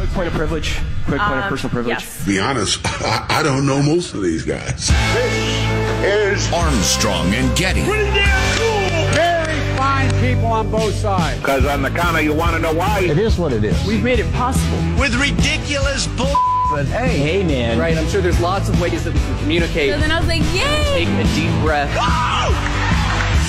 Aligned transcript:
Quick 0.00 0.10
point 0.14 0.28
of 0.28 0.32
privilege. 0.34 0.76
Quick 1.06 1.20
point 1.20 1.38
of 1.38 1.44
Um, 1.44 1.48
personal 1.50 1.70
privilege. 1.72 1.98
yes. 2.02 2.26
Be 2.26 2.38
honest, 2.38 2.80
I, 2.84 3.26
I 3.28 3.42
don't 3.42 3.66
know 3.66 3.82
most 3.82 4.14
of 4.14 4.22
these 4.22 4.44
guys. 4.44 4.88
This 5.14 6.46
is 6.46 6.52
Armstrong 6.52 7.34
and 7.34 7.54
Getty. 7.56 7.84
Pretty 7.84 8.04
damn 8.10 8.58
cool. 8.58 9.14
Very 9.14 9.76
fine 9.76 10.10
people 10.20 10.46
on 10.46 10.70
both 10.70 10.94
sides. 10.94 11.38
Because 11.40 11.66
on 11.66 11.82
the 11.82 11.90
counter, 11.90 12.20
you 12.22 12.32
want 12.32 12.52
to 12.56 12.58
know 12.62 12.72
why? 12.72 13.00
It 13.00 13.18
is 13.18 13.36
what 13.38 13.52
it 13.52 13.62
is. 13.64 13.76
We've 13.86 14.02
made 14.02 14.18
it 14.20 14.32
possible. 14.32 14.78
With 14.98 15.14
ridiculous 15.20 16.06
bull. 16.08 16.34
But 16.70 16.86
hey, 16.86 17.18
hey, 17.18 17.42
man. 17.44 17.78
Right, 17.78 17.98
I'm 17.98 18.08
sure 18.08 18.20
there's 18.22 18.40
lots 18.40 18.68
of 18.68 18.80
ways 18.80 19.04
that 19.04 19.12
we 19.12 19.18
can 19.20 19.38
communicate. 19.40 19.90
So 19.92 19.98
then 19.98 20.10
I 20.12 20.18
was 20.20 20.28
like, 20.28 20.42
yay! 20.54 21.04
Take 21.04 21.08
a 21.08 21.24
deep 21.34 21.50
breath. 21.62 21.90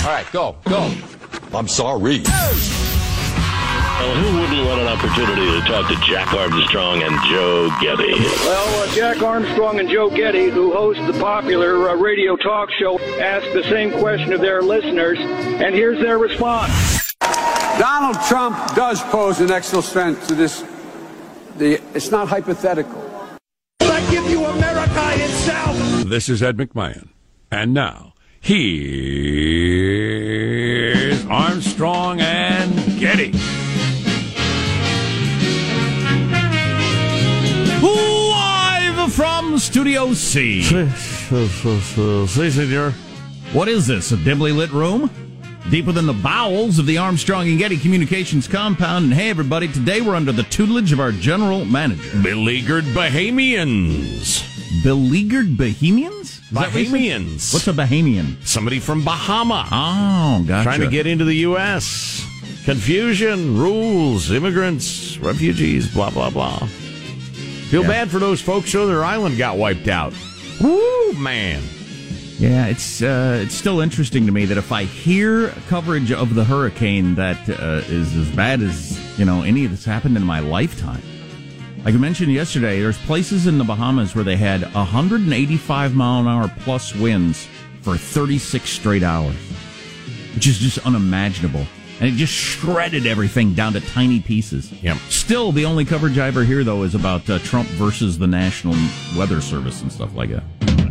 All 0.04 0.10
right, 0.12 0.26
go, 0.32 0.56
go. 0.64 0.92
I'm 1.56 1.68
sorry. 1.68 2.22
Well, 4.02 4.16
who 4.16 4.40
wouldn't 4.40 4.66
want 4.66 4.80
an 4.80 4.88
opportunity 4.88 5.46
to 5.46 5.60
talk 5.68 5.86
to 5.88 5.94
Jack 6.04 6.34
Armstrong 6.34 7.04
and 7.04 7.16
Joe 7.30 7.70
Getty? 7.80 8.12
Well, 8.12 8.82
uh, 8.82 8.92
Jack 8.92 9.22
Armstrong 9.22 9.78
and 9.78 9.88
Joe 9.88 10.10
Getty, 10.10 10.50
who 10.50 10.72
host 10.72 10.98
the 11.06 11.12
popular 11.20 11.88
uh, 11.88 11.94
radio 11.94 12.34
talk 12.34 12.68
show, 12.80 12.98
asked 13.20 13.52
the 13.54 13.62
same 13.70 13.92
question 13.92 14.32
of 14.32 14.40
their 14.40 14.60
listeners, 14.60 15.20
and 15.20 15.72
here's 15.72 16.00
their 16.00 16.18
response. 16.18 17.14
Donald 17.78 18.16
Trump 18.26 18.56
does 18.74 19.00
pose 19.02 19.38
an 19.40 19.52
extra 19.52 19.80
threat 19.80 20.20
to 20.24 20.34
this. 20.34 20.64
The 21.58 21.80
it's 21.94 22.10
not 22.10 22.26
hypothetical. 22.26 23.08
I 23.82 24.00
give 24.10 24.28
you 24.28 24.44
America 24.44 25.12
itself. 25.14 25.76
This 26.06 26.28
is 26.28 26.42
Ed 26.42 26.56
McMahon. 26.56 27.10
And 27.52 27.72
now, 27.72 28.14
here's 28.40 28.84
Armstrong 31.26 32.20
and 32.20 32.98
Getty. 32.98 33.32
Studio 39.62 40.12
C. 40.12 40.60
Si, 40.62 42.50
senor. 42.50 42.90
What 43.52 43.68
is 43.68 43.86
this, 43.86 44.10
a 44.10 44.16
dimly 44.16 44.50
lit 44.50 44.72
room? 44.72 45.08
Deep 45.70 45.86
within 45.86 46.04
the 46.04 46.12
bowels 46.12 46.80
of 46.80 46.86
the 46.86 46.98
Armstrong 46.98 47.48
and 47.48 47.60
Getty 47.60 47.76
Communications 47.76 48.48
compound. 48.48 49.04
And 49.04 49.14
hey, 49.14 49.30
everybody, 49.30 49.68
today 49.68 50.00
we're 50.00 50.16
under 50.16 50.32
the 50.32 50.42
tutelage 50.42 50.92
of 50.92 50.98
our 50.98 51.12
general 51.12 51.64
manager. 51.64 52.10
Beleaguered 52.22 52.84
Bahamians. 52.86 54.42
Beleaguered 54.82 55.56
Bohemians? 55.56 56.40
Is 56.40 56.50
that 56.50 56.72
what 56.72 56.74
you 56.74 56.86
said? 56.86 56.94
Bahamians. 56.94 57.54
What's 57.54 57.68
a 57.68 57.72
Bahamian? 57.72 58.44
Somebody 58.44 58.80
from 58.80 59.04
Bahama. 59.04 59.68
Oh, 59.70 60.44
gotcha. 60.44 60.64
Trying 60.64 60.80
to 60.80 60.90
get 60.90 61.06
into 61.06 61.24
the 61.24 61.36
U.S. 61.36 62.26
Confusion, 62.64 63.56
rules, 63.56 64.32
immigrants, 64.32 65.18
refugees, 65.18 65.94
blah, 65.94 66.10
blah, 66.10 66.30
blah. 66.30 66.68
Feel 67.72 67.84
Yeah. 67.84 67.88
bad 67.88 68.10
for 68.10 68.18
those 68.18 68.42
folks 68.42 68.70
who 68.70 68.86
their 68.86 69.02
island 69.02 69.38
got 69.38 69.56
wiped 69.56 69.88
out. 69.88 70.12
Woo, 70.60 71.14
man. 71.14 71.62
Yeah, 72.38 72.66
it's 72.66 73.00
uh, 73.00 73.40
it's 73.42 73.54
still 73.54 73.80
interesting 73.80 74.26
to 74.26 74.32
me 74.32 74.44
that 74.44 74.58
if 74.58 74.72
I 74.72 74.84
hear 74.84 75.48
coverage 75.70 76.12
of 76.12 76.34
the 76.34 76.44
hurricane 76.44 77.14
that 77.14 77.38
uh, 77.48 77.80
is 77.88 78.14
as 78.14 78.28
bad 78.32 78.60
as 78.60 79.00
you 79.18 79.24
know 79.24 79.40
any 79.40 79.64
that's 79.64 79.86
happened 79.86 80.18
in 80.18 80.22
my 80.22 80.40
lifetime. 80.40 81.00
Like 81.82 81.94
I 81.94 81.96
mentioned 81.96 82.30
yesterday, 82.30 82.78
there's 82.78 82.98
places 82.98 83.46
in 83.46 83.56
the 83.56 83.64
Bahamas 83.64 84.14
where 84.14 84.22
they 84.22 84.36
had 84.36 84.70
185 84.74 85.94
mile 85.94 86.20
an 86.20 86.28
hour 86.28 86.52
plus 86.64 86.94
winds 86.94 87.48
for 87.80 87.96
36 87.96 88.68
straight 88.68 89.02
hours, 89.02 89.34
which 90.34 90.46
is 90.46 90.58
just 90.58 90.76
unimaginable. 90.86 91.64
And 92.02 92.10
it 92.12 92.16
just 92.16 92.32
shredded 92.32 93.06
everything 93.06 93.54
down 93.54 93.74
to 93.74 93.80
tiny 93.80 94.18
pieces. 94.18 94.72
Yep. 94.82 94.96
Still, 95.08 95.52
the 95.52 95.64
only 95.64 95.84
coverage 95.84 96.18
I 96.18 96.26
ever 96.26 96.42
hear 96.42 96.64
though 96.64 96.82
is 96.82 96.96
about 96.96 97.30
uh, 97.30 97.38
Trump 97.38 97.68
versus 97.68 98.18
the 98.18 98.26
National 98.26 98.74
Weather 99.16 99.40
Service 99.40 99.82
and 99.82 99.92
stuff 99.92 100.12
like 100.16 100.30
that. 100.30 100.42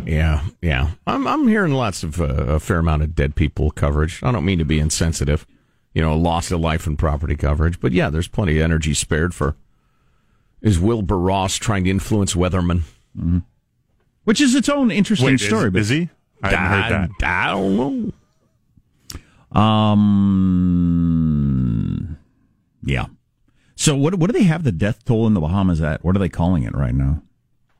Yeah, 0.06 0.42
yeah. 0.62 0.92
I'm 1.06 1.26
I'm 1.26 1.46
hearing 1.46 1.72
lots 1.74 2.02
of 2.02 2.18
uh, 2.18 2.24
a 2.24 2.58
fair 2.60 2.78
amount 2.78 3.02
of 3.02 3.14
dead 3.14 3.34
people 3.34 3.70
coverage. 3.72 4.22
I 4.22 4.32
don't 4.32 4.46
mean 4.46 4.58
to 4.58 4.64
be 4.64 4.78
insensitive, 4.78 5.46
you 5.92 6.00
know, 6.00 6.16
loss 6.16 6.50
of 6.50 6.60
life 6.60 6.86
and 6.86 6.98
property 6.98 7.36
coverage, 7.36 7.78
but 7.78 7.92
yeah, 7.92 8.08
there's 8.08 8.26
plenty 8.28 8.56
of 8.56 8.64
energy 8.64 8.94
spared 8.94 9.34
for. 9.34 9.54
Is 10.62 10.80
Wilbur 10.80 11.18
Ross 11.18 11.56
trying 11.56 11.84
to 11.84 11.90
influence 11.90 12.34
weathermen? 12.34 12.84
Which 14.24 14.40
is 14.40 14.54
its 14.54 14.70
own 14.70 14.90
interesting 14.90 15.26
Wait, 15.26 15.34
is- 15.42 15.46
story. 15.46 15.68
but- 15.70 15.80
is 15.82 15.90
he? 15.90 16.08
I 16.42 16.48
hadn't 16.48 16.98
heard 17.00 17.10
that. 17.20 17.46
I 17.46 17.50
don't 17.52 17.76
know. 17.76 18.12
Um, 19.54 20.58
yeah. 22.82 23.06
So 23.74 23.96
what 23.96 24.14
what 24.16 24.30
do 24.30 24.38
they 24.38 24.44
have 24.44 24.64
the 24.64 24.72
death 24.72 25.04
toll 25.04 25.26
in 25.26 25.34
the 25.34 25.40
Bahamas 25.40 25.80
at? 25.80 26.04
What 26.04 26.14
are 26.16 26.18
they 26.18 26.28
calling 26.28 26.62
it 26.62 26.74
right 26.74 26.94
now? 26.94 27.22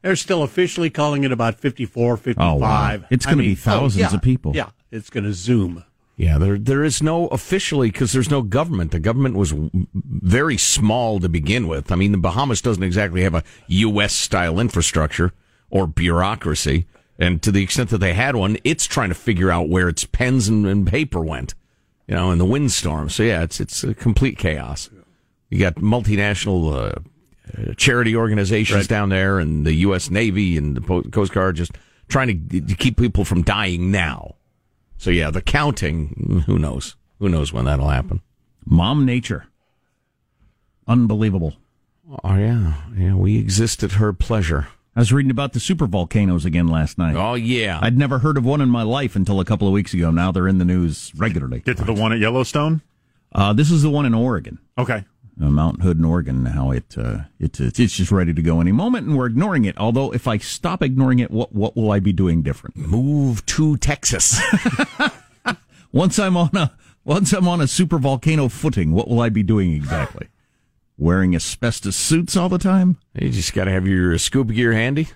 They're 0.03 0.17
still 0.17 0.43
officially 0.43 0.91
calling 0.91 1.23
it 1.23 1.31
about 1.31 1.61
54, 1.61 2.17
55. 2.17 2.45
Oh, 2.45 2.57
wow. 2.57 2.99
It's 3.09 3.25
gonna 3.25 3.37
be 3.37 3.55
thousands 3.55 4.11
yeah, 4.11 4.15
of 4.15 4.21
people. 4.21 4.53
Yeah, 4.55 4.71
it's 4.91 5.11
going 5.11 5.25
to 5.25 5.33
zoom. 5.33 5.85
Yeah, 6.17 6.39
there 6.39 6.59
there 6.59 6.85
is 6.85 7.03
no 7.03 7.27
officially 7.29 7.91
because 7.91 8.13
there's 8.13 8.31
no 8.31 8.43
government. 8.43 8.91
The 8.91 9.01
government 9.01 9.35
was 9.35 9.51
w- 9.51 9.71
very 9.95 10.59
small 10.59 11.19
to 11.21 11.29
begin 11.29 11.67
with. 11.69 11.91
I 11.91 11.97
mean, 11.97 12.13
the 12.13 12.19
Bahamas 12.19 12.61
doesn't 12.61 12.83
exactly 12.83 13.23
have 13.23 13.35
a 13.35 13.43
U.S. 13.69 14.13
style 14.13 14.61
infrastructure 14.61 15.33
or 15.71 15.87
bureaucracy, 15.87 16.87
and 17.19 17.43
to 17.43 17.51
the 17.51 17.63
extent 17.63 17.91
that 17.91 17.99
they 17.99 18.13
had 18.13 18.37
one, 18.37 18.59
it's 18.63 18.87
trying 18.87 19.09
to 19.09 19.15
figure 19.15 19.51
out 19.51 19.69
where 19.69 19.89
its 19.89 20.05
pens 20.05 20.49
and, 20.49 20.67
and 20.67 20.87
paper 20.87 21.21
went, 21.21 21.55
you 22.09 22.15
know, 22.15 22.31
in 22.31 22.39
the 22.39 22.45
windstorm. 22.45 23.09
So 23.09 23.23
yeah, 23.23 23.43
it's 23.43 23.61
it's 23.61 23.85
a 23.85 23.95
complete 23.95 24.39
chaos. 24.39 24.91
You 25.51 25.59
got 25.59 25.77
multinational 25.77 26.73
uh, 26.73 27.01
uh, 27.71 27.75
charity 27.77 28.17
organizations 28.17 28.83
Right. 28.83 28.89
down 28.89 29.09
there, 29.11 29.39
and 29.39 29.67
the 29.67 29.75
U.S. 29.87 30.11
Navy 30.11 30.57
and 30.57 30.77
the 30.77 31.03
Coast 31.11 31.33
Guard 31.33 31.57
just 31.57 31.73
trying 32.09 32.49
to, 32.49 32.61
to 32.61 32.75
keep 32.75 32.97
people 32.97 33.25
from 33.25 33.43
dying 33.43 33.91
now. 33.91 34.37
So 34.99 35.11
yeah, 35.11 35.31
the 35.31 35.43
counting. 35.43 36.45
Who 36.47 36.59
knows? 36.59 36.97
Who 37.19 37.29
knows 37.29 37.53
when 37.53 37.65
that'll 37.67 37.89
happen? 37.89 38.21
Mom 38.65 39.05
Nature. 39.05 39.47
Unbelievable. 40.87 41.55
Oh 42.25 42.37
yeah, 42.37 42.75
yeah. 42.97 43.15
We 43.15 43.39
exist 43.39 43.83
at 43.83 43.93
her 43.93 44.13
pleasure. 44.13 44.69
I 44.95 45.01
was 45.01 45.13
reading 45.13 45.31
about 45.31 45.55
the 45.55 45.61
super 45.61 45.87
volcanoes 45.87 46.45
again 46.45 46.69
last 46.69 46.99
night. 46.99 47.17
Oh 47.17 47.35
yeah, 47.35 47.79
I'd 47.83 47.97
never 47.97 48.19
heard 48.19 48.37
of 48.37 48.45
one 48.45 48.61
in 48.61 48.69
my 48.69 48.83
life 48.83 49.17
until 49.17 49.41
a 49.41 49.45
couple 49.45 49.67
of 49.67 49.73
weeks 49.73 49.95
ago. 49.95 50.11
Now 50.11 50.33
they're 50.33 50.49
in 50.49 50.59
the 50.59 50.65
news 50.67 51.13
regularly. 51.17 51.61
Get 51.61 51.79
to 51.79 51.85
the 51.85 51.95
one 51.95 52.13
at 52.13 52.19
Yellowstone. 52.19 52.83
Uh, 53.35 53.55
this 53.55 53.71
is 53.71 53.83
the 53.83 53.89
one 53.89 54.05
in 54.05 54.13
Oregon. 54.13 54.59
Okay. 54.77 55.05
uh, 55.41 55.47
Mount 55.51 55.81
Hood 55.83 55.97
in 55.99 56.05
Oregon. 56.05 56.45
How 56.45 56.73
it 56.73 56.95
uh, 56.99 57.21
it 57.41 57.59
it's 57.59 57.81
it's 57.81 57.97
just 57.97 58.13
ready 58.13 58.35
to 58.35 58.43
go 58.43 58.61
any 58.61 58.73
moment, 58.73 59.07
and 59.07 59.17
we're 59.17 59.27
ignoring 59.27 59.65
it. 59.65 59.79
Although, 59.79 60.13
if 60.13 60.29
I 60.29 60.37
stop 60.37 60.83
ignoring 60.83 61.21
it, 61.21 61.31
what 61.31 61.55
what 61.55 61.75
will 61.75 61.91
I 61.91 61.99
be 61.99 62.13
doing 62.13 62.43
different? 62.43 62.77
Move 62.77 63.47
to 63.47 63.79
Texas. 63.79 64.39
once 65.93 66.19
I'm 66.19 66.37
on 66.37 66.55
a 66.55 66.73
once 67.05 67.33
I'm 67.33 67.49
on 67.49 67.63
a 67.63 67.67
super 67.67 67.97
volcano 67.99 68.49
footing, 68.49 68.93
what 68.93 69.09
will 69.09 69.21
I 69.21 69.31
be 69.31 69.43
doing 69.43 69.73
exactly? 69.73 70.29
Wearing 70.99 71.35
asbestos 71.35 71.97
suits 71.97 72.37
all 72.37 72.49
the 72.49 72.59
time? 72.59 72.99
You 73.15 73.31
just 73.31 73.55
got 73.55 73.65
to 73.65 73.71
have 73.73 73.87
your 73.87 74.17
scuba 74.19 74.53
gear 74.53 74.73
handy, 74.73 75.09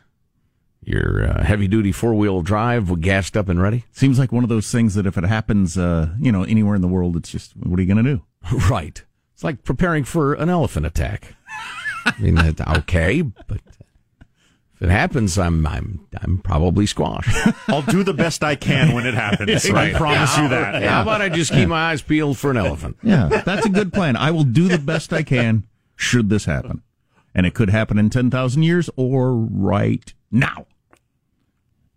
your 0.82 1.28
uh, 1.28 1.44
heavy 1.44 1.68
duty 1.68 1.92
four 1.92 2.14
wheel 2.14 2.42
drive 2.42 3.00
gassed 3.00 3.36
up 3.36 3.48
and 3.48 3.60
ready. 3.60 3.84
Seems 3.92 4.18
like 4.18 4.32
one 4.32 4.42
of 4.42 4.48
those 4.48 4.70
things 4.70 4.94
that 4.94 5.06
if 5.06 5.18
it 5.18 5.24
happens, 5.24 5.76
uh, 5.76 6.14
you 6.18 6.32
know, 6.32 6.44
anywhere 6.44 6.74
in 6.74 6.82
the 6.82 6.88
world, 6.88 7.16
it's 7.16 7.30
just 7.30 7.56
what 7.56 7.78
are 7.78 7.82
you 7.82 7.92
going 7.92 8.04
to 8.04 8.14
do? 8.16 8.22
Right. 8.70 9.04
It's 9.34 9.44
like 9.44 9.64
preparing 9.64 10.04
for 10.04 10.32
an 10.34 10.48
elephant 10.48 10.86
attack. 10.86 11.34
I 12.06 12.14
mean, 12.18 12.36
that, 12.36 12.60
okay, 12.78 13.20
but 13.20 13.60
if 14.76 14.82
it 14.82 14.90
happens, 14.90 15.38
I'm 15.38 15.66
I'm 15.66 16.06
I'm 16.20 16.38
probably 16.38 16.86
squashed. 16.86 17.34
I'll 17.68 17.82
do 17.82 18.02
the 18.04 18.14
best 18.14 18.44
I 18.44 18.56
can 18.56 18.94
when 18.94 19.06
it 19.06 19.14
happens. 19.14 19.64
I 19.70 19.92
promise 19.92 20.36
you 20.36 20.48
that. 20.48 20.82
How 20.82 21.02
about 21.02 21.22
I 21.22 21.28
just 21.28 21.52
keep 21.52 21.68
my 21.68 21.90
eyes 21.90 22.02
peeled 22.02 22.38
for 22.38 22.50
an 22.50 22.56
elephant? 22.56 22.98
Yeah, 23.02 23.42
that's 23.44 23.64
a 23.64 23.70
good 23.70 23.92
plan. 23.92 24.16
I 24.16 24.30
will 24.30 24.44
do 24.44 24.68
the 24.68 24.78
best 24.78 25.12
I 25.12 25.22
can 25.22 25.66
should 25.96 26.28
this 26.28 26.44
happen. 26.44 26.82
And 27.34 27.44
it 27.44 27.54
could 27.54 27.68
happen 27.68 27.98
in 27.98 28.08
10,000 28.08 28.62
years 28.62 28.88
or 28.96 29.34
right 29.34 30.12
now. 30.30 30.66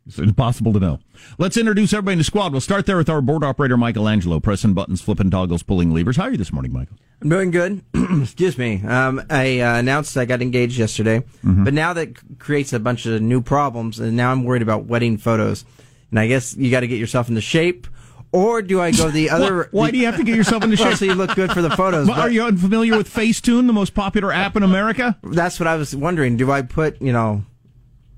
It's 0.09 0.17
impossible 0.17 0.73
to 0.73 0.79
know. 0.79 0.99
Let's 1.37 1.55
introduce 1.55 1.93
everybody 1.93 2.13
in 2.13 2.17
the 2.17 2.23
squad. 2.23 2.51
We'll 2.51 2.61
start 2.61 2.87
there 2.87 2.97
with 2.97 3.09
our 3.09 3.21
board 3.21 3.43
operator, 3.43 3.77
Michelangelo, 3.77 4.39
pressing 4.39 4.73
buttons, 4.73 5.01
flipping 5.01 5.29
toggles, 5.29 5.61
pulling 5.61 5.91
levers. 5.93 6.17
How 6.17 6.23
are 6.23 6.31
you 6.31 6.37
this 6.37 6.51
morning, 6.51 6.73
Michael? 6.73 6.97
I'm 7.21 7.29
doing 7.29 7.51
good. 7.51 7.83
Excuse 7.93 8.57
me. 8.57 8.81
Um, 8.83 9.21
I 9.29 9.59
uh, 9.59 9.75
announced 9.77 10.17
I 10.17 10.25
got 10.25 10.41
engaged 10.41 10.79
yesterday, 10.79 11.19
Mm-hmm. 11.45 11.63
but 11.63 11.73
now 11.75 11.93
that 11.93 12.39
creates 12.39 12.73
a 12.73 12.79
bunch 12.79 13.05
of 13.05 13.21
new 13.21 13.41
problems, 13.41 13.99
and 13.99 14.17
now 14.17 14.31
I'm 14.31 14.43
worried 14.45 14.61
about 14.63 14.85
wedding 14.85 15.17
photos. 15.17 15.63
And 16.09 16.19
I 16.19 16.27
guess 16.27 16.57
you 16.57 16.71
got 16.71 16.79
to 16.79 16.87
get 16.87 16.97
yourself 16.97 17.29
into 17.29 17.41
shape, 17.41 17.85
or 18.31 18.63
do 18.63 18.81
I 18.81 18.91
go 18.91 19.11
the 19.11 19.29
other? 19.31 19.69
Why, 19.71 19.81
why 19.85 19.91
do 19.91 19.99
you 19.99 20.07
have 20.07 20.17
to 20.17 20.23
get 20.23 20.35
yourself 20.35 20.63
into 20.63 20.75
Well, 20.79 20.89
shape? 20.89 20.97
so 20.97 21.05
you 21.05 21.13
look 21.13 21.35
good 21.35 21.51
for 21.51 21.61
the 21.61 21.69
photos. 21.69 22.07
Well, 22.07 22.19
are 22.19 22.31
you 22.31 22.43
unfamiliar 22.45 22.97
with 22.97 23.13
Facetune, 23.13 23.67
the 23.67 23.73
most 23.73 23.93
popular 23.93 24.31
app 24.31 24.55
in 24.55 24.63
America? 24.63 25.15
That's 25.21 25.59
what 25.59 25.67
I 25.67 25.75
was 25.75 25.95
wondering. 25.95 26.35
Do 26.37 26.51
I 26.51 26.63
put 26.63 26.99
you 26.99 27.13
know? 27.13 27.43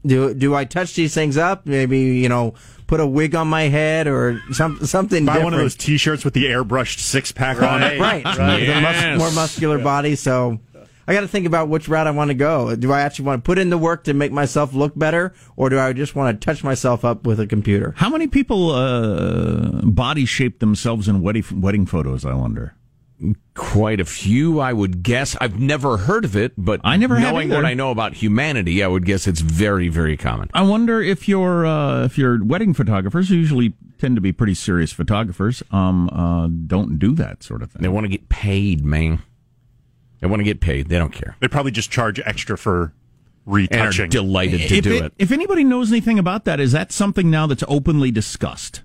Do 0.05 0.33
do 0.33 0.55
I 0.55 0.65
touch 0.65 0.95
these 0.95 1.13
things 1.13 1.37
up? 1.37 1.65
Maybe 1.65 1.99
you 1.99 2.29
know, 2.29 2.55
put 2.87 2.99
a 2.99 3.05
wig 3.07 3.35
on 3.35 3.47
my 3.47 3.63
head 3.63 4.07
or 4.07 4.41
some 4.51 4.85
something. 4.85 5.25
Buy 5.25 5.43
one 5.43 5.53
of 5.53 5.59
those 5.59 5.75
T-shirts 5.75 6.25
with 6.25 6.33
the 6.33 6.45
airbrushed 6.45 6.99
six 6.99 7.31
pack 7.31 7.61
on 7.61 7.83
it. 7.83 7.99
right, 7.99 8.23
right. 8.25 8.65
The 8.65 8.81
mus- 8.81 9.19
more 9.19 9.31
muscular 9.31 9.77
body. 9.79 10.15
So 10.15 10.59
I 11.07 11.13
got 11.13 11.21
to 11.21 11.27
think 11.27 11.45
about 11.45 11.67
which 11.67 11.87
route 11.87 12.07
I 12.07 12.11
want 12.11 12.29
to 12.29 12.33
go. 12.35 12.75
Do 12.75 12.91
I 12.91 13.01
actually 13.01 13.25
want 13.25 13.43
to 13.43 13.45
put 13.47 13.57
in 13.57 13.69
the 13.69 13.77
work 13.77 14.05
to 14.05 14.13
make 14.13 14.31
myself 14.31 14.73
look 14.73 14.97
better, 14.97 15.33
or 15.55 15.69
do 15.69 15.79
I 15.79 15.93
just 15.93 16.15
want 16.15 16.39
to 16.39 16.45
touch 16.45 16.63
myself 16.63 17.03
up 17.05 17.25
with 17.25 17.39
a 17.39 17.47
computer? 17.47 17.93
How 17.97 18.09
many 18.09 18.27
people 18.27 18.71
uh, 18.71 19.81
body 19.83 20.25
shape 20.25 20.59
themselves 20.59 21.07
in 21.07 21.21
wedding, 21.21 21.43
wedding 21.61 21.85
photos, 21.85 22.25
I 22.25 22.33
wonder? 22.33 22.75
Quite 23.53 23.99
a 23.99 24.05
few, 24.05 24.59
I 24.59 24.73
would 24.73 25.03
guess. 25.03 25.35
I've 25.39 25.59
never 25.59 25.97
heard 25.97 26.25
of 26.25 26.35
it, 26.35 26.53
but 26.57 26.81
I 26.83 26.97
never 26.97 27.17
have 27.17 27.33
knowing 27.33 27.49
what 27.49 27.65
I 27.65 27.73
know 27.75 27.91
about 27.91 28.13
humanity, 28.15 28.83
I 28.83 28.87
would 28.87 29.05
guess 29.05 29.27
it's 29.27 29.41
very, 29.41 29.89
very 29.89 30.17
common. 30.17 30.49
I 30.53 30.63
wonder 30.63 31.01
if 31.01 31.27
your 31.27 31.65
uh, 31.65 32.03
if 32.05 32.17
your 32.17 32.43
wedding 32.43 32.73
photographers 32.73 33.29
who 33.29 33.35
usually 33.35 33.73
tend 33.99 34.15
to 34.15 34.21
be 34.21 34.31
pretty 34.31 34.55
serious 34.55 34.91
photographers 34.91 35.61
um 35.69 36.09
uh, 36.09 36.47
don't 36.47 36.97
do 36.97 37.13
that 37.13 37.43
sort 37.43 37.61
of 37.61 37.71
thing. 37.71 37.83
They 37.83 37.89
want 37.89 38.05
to 38.05 38.09
get 38.09 38.29
paid, 38.29 38.83
man. 38.83 39.21
They 40.19 40.27
want 40.27 40.39
to 40.39 40.43
get 40.43 40.59
paid. 40.59 40.89
They 40.89 40.97
don't 40.97 41.13
care. 41.13 41.35
They 41.39 41.47
probably 41.47 41.71
just 41.71 41.91
charge 41.91 42.19
extra 42.25 42.57
for 42.57 42.93
And 43.45 43.53
are 43.53 43.55
retouching. 43.55 44.09
delighted 44.09 44.61
to 44.69 44.75
if 44.77 44.83
do 44.83 45.03
it. 45.03 45.13
If 45.19 45.31
anybody 45.31 45.63
knows 45.63 45.91
anything 45.91 46.17
about 46.17 46.45
that, 46.45 46.59
is 46.59 46.71
that 46.71 46.91
something 46.91 47.29
now 47.29 47.45
that's 47.47 47.63
openly 47.67 48.09
discussed? 48.11 48.81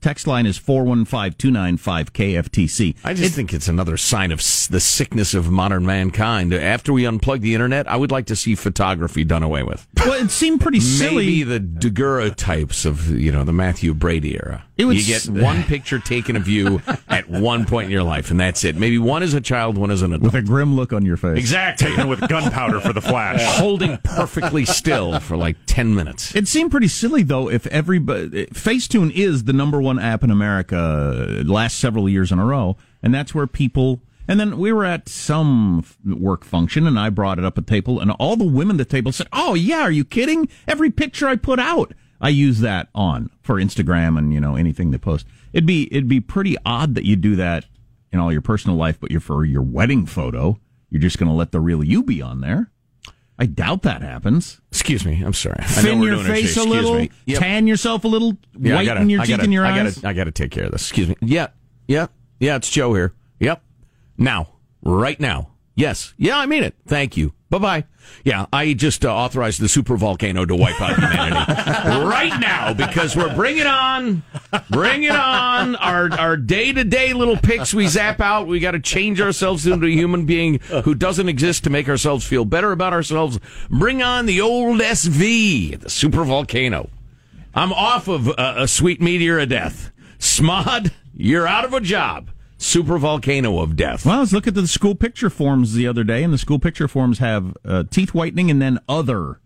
Text 0.00 0.26
line 0.26 0.46
is 0.46 0.58
415-295-KFTC. 0.58 2.96
I 3.04 3.14
just 3.14 3.34
think 3.34 3.52
it's 3.52 3.68
another 3.68 3.96
sign 3.96 4.32
of 4.32 4.38
the 4.38 4.80
sickness 4.80 5.34
of 5.34 5.50
modern 5.50 5.84
mankind. 5.86 6.52
After 6.54 6.92
we 6.92 7.02
unplug 7.04 7.40
the 7.40 7.54
internet, 7.54 7.88
I 7.90 7.96
would 7.96 8.10
like 8.12 8.26
to 8.26 8.36
see 8.36 8.54
photography 8.54 9.24
done 9.24 9.42
away 9.42 9.62
with. 9.62 9.86
Well, 9.96 10.12
it 10.22 10.30
seemed 10.30 10.60
pretty 10.60 10.80
silly. 10.80 11.16
Maybe 11.26 11.42
the 11.42 11.60
daguerreotypes 11.60 12.84
of 12.84 13.08
you 13.10 13.32
know 13.32 13.44
the 13.44 13.52
Mathew 13.52 13.94
Brady 13.94 14.34
era. 14.34 14.64
It 14.76 14.84
would 14.84 14.96
you 14.98 15.04
get 15.06 15.22
s- 15.22 15.28
one 15.28 15.62
picture 15.64 15.98
taken 15.98 16.36
of 16.36 16.46
you 16.48 16.82
at 17.08 17.28
one 17.30 17.64
point 17.64 17.86
in 17.86 17.90
your 17.90 18.02
life, 18.02 18.30
and 18.30 18.38
that's 18.38 18.62
it. 18.62 18.76
Maybe 18.76 18.98
one 18.98 19.22
as 19.22 19.32
a 19.34 19.40
child, 19.40 19.78
one 19.78 19.90
as 19.90 20.02
an 20.02 20.12
adult. 20.12 20.34
with 20.34 20.34
a 20.34 20.42
grim 20.46 20.76
look 20.76 20.92
on 20.92 21.04
your 21.06 21.16
face. 21.16 21.38
exactly. 21.38 21.88
Taken 21.88 22.08
with 22.08 22.20
gunpowder 22.28 22.80
for 22.80 22.92
the 22.92 23.00
flash. 23.00 23.40
Holding 23.58 23.96
perfectly 24.04 24.64
still 24.66 25.18
for 25.20 25.36
like 25.36 25.56
ten 25.66 25.94
minutes. 25.94 26.34
It 26.36 26.46
seemed 26.46 26.70
pretty 26.70 26.88
silly 26.88 27.22
though 27.22 27.48
if 27.50 27.66
everybody 27.68 28.46
Facetune 28.46 29.10
is 29.10 29.44
the 29.44 29.52
number 29.54 29.80
one 29.80 29.85
app 29.98 30.22
in 30.22 30.30
America 30.30 30.76
uh, 31.40 31.42
last 31.44 31.78
several 31.78 32.08
years 32.08 32.32
in 32.32 32.38
a 32.38 32.44
row, 32.44 32.76
and 33.02 33.14
that's 33.14 33.34
where 33.34 33.46
people. 33.46 34.00
And 34.28 34.40
then 34.40 34.58
we 34.58 34.72
were 34.72 34.84
at 34.84 35.08
some 35.08 35.84
work 36.04 36.44
function, 36.44 36.86
and 36.86 36.98
I 36.98 37.10
brought 37.10 37.38
it 37.38 37.44
up 37.44 37.58
at 37.58 37.66
table, 37.66 38.00
and 38.00 38.10
all 38.12 38.36
the 38.36 38.44
women 38.44 38.80
at 38.80 38.88
the 38.88 38.96
table 38.96 39.12
said, 39.12 39.28
"Oh 39.32 39.54
yeah, 39.54 39.82
are 39.82 39.90
you 39.90 40.04
kidding? 40.04 40.48
Every 40.66 40.90
picture 40.90 41.28
I 41.28 41.36
put 41.36 41.60
out, 41.60 41.94
I 42.20 42.30
use 42.30 42.60
that 42.60 42.88
on 42.94 43.30
for 43.42 43.56
Instagram 43.56 44.18
and 44.18 44.32
you 44.32 44.40
know 44.40 44.56
anything 44.56 44.90
they 44.90 44.98
post. 44.98 45.26
It'd 45.52 45.66
be 45.66 45.88
it'd 45.92 46.08
be 46.08 46.20
pretty 46.20 46.56
odd 46.66 46.94
that 46.94 47.04
you 47.04 47.16
do 47.16 47.36
that 47.36 47.66
in 48.12 48.18
all 48.18 48.32
your 48.32 48.42
personal 48.42 48.76
life, 48.76 48.98
but 48.98 49.10
you're 49.10 49.20
for 49.20 49.44
your 49.44 49.62
wedding 49.62 50.06
photo, 50.06 50.58
you're 50.90 51.00
just 51.00 51.18
going 51.18 51.28
to 51.28 51.34
let 51.34 51.52
the 51.52 51.60
real 51.60 51.84
you 51.84 52.02
be 52.02 52.22
on 52.22 52.40
there. 52.40 52.70
I 53.38 53.46
doubt 53.46 53.82
that 53.82 54.00
happens. 54.02 54.60
Excuse 54.70 55.04
me. 55.04 55.22
I'm 55.22 55.34
sorry. 55.34 55.56
I 55.60 55.62
know 55.62 55.82
Fin 55.82 56.00
we're 56.00 56.06
your 56.06 56.16
doing 56.22 56.26
face 56.26 56.56
a 56.56 56.64
little, 56.64 56.94
me. 56.94 57.10
Yep. 57.26 57.38
tan 57.38 57.66
yourself 57.66 58.04
a 58.04 58.08
little, 58.08 58.36
Yeah, 58.58 58.74
whiten 58.76 58.86
gotta- 58.94 59.10
your 59.10 59.20
I 59.20 59.24
teeth 59.26 59.32
gotta- 59.34 59.42
and 59.44 59.52
your 59.52 59.66
I 59.66 59.78
eyes. 59.82 59.94
Gotta, 59.96 60.08
I 60.08 60.12
got 60.14 60.24
to 60.24 60.32
take 60.32 60.50
care 60.50 60.64
of 60.64 60.72
this. 60.72 60.82
Excuse 60.82 61.08
me. 61.08 61.16
Yeah, 61.20 61.48
yeah, 61.86 62.06
yeah. 62.40 62.56
It's 62.56 62.70
Joe 62.70 62.94
here. 62.94 63.12
Yep. 63.40 63.62
Now, 64.16 64.48
right 64.82 65.20
now. 65.20 65.50
Yes. 65.74 66.14
Yeah, 66.16 66.38
I 66.38 66.46
mean 66.46 66.62
it. 66.62 66.74
Thank 66.86 67.18
you. 67.18 67.34
Bye 67.48 67.58
bye. 67.58 67.84
Yeah, 68.24 68.46
I 68.52 68.72
just 68.72 69.04
uh, 69.04 69.14
authorized 69.14 69.60
the 69.60 69.68
super 69.68 69.96
volcano 69.96 70.44
to 70.44 70.56
wipe 70.56 70.80
out 70.80 70.96
humanity 70.96 71.52
right 72.04 72.40
now 72.40 72.72
because 72.74 73.14
we're 73.14 73.34
bringing 73.36 73.66
on, 73.66 74.24
bring 74.68 75.04
it 75.04 75.14
on. 75.14 75.76
Our 75.76 76.12
our 76.12 76.36
day 76.36 76.72
to 76.72 76.82
day 76.82 77.12
little 77.12 77.36
pics 77.36 77.72
we 77.72 77.86
zap 77.86 78.20
out. 78.20 78.48
We 78.48 78.58
got 78.58 78.72
to 78.72 78.80
change 78.80 79.20
ourselves 79.20 79.64
into 79.64 79.86
a 79.86 79.90
human 79.90 80.26
being 80.26 80.58
who 80.84 80.94
doesn't 80.94 81.28
exist 81.28 81.62
to 81.64 81.70
make 81.70 81.88
ourselves 81.88 82.26
feel 82.26 82.44
better 82.44 82.72
about 82.72 82.92
ourselves. 82.92 83.38
Bring 83.70 84.02
on 84.02 84.26
the 84.26 84.40
old 84.40 84.80
SV, 84.80 85.78
the 85.80 85.90
super 85.90 86.24
volcano. 86.24 86.90
I'm 87.54 87.72
off 87.72 88.08
of 88.08 88.28
uh, 88.28 88.54
a 88.56 88.68
sweet 88.68 89.00
meteor 89.00 89.38
of 89.38 89.48
death. 89.50 89.92
Smod, 90.18 90.90
you're 91.14 91.46
out 91.46 91.64
of 91.64 91.72
a 91.72 91.80
job. 91.80 92.30
Super 92.66 92.98
volcano 92.98 93.60
of 93.60 93.76
death. 93.76 94.04
Well, 94.04 94.18
let's 94.18 94.32
look 94.32 94.48
at 94.48 94.54
the 94.54 94.66
school 94.66 94.96
picture 94.96 95.30
forms 95.30 95.74
the 95.74 95.86
other 95.86 96.02
day, 96.02 96.24
and 96.24 96.32
the 96.34 96.38
school 96.38 96.58
picture 96.58 96.88
forms 96.88 97.20
have 97.20 97.56
uh, 97.64 97.84
teeth 97.88 98.12
whitening 98.12 98.50
and 98.50 98.60
then 98.60 98.80
other 98.88 99.38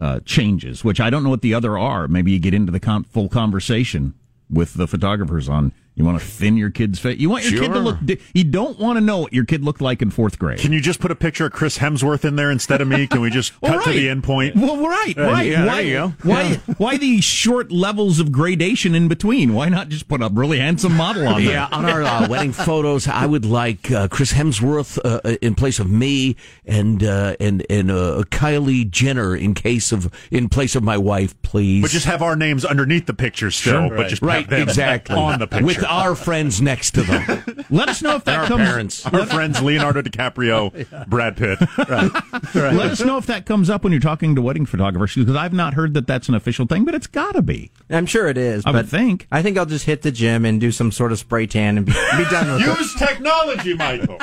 uh, 0.00 0.20
changes, 0.24 0.82
which 0.82 1.00
I 1.00 1.10
don't 1.10 1.22
know 1.22 1.28
what 1.28 1.42
the 1.42 1.52
other 1.52 1.76
are. 1.76 2.08
Maybe 2.08 2.32
you 2.32 2.38
get 2.38 2.54
into 2.54 2.72
the 2.72 2.80
con- 2.80 3.04
full 3.04 3.28
conversation 3.28 4.14
with 4.48 4.72
the 4.72 4.88
photographers 4.88 5.50
on 5.50 5.74
you 5.94 6.04
want 6.04 6.18
to 6.18 6.24
thin 6.24 6.56
your 6.56 6.70
kid's 6.70 6.98
face. 6.98 7.18
You 7.18 7.28
want 7.28 7.50
your 7.50 7.60
kid 7.60 7.72
to 7.72 7.78
look. 7.78 7.98
Di- 8.04 8.18
you 8.32 8.44
don't 8.44 8.78
want 8.78 8.96
to 8.96 9.00
know 9.00 9.18
what 9.18 9.32
your 9.32 9.44
kid 9.44 9.62
looked 9.64 9.80
like 9.82 10.00
in 10.00 10.10
fourth 10.10 10.38
grade. 10.38 10.58
Can 10.58 10.72
you 10.72 10.80
just 10.80 10.98
put 11.00 11.10
a 11.10 11.14
picture 11.14 11.46
of 11.46 11.52
Chris 11.52 11.78
Hemsworth 11.78 12.24
in 12.24 12.36
there 12.36 12.50
instead 12.50 12.80
of 12.80 12.88
me? 12.88 13.06
Can 13.06 13.20
we 13.20 13.28
just 13.30 13.52
Well, 13.62 13.74
cut 13.74 13.84
to 13.84 13.90
the 13.92 14.08
end 14.08 14.24
point? 14.24 14.56
Well, 14.56 14.78
right, 14.78 15.14
right. 15.16 15.46
Yeah, 15.46 15.66
why, 15.66 15.74
there 15.74 15.84
you 15.84 15.92
go. 15.92 16.08
Why, 16.22 16.42
Yeah. 16.42 16.56
why 16.78 16.96
these 16.96 17.24
short 17.24 17.70
levels 17.70 18.18
of 18.20 18.32
gradation 18.32 18.94
in 18.94 19.08
between? 19.08 19.52
Why 19.52 19.68
not 19.68 19.88
just 19.88 20.08
put 20.08 20.22
a 20.22 20.28
really 20.32 20.58
handsome 20.58 20.96
model 20.96 21.26
on 21.28 21.42
there? 21.44 21.52
Yeah, 21.52 21.68
on 21.70 21.84
our 21.84 22.02
uh, 22.02 22.28
wedding 22.28 22.52
photos, 22.52 23.06
I 23.06 23.26
would 23.26 23.44
like 23.44 23.90
uh, 23.90 24.08
Chris 24.08 24.32
Hemsworth 24.32 24.98
uh, 25.04 25.36
in 25.42 25.54
place 25.54 25.78
of 25.78 25.90
me, 25.90 26.36
and 26.64 27.02
uh, 27.04 27.36
and 27.40 27.66
and 27.68 27.90
uh, 27.90 28.22
Kylie 28.30 28.88
Jenner 28.90 29.36
in 29.36 29.54
case 29.54 29.92
of 29.92 30.10
in 30.30 30.48
place 30.48 30.74
of 30.76 30.82
my 30.82 30.96
wife, 30.96 31.40
please. 31.42 31.82
But 31.82 31.90
just 31.90 32.06
have 32.06 32.22
our 32.22 32.36
names 32.36 32.64
underneath 32.64 33.06
the 33.06 33.14
picture 33.14 33.50
still, 33.50 33.88
Sure. 33.88 33.96
but 33.96 34.08
just 34.08 34.22
right, 34.22 34.40
have 34.40 34.48
them 34.50 34.62
exactly 34.62 35.16
on 35.16 35.38
the 35.40 35.46
picture. 35.46 35.66
with 35.66 35.84
our 35.90 36.14
friends 36.14 36.62
next 36.62 36.92
to 36.92 37.02
them. 37.02 37.64
Let 37.68 37.88
us 37.88 38.00
know 38.02 38.14
if 38.16 38.24
that 38.24 38.38
our 38.38 38.46
comes. 38.46 38.62
parents, 38.62 39.06
our 39.06 39.26
friends 39.26 39.60
Leonardo 39.60 40.02
DiCaprio, 40.02 41.06
Brad 41.08 41.36
Pitt. 41.36 41.58
Let 42.54 42.92
us 42.92 43.00
know 43.04 43.18
if 43.18 43.26
that 43.26 43.44
comes 43.46 43.68
up 43.68 43.82
when 43.84 43.92
you're 43.92 44.00
talking 44.00 44.34
to 44.36 44.42
wedding 44.42 44.66
photographers 44.66 45.14
because 45.14 45.36
I've 45.36 45.52
not 45.52 45.74
heard 45.74 45.94
that 45.94 46.06
that's 46.06 46.28
an 46.28 46.34
official 46.34 46.66
thing, 46.66 46.84
but 46.84 46.94
it's 46.94 47.06
got 47.08 47.32
to 47.32 47.42
be. 47.42 47.70
I'm 47.90 48.06
sure 48.06 48.28
it 48.28 48.38
is. 48.38 48.64
I 48.64 48.70
but 48.72 48.84
would 48.84 48.88
think. 48.88 49.26
I 49.32 49.42
think 49.42 49.58
I'll 49.58 49.66
just 49.66 49.84
hit 49.86 50.02
the 50.02 50.12
gym 50.12 50.44
and 50.44 50.60
do 50.60 50.70
some 50.72 50.92
sort 50.92 51.12
of 51.12 51.18
spray 51.18 51.46
tan 51.46 51.76
and 51.76 51.86
be, 51.86 51.92
be 51.92 52.24
done 52.30 52.52
with 52.52 52.62
it. 52.68 52.78
Use 52.78 52.94
technology, 52.94 53.74
Michael. 53.74 54.18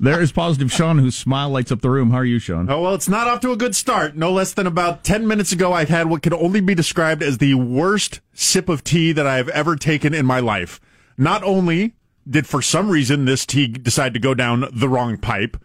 There 0.00 0.20
is 0.20 0.32
positive 0.32 0.72
Sean 0.72 0.98
whose 0.98 1.16
smile 1.16 1.48
lights 1.50 1.70
up 1.70 1.80
the 1.80 1.90
room. 1.90 2.10
How 2.10 2.18
are 2.18 2.24
you, 2.24 2.38
Sean? 2.38 2.68
Oh, 2.70 2.82
well, 2.82 2.94
it's 2.94 3.08
not 3.08 3.28
off 3.28 3.40
to 3.40 3.52
a 3.52 3.56
good 3.56 3.76
start. 3.76 4.16
No 4.16 4.32
less 4.32 4.52
than 4.52 4.66
about 4.66 5.04
10 5.04 5.26
minutes 5.26 5.52
ago, 5.52 5.72
I 5.72 5.84
had 5.84 6.08
what 6.08 6.22
could 6.22 6.32
only 6.32 6.60
be 6.60 6.74
described 6.74 7.22
as 7.22 7.38
the 7.38 7.54
worst 7.54 8.20
sip 8.32 8.68
of 8.68 8.82
tea 8.82 9.12
that 9.12 9.26
I 9.26 9.36
have 9.36 9.48
ever 9.50 9.76
taken 9.76 10.12
in 10.14 10.26
my 10.26 10.40
life. 10.40 10.80
Not 11.16 11.44
only 11.44 11.94
did, 12.28 12.46
for 12.46 12.62
some 12.62 12.88
reason, 12.88 13.24
this 13.24 13.46
tea 13.46 13.68
decide 13.68 14.14
to 14.14 14.20
go 14.20 14.34
down 14.34 14.68
the 14.72 14.88
wrong 14.88 15.18
pipe, 15.18 15.56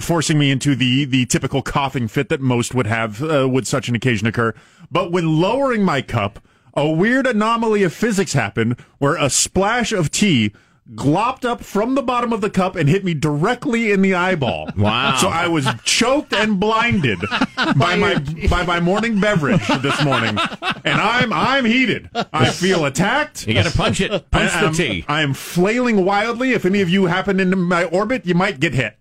forcing 0.00 0.38
me 0.38 0.50
into 0.50 0.74
the, 0.74 1.04
the 1.04 1.26
typical 1.26 1.62
coughing 1.62 2.08
fit 2.08 2.28
that 2.30 2.40
most 2.40 2.74
would 2.74 2.86
have 2.86 3.22
uh, 3.22 3.48
would 3.48 3.66
such 3.66 3.88
an 3.88 3.94
occasion 3.94 4.26
occur, 4.26 4.54
but 4.90 5.12
when 5.12 5.40
lowering 5.40 5.82
my 5.82 6.02
cup, 6.02 6.40
a 6.74 6.88
weird 6.88 7.26
anomaly 7.26 7.82
of 7.82 7.92
physics 7.92 8.32
happened 8.34 8.78
where 8.98 9.16
a 9.16 9.30
splash 9.30 9.92
of 9.92 10.10
tea 10.10 10.52
glopped 10.94 11.44
up 11.44 11.62
from 11.64 11.94
the 11.96 12.02
bottom 12.02 12.32
of 12.32 12.40
the 12.40 12.48
cup 12.50 12.76
and 12.76 12.88
hit 12.88 13.04
me 13.04 13.12
directly 13.12 13.90
in 13.90 14.02
the 14.02 14.14
eyeball. 14.14 14.68
Wow. 14.76 15.16
So 15.16 15.28
I 15.28 15.48
was 15.48 15.66
choked 15.84 16.32
and 16.32 16.60
blinded 16.60 17.18
by 17.76 17.96
my 17.96 18.18
by 18.48 18.62
my 18.64 18.78
morning 18.78 19.18
beverage 19.18 19.66
this 19.80 20.02
morning, 20.04 20.36
and 20.84 21.00
I'm 21.00 21.32
I'm 21.32 21.64
heated. 21.64 22.08
I 22.32 22.50
feel 22.50 22.84
attacked. 22.84 23.46
You 23.48 23.54
got 23.54 23.66
to 23.66 23.76
punch 23.76 24.00
it. 24.00 24.30
Punch 24.30 24.52
I 24.52 24.60
the 24.60 24.66
am- 24.66 24.72
tea. 24.74 25.04
I 25.08 25.22
am 25.22 25.34
flailing 25.34 26.04
wildly. 26.04 26.52
If 26.52 26.64
any 26.66 26.82
of 26.82 26.88
you 26.90 27.06
happen 27.06 27.40
into 27.40 27.56
my 27.56 27.84
orbit, 27.84 28.26
you 28.26 28.34
might 28.34 28.60
get 28.60 28.74
hit. 28.74 28.96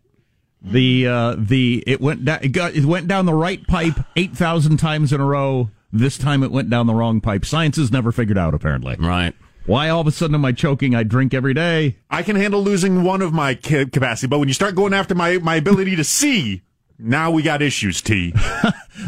The 0.61 1.07
uh, 1.07 1.35
the 1.37 1.83
it 1.85 2.01
went 2.01 2.25
down. 2.25 2.39
It, 2.41 2.49
got, 2.49 2.73
it 2.73 2.85
went 2.85 3.07
down 3.07 3.25
the 3.27 3.33
right 3.33 3.65
pipe 3.67 3.99
eight 4.15 4.35
thousand 4.35 4.77
times 4.77 5.13
in 5.13 5.21
a 5.21 5.25
row. 5.25 5.69
This 5.91 6.17
time 6.17 6.41
it 6.41 6.51
went 6.51 6.69
down 6.69 6.87
the 6.87 6.95
wrong 6.95 7.21
pipe. 7.21 7.45
Science 7.45 7.75
has 7.77 7.91
never 7.91 8.11
figured 8.11 8.37
out. 8.37 8.53
Apparently, 8.55 8.95
right. 8.99 9.35
Why 9.65 9.89
all 9.89 10.01
of 10.01 10.05
a 10.07 10.11
sudden 10.11 10.35
am 10.35 10.45
I 10.45 10.51
choking? 10.51 10.93
I 10.93 11.01
drink 11.01 11.33
every 11.33 11.55
day. 11.55 11.97
I 12.07 12.21
can 12.21 12.35
handle 12.35 12.61
losing 12.61 13.03
one 13.03 13.23
of 13.23 13.33
my 13.33 13.55
ca- 13.55 13.85
capacity, 13.85 14.27
but 14.27 14.37
when 14.37 14.47
you 14.47 14.53
start 14.53 14.75
going 14.75 14.93
after 14.93 15.15
my, 15.15 15.39
my 15.39 15.55
ability 15.55 15.95
to 15.95 16.03
see, 16.03 16.61
now 16.99 17.31
we 17.31 17.41
got 17.41 17.63
issues, 17.63 18.01
T. 18.01 18.33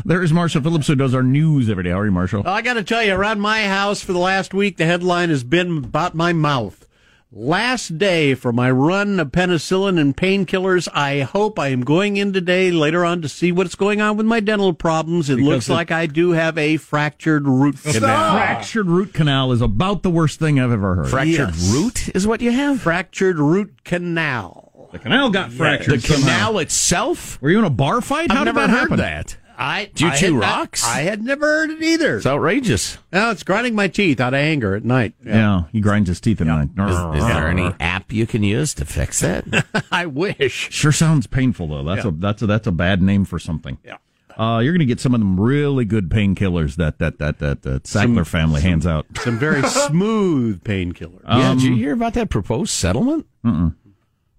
There 0.04 0.22
is 0.22 0.34
Marshall 0.34 0.62
Phillips 0.64 0.88
who 0.88 0.96
does 0.96 1.14
our 1.14 1.24
news 1.24 1.70
every 1.70 1.84
day. 1.84 1.92
How 1.92 2.00
are 2.00 2.06
you, 2.06 2.12
Marshall? 2.12 2.44
Well, 2.44 2.54
I 2.54 2.62
got 2.62 2.74
to 2.74 2.84
tell 2.84 3.04
you, 3.04 3.14
around 3.14 3.40
my 3.40 3.64
house 3.64 4.02
for 4.02 4.14
the 4.14 4.20
last 4.20 4.54
week, 4.54 4.78
the 4.78 4.86
headline 4.86 5.30
has 5.30 5.44
been 5.44 5.78
about 5.78 6.14
my 6.14 6.34
mouth. 6.34 6.87
Last 7.30 7.98
day 7.98 8.36
for 8.36 8.54
my 8.54 8.72
run 8.72 9.20
of 9.20 9.34
penicillin 9.34 10.00
and 10.00 10.16
painkillers. 10.16 10.88
I 10.94 11.20
hope 11.22 11.60
I 11.60 11.68
am 11.68 11.82
going 11.82 12.16
in 12.16 12.32
today 12.32 12.72
later 12.72 13.04
on 13.04 13.22
to 13.22 13.28
see 13.28 13.52
what's 13.52 13.76
going 13.76 14.00
on 14.00 14.16
with 14.16 14.26
my 14.26 14.40
dental 14.40 14.72
problems. 14.74 15.30
It 15.30 15.36
Because 15.36 15.48
looks 15.50 15.70
it- 15.70 15.74
like 15.74 15.92
I 15.92 16.06
do 16.06 16.32
have 16.32 16.58
a 16.58 16.78
fractured 16.78 17.46
root 17.46 17.76
canal. 17.84 18.32
Fractured 18.38 18.88
root 18.88 19.14
canal 19.14 19.52
is 19.52 19.60
about 19.62 20.04
the 20.04 20.10
worst 20.10 20.40
thing 20.40 20.58
I've 20.58 20.72
ever 20.72 20.96
heard. 20.96 21.10
Fractured 21.10 21.50
Yes. 21.54 21.70
root 21.74 22.10
is 22.16 22.26
what 22.26 22.40
you 22.40 22.52
have. 22.54 22.80
Fractured 22.80 23.40
root 23.40 23.84
canal. 23.84 24.88
The 24.94 25.00
canal 25.00 25.30
got 25.30 25.52
fractured. 25.52 25.96
The 26.02 26.08
somehow. 26.08 26.28
canal 26.28 26.60
itself. 26.60 27.38
Were 27.42 27.50
you 27.50 27.60
in 27.60 27.66
a 27.66 27.70
bar 27.70 28.00
fight? 28.00 28.32
How 28.32 28.40
I've 28.40 28.46
did 28.46 28.56
never 28.56 28.68
that 28.68 28.70
heard 28.70 28.80
happen? 28.92 28.98
that. 29.00 29.36
I 29.60 29.90
Do 29.94 30.06
you 30.06 30.12
I 30.12 30.16
chew 30.16 30.26
had 30.26 30.34
not- 30.34 30.60
rocks? 30.60 30.84
I 30.86 31.00
had 31.02 31.24
never 31.24 31.46
heard 31.46 31.70
it 31.72 31.82
either. 31.82 32.18
It's 32.18 32.26
outrageous. 32.26 32.98
No, 33.12 33.32
it's 33.32 33.44
grinding 33.44 33.74
my 33.76 33.88
teeth 33.88 34.20
out 34.20 34.34
of 34.34 34.40
anger 34.40 34.76
at 34.76 34.84
night. 34.86 35.14
Yeah. 35.26 35.64
he 35.72 35.82
grinds 35.82 36.10
his 36.10 36.22
teeth 36.22 36.40
at 36.42 36.48
night. 36.48 36.70
Is, 36.78 37.22
is 37.22 37.28
there 37.28 37.48
any 37.48 37.74
app 37.80 38.12
you 38.14 38.28
can 38.28 38.44
use 38.44 38.74
to 38.76 38.86
fix 38.86 39.24
it? 39.24 39.46
I 39.92 40.06
wish. 40.06 40.72
Sure 40.72 40.92
sounds 40.92 41.26
painful 41.28 41.68
though. 41.68 41.84
That's 41.84 42.04
Yeah. 42.06 42.10
a 42.12 42.14
that's 42.14 42.42
a 42.44 42.48
that's 42.48 42.68
a 42.68 42.72
bad 42.72 43.02
name 43.02 43.26
for 43.26 43.40
something. 43.40 43.78
Yeah. 43.84 43.98
Uh, 44.38 44.60
you're 44.60 44.72
going 44.74 44.80
to 44.80 44.86
get 44.86 45.00
some 45.00 45.16
of 45.16 45.20
them 45.20 45.40
really 45.40 45.84
good 45.84 46.10
painkillers 46.10 46.76
that 46.76 47.00
that 47.00 47.18
that 47.18 47.40
that 47.40 47.64
that 47.64 47.84
Sackler 47.86 48.28
family 48.28 48.62
hands 48.62 48.86
out. 48.86 49.08
Some 49.24 49.40
very 49.40 49.64
smooth 49.68 50.64
painkillers. 50.64 51.24
yeah, 51.24 51.50
Um, 51.50 51.58
did 51.58 51.64
you 51.66 51.76
hear 51.76 51.94
about 51.94 52.14
that 52.14 52.30
proposed 52.30 52.70
settlement? 52.72 53.26
Mm-mm. 53.44 53.74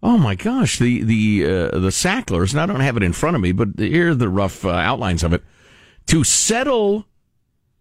Oh 0.02 0.16
my 0.16 0.34
gosh, 0.34 0.78
the 0.78 1.02
the 1.02 1.44
uh, 1.44 1.78
the 1.78 1.90
Sacklers. 1.90 2.52
And 2.52 2.60
I 2.60 2.66
don't 2.66 2.80
have 2.80 2.96
it 2.96 3.02
in 3.02 3.12
front 3.12 3.34
of 3.34 3.42
me, 3.42 3.52
but 3.52 3.68
here 3.78 4.10
are 4.10 4.14
the 4.14 4.28
rough 4.28 4.64
uh, 4.64 4.70
outlines 4.70 5.24
of 5.24 5.32
it. 5.32 5.42
To 6.06 6.24
settle 6.24 7.06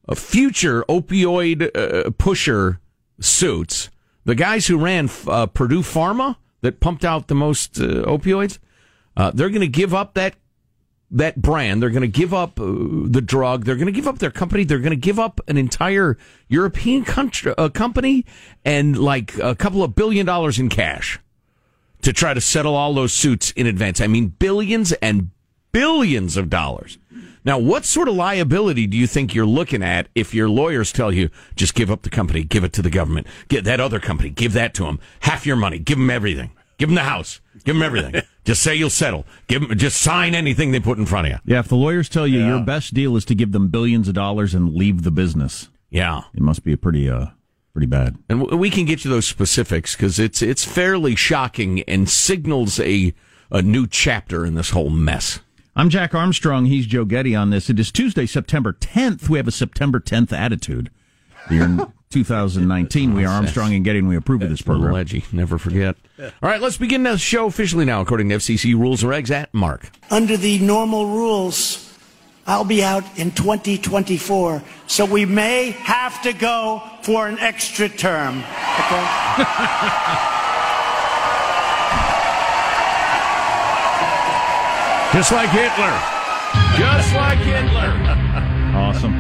a 0.08 0.16
future 0.16 0.84
opioid 0.90 1.70
uh, 1.76 2.10
pusher 2.18 2.80
suits, 3.20 3.90
the 4.26 4.36
guys 4.36 4.68
who 4.68 4.78
ran 4.78 5.10
uh, 5.28 5.46
Purdue 5.46 5.82
Pharma 5.82 6.38
that 6.62 6.80
pumped 6.80 7.06
out 7.06 7.28
the 7.28 7.36
most 7.36 7.80
uh, 7.80 8.04
opioids, 8.04 8.58
uh, 9.16 9.32
they're 9.32 9.50
going 9.50 9.62
to 9.62 9.68
give 9.68 9.94
up 9.94 10.16
that 10.16 10.36
that 11.12 11.40
brand. 11.40 11.84
They're 11.84 11.92
going 11.92 12.02
to 12.02 12.08
give 12.08 12.34
up 12.34 12.56
the 12.56 13.24
drug. 13.24 13.64
They're 13.64 13.76
going 13.76 13.86
to 13.86 13.92
give 13.94 14.08
up 14.08 14.18
their 14.18 14.32
company. 14.32 14.64
They're 14.64 14.80
going 14.80 14.90
to 14.90 14.96
give 14.96 15.20
up 15.20 15.40
an 15.48 15.56
entire 15.56 16.18
European 16.50 17.06
country, 17.06 17.54
company 17.74 18.26
and 18.66 18.98
like 18.98 19.38
a 19.38 19.56
couple 19.56 19.84
of 19.84 19.96
billion 19.96 20.26
dollars 20.26 20.58
in 20.58 20.68
cash 20.68 21.20
to 22.02 22.14
try 22.14 22.34
to 22.34 22.42
settle 22.42 22.76
all 22.76 22.94
those 22.94 23.14
suits 23.14 23.52
in 23.52 23.68
advance. 23.68 24.00
I 24.02 24.08
mean, 24.08 24.28
billions 24.28 24.92
and 24.94 25.32
billions 25.72 26.38
of 26.38 26.50
dollars. 26.50 26.98
Now, 27.46 27.58
what 27.60 27.86
sort 27.86 28.08
of 28.10 28.16
liability 28.16 28.88
do 28.88 28.98
you 28.98 29.08
think 29.08 29.34
you're 29.34 29.46
looking 29.46 29.82
at 29.82 30.08
if 30.16 30.34
your 30.34 30.50
lawyers 30.50 30.92
tell 30.92 31.14
you 31.14 31.30
just 31.56 31.76
give 31.76 31.90
up 31.90 32.02
the 32.02 32.10
company, 32.10 32.44
give 32.44 32.64
it 32.64 32.74
to 32.74 32.82
the 32.82 32.90
government, 32.90 33.28
get 33.48 33.64
that 33.64 33.80
other 33.80 34.00
company, 34.00 34.30
give 34.30 34.54
that 34.54 34.74
to 34.76 34.84
them, 34.84 35.00
half 35.22 35.46
your 35.46 35.56
money, 35.56 35.80
give 35.80 35.98
them 35.98 36.10
everything, 36.10 36.52
give 36.78 36.90
them 36.90 36.96
the 36.96 37.04
house, 37.04 37.40
give 37.64 37.76
them 37.76 37.84
everything. 37.84 38.22
just 38.44 38.62
say 38.62 38.76
you'll 38.76 38.90
settle, 38.90 39.26
give 39.48 39.66
them, 39.68 39.78
just 39.78 40.02
sign 40.02 40.36
anything 40.36 40.72
they 40.72 40.80
put 40.80 40.98
in 40.98 41.06
front 41.06 41.28
of 41.28 41.34
you. 41.34 41.40
Yeah, 41.46 41.60
if 41.60 41.70
the 41.70 41.76
lawyers 41.78 42.10
tell 42.10 42.28
you 42.28 42.46
your 42.46 42.62
best 42.62 42.94
deal 42.94 43.16
is 43.16 43.24
to 43.26 43.36
give 43.36 43.54
them 43.54 43.70
billions 43.70 44.08
of 44.10 44.14
dollars 44.14 44.54
and 44.54 44.74
leave 44.74 45.04
the 45.04 45.12
business, 45.12 45.70
Yeah. 45.90 46.24
it 46.34 46.42
must 46.42 46.64
be 46.66 46.74
a 46.74 46.78
pretty 46.78 47.10
uh 47.10 47.28
pretty 47.78 47.86
bad. 47.86 48.18
And 48.28 48.40
w- 48.40 48.58
we 48.58 48.72
can 48.72 48.86
get 48.86 49.06
you 49.06 49.12
those 49.12 49.28
specifics 49.28 49.96
because 49.96 50.18
it's 50.18 50.42
it's 50.42 50.66
fairly 50.66 51.16
shocking 51.16 51.82
and 51.84 52.10
signals 52.10 52.80
a 52.80 53.14
a 53.52 53.62
new 53.62 53.86
chapter 53.86 54.48
in 54.48 54.56
this 54.56 54.72
whole 54.72 54.90
mess. 54.90 55.42
I'm 55.76 55.92
Jack 55.92 56.16
Armstrong. 56.16 56.66
He's 56.66 56.88
Joe 56.88 57.06
Getty 57.06 57.36
on 57.36 57.52
this. 57.52 57.70
It 57.70 57.80
is 57.80 57.92
Tuesday, 57.92 58.26
September 58.26 58.74
10th. 58.74 59.30
We 59.30 59.38
have 59.38 59.48
a 59.48 59.52
September 59.52 60.00
10th 60.00 60.34
attitude. 60.34 60.90
The 61.50 61.54
year 61.56 61.88
2019. 62.10 63.14
We 63.14 63.26
are 63.26 63.28
Armstrong 63.36 63.76
and 63.76 63.86
Getty, 63.86 64.00
and 64.00 64.08
we 64.08 64.16
approve 64.16 64.42
of 64.42 64.50
this 64.50 64.64
program. 64.64 64.96
Edgy, 64.96 65.24
never 65.32 65.60
forget. 65.60 65.98
All 66.20 66.32
right, 66.42 66.60
let's 66.60 66.78
begin 66.78 67.04
the 67.04 67.16
show 67.20 67.46
officially 67.46 67.86
now, 67.86 68.02
according 68.02 68.30
to 68.30 68.38
FCC 68.38 68.74
rules 68.74 69.04
and 69.04 69.12
regs. 69.12 69.30
At 69.30 69.54
Mark. 69.54 69.92
Under 70.10 70.36
the 70.36 70.58
normal 70.58 71.06
rules, 71.10 71.87
I'll 72.48 72.64
be 72.64 72.82
out 72.82 73.04
in 73.18 73.32
2024, 73.32 74.64
so 74.88 75.06
we 75.06 75.26
may 75.26 75.72
have 75.72 76.22
to 76.22 76.32
go 76.32 76.82
for 77.02 77.28
an 77.28 77.38
extra 77.40 77.90
term. 77.90 78.38
Okay? 78.38 78.44
Just 85.14 85.32
like 85.34 85.50
Hitler. 85.50 86.00
Just 86.78 87.14
like 87.16 87.40
Hitler. 87.40 88.24
Awesome. 88.78 89.14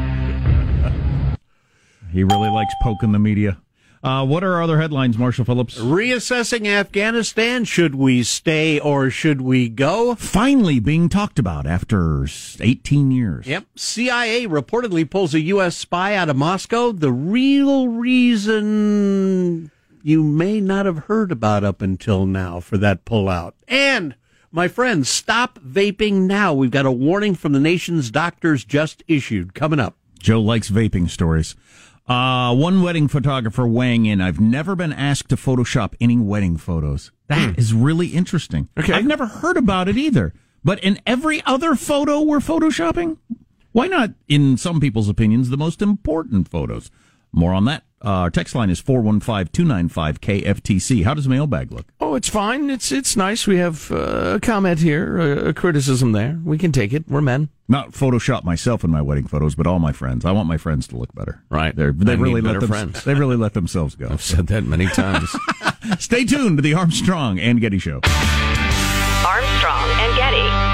He 2.11 2.23
really 2.23 2.49
likes 2.49 2.73
poking 2.83 3.11
the 3.11 3.17
media. 3.17 3.57
Uh, 4.03 4.25
what 4.25 4.43
are 4.43 4.53
our 4.53 4.63
other 4.63 4.79
headlines, 4.79 5.17
Marshall 5.17 5.43
Phillips? 5.45 5.77
Reassessing 5.79 6.67
Afghanistan. 6.67 7.63
Should 7.65 7.95
we 7.95 8.23
stay 8.23 8.79
or 8.79 9.09
should 9.09 9.41
we 9.41 9.69
go? 9.69 10.15
Finally 10.15 10.79
being 10.79 11.09
talked 11.09 11.39
about 11.39 11.65
after 11.65 12.27
18 12.59 13.11
years. 13.11 13.47
Yep. 13.47 13.65
CIA 13.75 14.47
reportedly 14.47 15.09
pulls 15.09 15.33
a 15.33 15.39
U.S. 15.41 15.75
spy 15.75 16.15
out 16.15 16.29
of 16.29 16.35
Moscow. 16.35 16.91
The 16.91 17.11
real 17.11 17.87
reason 17.87 19.71
you 20.03 20.23
may 20.23 20.61
not 20.61 20.85
have 20.85 20.99
heard 21.05 21.31
about 21.31 21.63
up 21.63 21.81
until 21.81 22.25
now 22.25 22.59
for 22.59 22.77
that 22.77 23.03
pullout. 23.03 23.53
And 23.67 24.15
My 24.51 24.67
friends, 24.69 25.09
stop 25.09 25.59
vaping 25.59 26.21
now. 26.21 26.53
We've 26.53 26.71
got 26.71 26.85
a 26.85 26.91
warning 26.91 27.35
from 27.35 27.51
the 27.51 27.59
nation's 27.59 28.09
doctors 28.09 28.63
just 28.63 29.03
issued. 29.07 29.53
Coming 29.53 29.79
up. 29.79 29.95
Joe 30.19 30.39
likes 30.41 30.69
vaping 30.69 31.09
stories. 31.09 31.55
Uh, 32.07 32.55
one 32.55 32.81
wedding 32.81 33.07
photographer 33.07 33.67
weighing 33.67 34.05
in. 34.05 34.21
I've 34.21 34.39
never 34.39 34.75
been 34.75 34.93
asked 34.93 35.29
to 35.29 35.35
Photoshop 35.35 35.93
any 35.99 36.17
wedding 36.17 36.55
photos. 36.55 37.11
That 37.27 37.59
is 37.59 37.73
really 37.73 38.07
interesting. 38.07 38.69
Okay. 38.79 38.93
I've 38.93 39.05
never 39.05 39.25
heard 39.25 39.57
about 39.57 39.89
it 39.89 39.97
either. 39.97 40.33
But 40.63 40.81
in 40.83 40.99
every 41.05 41.43
other 41.45 41.75
photo 41.75 42.21
we're 42.21 42.39
photoshopping? 42.39 43.17
Why 43.73 43.87
not, 43.87 44.11
in 44.27 44.57
some 44.57 44.79
people's 44.79 45.09
opinions, 45.09 45.49
the 45.49 45.57
most 45.57 45.81
important 45.81 46.49
photos? 46.49 46.89
More 47.33 47.53
on 47.53 47.65
that. 47.65 47.83
Uh, 48.03 48.09
our 48.09 48.29
text 48.29 48.53
line 48.53 48.69
is 48.69 48.79
415-295-KFTC. 48.81 51.03
How 51.03 51.13
does 51.15 51.27
mailbag 51.27 51.71
look? 51.71 51.87
Oh, 51.99 52.13
it's 52.15 52.29
fine. 52.29 52.69
It's 52.69 52.91
it's 52.91 53.15
nice. 53.15 53.47
We 53.47 53.57
have 53.57 53.91
uh, 53.91 54.33
a 54.35 54.39
comment 54.39 54.79
here, 54.79 55.17
a, 55.17 55.49
a 55.49 55.53
criticism 55.53 56.11
there. 56.11 56.39
We 56.45 56.57
can 56.59 56.71
take 56.71 56.93
it. 56.93 57.05
We're 57.07 57.21
men. 57.21 57.49
Not 57.67 57.91
Photoshop 57.91 58.43
myself 58.43 58.83
in 58.83 58.91
my 58.91 59.01
wedding 59.01 59.27
photos, 59.27 59.55
but 59.55 59.65
all 59.67 59.79
my 59.79 59.91
friends. 59.91 60.23
I 60.25 60.31
want 60.31 60.47
my 60.47 60.57
friends 60.57 60.87
to 60.89 60.97
look 60.97 61.13
better. 61.15 61.43
Right. 61.49 61.75
They're, 61.75 61.91
they 61.91 62.13
I 62.13 62.15
really 62.15 62.41
let 62.41 62.49
better 62.49 62.59
them, 62.61 62.69
friends. 62.69 63.03
They 63.03 63.15
really 63.15 63.35
let 63.35 63.53
themselves 63.53 63.95
go. 63.95 64.07
I've 64.09 64.21
said 64.21 64.47
that 64.47 64.63
many 64.63 64.85
times. 64.87 65.35
Stay 65.99 66.23
tuned 66.23 66.59
to 66.59 66.61
the 66.61 66.75
Armstrong 66.75 67.39
and 67.39 67.59
Getty 67.59 67.79
Show. 67.79 67.99
Armstrong 69.25 69.89
and 69.89 70.15
Getty. 70.15 70.66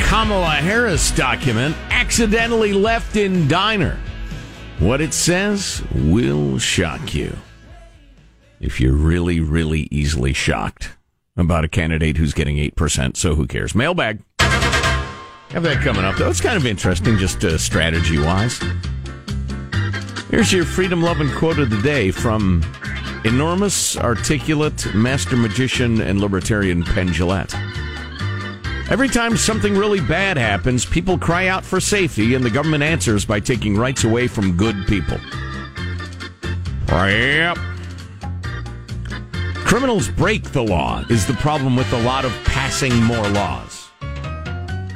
Kamala 0.00 0.50
Harris 0.50 1.10
document 1.10 1.76
accidentally 1.90 2.72
left 2.72 3.16
in 3.16 3.48
diner. 3.48 3.98
What 4.78 5.00
it 5.00 5.14
says 5.14 5.82
will 5.94 6.58
shock 6.58 7.14
you. 7.14 7.36
If 8.60 8.80
you're 8.80 8.94
really, 8.94 9.40
really 9.40 9.88
easily 9.90 10.32
shocked 10.32 10.96
about 11.36 11.64
a 11.64 11.68
candidate 11.68 12.16
who's 12.16 12.32
getting 12.34 12.56
8%, 12.56 13.16
so 13.16 13.34
who 13.34 13.46
cares? 13.46 13.74
Mailbag. 13.74 14.20
Have 14.40 15.62
that 15.62 15.82
coming 15.82 16.04
up, 16.04 16.16
though. 16.16 16.28
It's 16.28 16.40
kind 16.40 16.56
of 16.56 16.66
interesting, 16.66 17.18
just 17.18 17.44
uh, 17.44 17.56
strategy 17.58 18.18
wise. 18.18 18.60
Here's 20.30 20.52
your 20.52 20.64
freedom 20.64 21.02
loving 21.02 21.30
quote 21.30 21.58
of 21.58 21.70
the 21.70 21.80
day 21.82 22.10
from 22.10 22.64
enormous, 23.24 23.96
articulate, 23.96 24.94
master 24.94 25.36
magician, 25.36 26.00
and 26.00 26.20
libertarian 26.20 26.82
Penn. 26.82 27.12
Every 28.88 29.08
time 29.08 29.36
something 29.36 29.76
really 29.76 30.00
bad 30.00 30.36
happens, 30.36 30.84
people 30.84 31.18
cry 31.18 31.48
out 31.48 31.64
for 31.64 31.80
safety, 31.80 32.36
and 32.36 32.44
the 32.44 32.50
government 32.50 32.84
answers 32.84 33.24
by 33.24 33.40
taking 33.40 33.76
rights 33.76 34.04
away 34.04 34.28
from 34.28 34.56
good 34.56 34.76
people. 34.86 35.18
Yep. 36.88 37.58
Criminals 39.66 40.08
break 40.08 40.44
the 40.52 40.62
law, 40.62 41.04
is 41.10 41.26
the 41.26 41.34
problem 41.34 41.74
with 41.74 41.92
a 41.92 42.02
lot 42.02 42.24
of 42.24 42.32
passing 42.44 42.94
more 43.02 43.28
laws. 43.30 43.88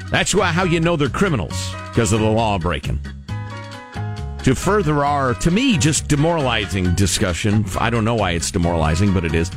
That's 0.09 0.37
why, 0.37 0.52
how 0.52 0.62
you 0.62 0.78
know 0.78 0.94
they're 0.94 1.09
criminals, 1.09 1.73
because 1.88 2.12
of 2.12 2.20
the 2.20 2.30
law 2.30 2.59
breaking. 2.61 3.00
To 4.44 4.54
further 4.54 5.04
our, 5.04 5.35
to 5.35 5.50
me, 5.50 5.76
just 5.76 6.06
demoralizing 6.06 6.94
discussion, 6.94 7.64
I 7.78 7.90
don't 7.90 8.04
know 8.04 8.14
why 8.14 8.30
it's 8.30 8.52
demoralizing, 8.52 9.12
but 9.12 9.25
it 9.25 9.35
is, 9.35 9.50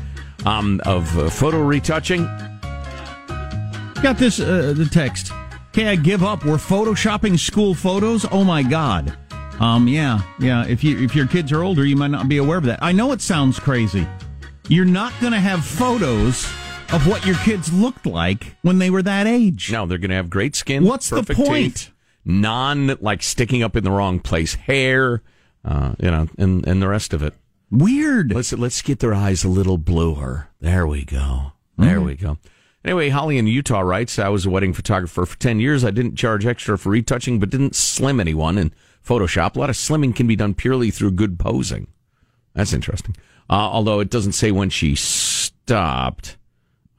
um, 0.46 0.82
of 0.86 1.18
uh, 1.20 1.30
photo 1.30 1.62
retouching. 1.62 2.28
Got 4.04 4.18
this, 4.18 4.40
uh, 4.42 4.74
the 4.76 4.84
text. 4.86 5.32
Okay, 5.70 5.88
I 5.88 5.96
give 5.96 6.24
up. 6.24 6.44
We're 6.44 6.58
photoshopping 6.58 7.40
school 7.40 7.74
photos. 7.74 8.26
Oh 8.32 8.44
my 8.44 8.62
god. 8.62 9.18
Um, 9.62 9.88
yeah, 9.88 10.22
yeah. 10.40 10.66
If 10.68 10.84
you 10.84 11.00
if 11.00 11.16
your 11.16 11.26
kids 11.26 11.54
are 11.54 11.64
older, 11.64 11.86
you 11.86 11.96
might 11.96 12.12
not 12.12 12.28
be 12.28 12.36
aware 12.38 12.58
of 12.58 12.66
that. 12.66 12.80
I 12.84 12.92
know 12.92 13.14
it 13.14 13.22
sounds 13.22 13.60
crazy. 13.60 14.06
You're 14.68 14.84
not 14.84 15.14
going 15.22 15.32
to 15.32 15.40
have 15.40 15.64
photos 15.66 16.44
of 16.92 17.08
what 17.08 17.26
your 17.26 17.36
kids 17.38 17.72
looked 17.72 18.06
like 18.06 18.58
when 18.62 18.78
they 18.78 18.90
were 18.90 19.02
that 19.04 19.26
age. 19.26 19.72
No, 19.72 19.86
they're 19.86 19.98
going 19.98 20.10
to 20.10 20.16
have 20.18 20.30
great 20.30 20.56
skin. 20.58 20.84
What's 20.84 21.10
the 21.10 21.24
point? 21.24 21.76
teeth, 21.78 21.92
non 22.26 22.88
like 23.00 23.24
sticking 23.24 23.64
up 23.64 23.78
in 23.78 23.86
the 23.86 23.92
wrong 23.92 24.20
place, 24.20 24.56
hair, 24.56 25.22
uh, 25.64 25.94
you 25.98 26.12
know, 26.12 26.28
and 26.38 26.68
and 26.68 26.82
the 26.82 26.90
rest 26.90 27.14
of 27.14 27.24
it. 27.24 27.34
Weird. 27.72 28.34
Let's 28.34 28.52
let's 28.52 28.82
get 28.82 29.00
their 29.00 29.14
eyes 29.14 29.46
a 29.46 29.50
little 29.50 29.78
bluer. 29.78 30.50
There 30.60 30.86
we 30.86 31.06
go. 31.06 31.54
There 31.78 32.00
Mhm. 32.02 32.06
we 32.06 32.16
go. 32.16 32.38
Anyway, 32.86 33.10
Holly 33.10 33.38
in 33.38 33.48
Utah 33.48 33.80
writes, 33.80 34.20
I 34.20 34.28
was 34.30 34.46
a 34.46 34.50
wedding 34.50 34.74
photographer 34.74 35.26
for 35.26 35.40
10 35.40 35.60
years. 35.60 35.86
I 35.86 35.92
didn't 35.92 36.18
charge 36.18 36.46
extra 36.46 36.78
for 36.78 36.90
retouching, 36.90 37.40
but 37.40 37.50
didn't 37.50 37.76
slim 37.76 38.20
anyone 38.20 38.58
in 38.58 38.74
Photoshop. 39.06 39.56
A 39.56 39.60
lot 39.60 39.70
of 39.70 39.76
slimming 39.76 40.16
can 40.16 40.28
be 40.28 40.36
done 40.36 40.54
purely 40.54 40.92
through 40.92 41.12
good 41.12 41.40
posing. 41.40 41.88
That's 42.54 42.74
interesting. 42.74 43.16
Uh, 43.50 43.54
although 43.54 44.00
it 44.00 44.10
doesn't 44.10 44.34
say 44.34 44.52
when 44.52 44.70
she 44.70 44.96
stopped. 44.96 46.38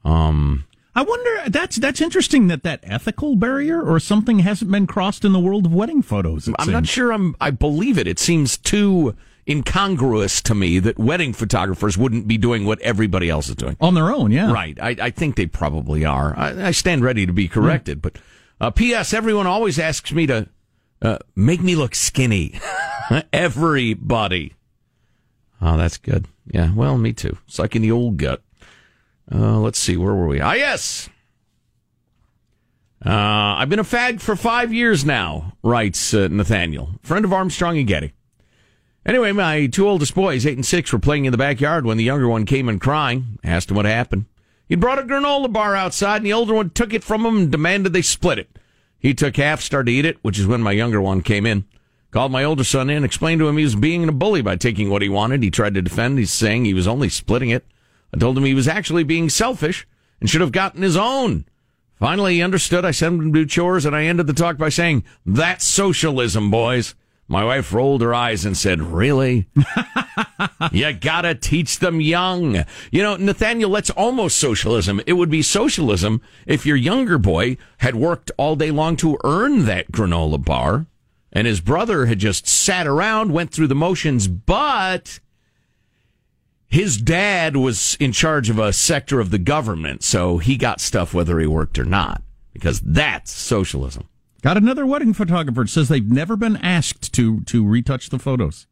Um, 0.03 0.65
I 0.95 1.01
wonder. 1.01 1.49
That's 1.49 1.75
that's 1.77 2.01
interesting. 2.01 2.47
That 2.47 2.63
that 2.63 2.79
ethical 2.83 3.35
barrier 3.35 3.81
or 3.81 3.99
something 3.99 4.39
hasn't 4.39 4.71
been 4.71 4.87
crossed 4.87 5.25
in 5.25 5.33
the 5.33 5.39
world 5.39 5.65
of 5.65 5.73
wedding 5.73 6.01
photos. 6.01 6.49
I'm 6.59 6.71
not 6.71 6.87
sure 6.87 7.11
I'm, 7.11 7.35
I 7.41 7.51
believe 7.51 7.97
it. 7.97 8.07
It 8.07 8.19
seems 8.19 8.57
too 8.57 9.15
incongruous 9.47 10.41
to 10.41 10.55
me 10.55 10.79
that 10.79 10.97
wedding 10.97 11.33
photographers 11.33 11.97
wouldn't 11.97 12.27
be 12.27 12.37
doing 12.37 12.65
what 12.65 12.79
everybody 12.81 13.29
else 13.29 13.47
is 13.49 13.55
doing. 13.55 13.77
on 13.79 13.93
their 13.93 14.11
own. 14.11 14.31
Yeah. 14.31 14.51
Right. 14.51 14.77
I, 14.81 14.95
I 14.99 15.09
think 15.11 15.35
they 15.35 15.45
probably 15.45 16.03
are. 16.05 16.37
I, 16.37 16.67
I 16.67 16.71
stand 16.71 17.03
ready 17.03 17.25
to 17.25 17.33
be 17.33 17.47
corrected. 17.47 18.01
But 18.01 18.17
uh, 18.59 18.71
P.S. 18.71 19.13
Everyone 19.13 19.47
always 19.47 19.77
asks 19.77 20.11
me 20.11 20.25
to 20.27 20.47
uh, 21.01 21.19
make 21.35 21.61
me 21.61 21.75
look 21.75 21.93
skinny. 21.95 22.59
Everybody. 23.33 24.53
Oh, 25.61 25.77
that's 25.77 25.97
good. 25.97 26.27
Yeah. 26.47 26.73
Well, 26.73 26.97
me 26.97 27.13
too. 27.13 27.37
Sucking 27.47 27.81
the 27.81 27.91
old 27.91 28.17
gut. 28.17 28.41
Uh, 29.31 29.59
let's 29.59 29.79
see. 29.79 29.97
Where 29.97 30.13
were 30.13 30.27
we? 30.27 30.41
Ah, 30.41 30.53
yes. 30.53 31.09
Uh, 33.05 33.09
I've 33.57 33.69
been 33.69 33.79
a 33.79 33.83
fag 33.83 34.19
for 34.19 34.35
five 34.35 34.73
years 34.73 35.05
now, 35.05 35.53
writes 35.61 36.13
uh, 36.13 36.27
Nathaniel, 36.31 36.91
friend 37.03 37.23
of 37.23 37.31
Armstrong 37.33 37.77
and 37.77 37.87
Getty. 37.87 38.13
Anyway, 39.05 39.31
my 39.31 39.67
two 39.67 39.87
oldest 39.87 40.15
boys, 40.15 40.45
eight 40.45 40.57
and 40.57 40.65
six, 40.65 40.91
were 40.91 40.99
playing 40.99 41.25
in 41.25 41.31
the 41.31 41.37
backyard 41.37 41.85
when 41.85 41.97
the 41.97 42.03
younger 42.03 42.27
one 42.27 42.45
came 42.45 42.67
in 42.67 42.79
crying. 42.79 43.37
Asked 43.43 43.69
him 43.69 43.75
what 43.75 43.85
happened. 43.85 44.25
He'd 44.67 44.79
brought 44.79 44.97
a 44.97 45.03
granola 45.03 45.51
bar 45.51 45.75
outside, 45.75 46.17
and 46.17 46.25
the 46.25 46.33
older 46.33 46.55
one 46.55 46.71
took 46.71 46.91
it 46.91 47.03
from 47.03 47.23
him 47.23 47.37
and 47.37 47.51
demanded 47.51 47.93
they 47.93 48.01
split 48.01 48.39
it. 48.39 48.57
He 48.97 49.13
took 49.13 49.37
half, 49.37 49.61
started 49.61 49.91
to 49.91 49.91
eat 49.91 50.05
it, 50.05 50.17
which 50.23 50.39
is 50.39 50.47
when 50.47 50.63
my 50.63 50.71
younger 50.71 50.99
one 50.99 51.21
came 51.21 51.45
in. 51.45 51.65
Called 52.09 52.31
my 52.31 52.43
older 52.43 52.63
son 52.63 52.89
in, 52.89 53.03
explained 53.03 53.39
to 53.39 53.47
him 53.47 53.57
he 53.57 53.63
was 53.63 53.75
being 53.75 54.07
a 54.07 54.11
bully 54.11 54.41
by 54.41 54.55
taking 54.55 54.89
what 54.89 55.03
he 55.03 55.09
wanted. 55.09 55.43
He 55.43 55.51
tried 55.51 55.75
to 55.75 55.81
defend. 55.83 56.17
He's 56.17 56.33
saying 56.33 56.65
he 56.65 56.73
was 56.73 56.87
only 56.87 57.09
splitting 57.09 57.49
it. 57.49 57.65
I 58.11 58.17
told 58.17 58.37
him 58.37 58.45
he 58.45 58.55
was 58.55 58.67
actually 58.67 59.03
being 59.03 59.29
selfish 59.29 59.85
and 60.19 60.27
should 60.27 60.41
have 60.41 60.51
gotten 60.51 60.81
his 60.81 60.97
own. 60.97 61.45
Finally, 61.99 62.35
he 62.35 62.41
understood. 62.41 62.85
I 62.85 62.91
sent 62.91 63.21
him 63.21 63.33
to 63.33 63.39
do 63.39 63.45
chores, 63.45 63.85
and 63.85 63.95
I 63.95 64.05
ended 64.05 64.25
the 64.25 64.33
talk 64.33 64.57
by 64.57 64.69
saying, 64.69 65.03
That's 65.25 65.67
socialism, 65.67 66.49
boys. 66.49 66.95
My 67.27 67.43
wife 67.43 67.73
rolled 67.73 68.01
her 68.01 68.13
eyes 68.13 68.45
and 68.45 68.55
said, 68.55 68.81
Really? 68.81 69.47
you 70.71 70.93
gotta 70.93 71.33
teach 71.33 71.79
them 71.79 71.99
young. 71.99 72.65
You 72.91 73.01
know, 73.01 73.15
Nathaniel, 73.15 73.71
that's 73.71 73.89
almost 73.89 74.37
socialism. 74.37 75.01
It 75.07 75.13
would 75.13 75.31
be 75.31 75.41
socialism 75.41 76.21
if 76.45 76.65
your 76.65 76.75
younger 76.75 77.17
boy 77.17 77.57
had 77.79 77.95
worked 77.95 78.31
all 78.37 78.55
day 78.55 78.69
long 78.69 78.95
to 78.97 79.17
earn 79.23 79.65
that 79.65 79.91
granola 79.91 80.43
bar, 80.43 80.85
and 81.33 81.47
his 81.47 81.61
brother 81.61 82.05
had 82.05 82.19
just 82.19 82.47
sat 82.47 82.85
around, 82.85 83.31
went 83.31 83.51
through 83.51 83.67
the 83.67 83.75
motions, 83.75 84.27
but 84.27 85.19
his 86.67 86.97
dad 86.97 87.57
was 87.57 87.97
in 87.99 88.11
charge 88.11 88.51
of 88.51 88.59
a 88.59 88.71
sector 88.71 89.19
of 89.19 89.31
the 89.31 89.39
government, 89.39 90.03
so 90.03 90.37
he 90.37 90.57
got 90.57 90.79
stuff 90.79 91.13
whether 91.13 91.39
he 91.39 91.47
worked 91.47 91.79
or 91.79 91.85
not, 91.85 92.21
because 92.53 92.81
that's 92.81 93.31
socialism. 93.31 94.07
Got 94.45 94.57
another 94.57 94.85
wedding 94.85 95.11
photographer. 95.15 95.63
It 95.63 95.69
says 95.69 95.89
they've 95.89 96.07
never 96.07 96.35
been 96.35 96.57
asked 96.57 97.11
to 97.13 97.41
to 97.45 97.67
retouch 97.67 98.11
the 98.11 98.19
photos. 98.19 98.67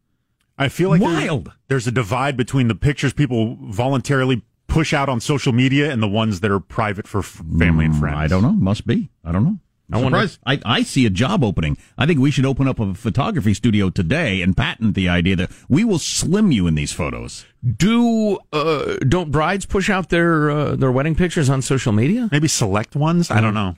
I 0.56 0.70
feel 0.70 0.92
like 0.92 1.02
Wild. 1.02 1.52
There's, 1.68 1.88
a 1.88 1.92
divide 1.92 2.38
between 2.38 2.68
the 2.68 2.76
pictures 2.76 3.12
people 3.12 3.58
voluntarily 3.60 4.44
push 4.68 4.94
out 4.94 5.10
on 5.10 5.20
social 5.20 5.52
media 5.52 5.92
and 5.92 6.04
the 6.04 6.08
ones 6.08 6.42
that 6.42 6.52
are 6.52 6.60
private 6.60 7.08
for 7.08 7.20
f- 7.22 7.42
family 7.58 7.86
and 7.86 7.96
friends. 7.96 8.18
I 8.18 8.28
don't 8.28 8.44
know. 8.44 8.52
Must 8.52 8.86
be. 8.86 9.10
I 9.26 9.32
don't 9.32 9.44
know. 9.44 9.58
I 9.92 9.98
I'm 9.98 10.04
wonder- 10.04 10.30
I, 10.46 10.60
I 10.64 10.84
see 10.84 11.08
a 11.08 11.10
job 11.10 11.44
opening. 11.44 11.76
I 11.98 12.06
think 12.06 12.20
we 12.20 12.30
should 12.30 12.46
open 12.46 12.68
up 12.68 12.80
a 12.80 12.94
photography 12.94 13.56
studio 13.56 13.90
today 13.90 14.44
and 14.44 14.56
patent 14.56 14.94
the 14.94 15.10
idea 15.10 15.36
that 15.38 15.50
we 15.68 15.84
will 15.84 15.98
slim 15.98 16.52
you 16.52 16.68
in 16.68 16.76
these 16.76 16.92
photos. 16.94 17.48
Do 17.78 18.38
uh, 18.52 18.98
don't 19.08 19.32
brides 19.32 19.66
push 19.66 19.90
out 19.90 20.10
their 20.10 20.52
uh, 20.52 20.76
their 20.76 20.92
wedding 20.92 21.16
pictures 21.16 21.50
on 21.50 21.64
social 21.64 21.94
media? 21.94 22.30
Maybe 22.32 22.48
select 22.48 22.96
ones. 22.96 23.32
I 23.32 23.42
don't 23.42 23.56
know. 23.56 23.76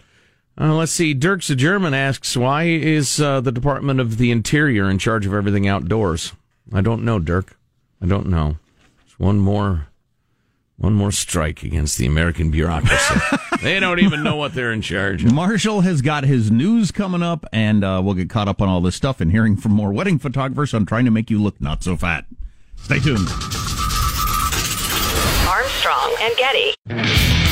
Uh, 0.59 0.73
let's 0.73 0.91
see. 0.91 1.13
Dirk's 1.13 1.49
a 1.49 1.55
German 1.55 1.93
asks, 1.93 2.37
why 2.37 2.63
is 2.63 3.19
uh, 3.19 3.41
the 3.41 3.51
Department 3.51 3.99
of 3.99 4.17
the 4.17 4.31
Interior 4.31 4.89
in 4.89 4.97
charge 4.97 5.25
of 5.25 5.33
everything 5.33 5.67
outdoors? 5.67 6.33
I 6.73 6.81
don't 6.81 7.03
know, 7.03 7.19
Dirk. 7.19 7.57
I 8.01 8.05
don't 8.05 8.27
know. 8.27 8.57
It's 9.05 9.19
one 9.19 9.39
more, 9.39 9.87
one 10.77 10.93
more 10.93 11.11
strike 11.11 11.63
against 11.63 11.97
the 11.97 12.05
American 12.05 12.51
bureaucracy. 12.51 13.19
they 13.61 13.79
don't 13.79 13.99
even 13.99 14.23
know 14.23 14.37
what 14.37 14.53
they're 14.53 14.71
in 14.71 14.81
charge 14.81 15.25
of. 15.25 15.33
Marshall 15.33 15.81
has 15.81 16.01
got 16.01 16.23
his 16.23 16.49
news 16.49 16.91
coming 16.91 17.21
up, 17.21 17.45
and 17.51 17.83
uh, 17.83 18.01
we'll 18.03 18.13
get 18.13 18.29
caught 18.29 18.47
up 18.47 18.61
on 18.61 18.69
all 18.69 18.79
this 18.81 18.95
stuff 18.95 19.19
and 19.19 19.31
hearing 19.31 19.57
from 19.57 19.73
more 19.73 19.91
wedding 19.91 20.19
photographers 20.19 20.73
on 20.73 20.85
trying 20.85 21.05
to 21.05 21.11
make 21.11 21.29
you 21.29 21.41
look 21.41 21.59
not 21.59 21.83
so 21.83 21.97
fat. 21.97 22.25
Stay 22.77 22.99
tuned. 22.99 23.27
Armstrong 25.47 26.15
and 26.21 26.35
Getty. 26.37 27.44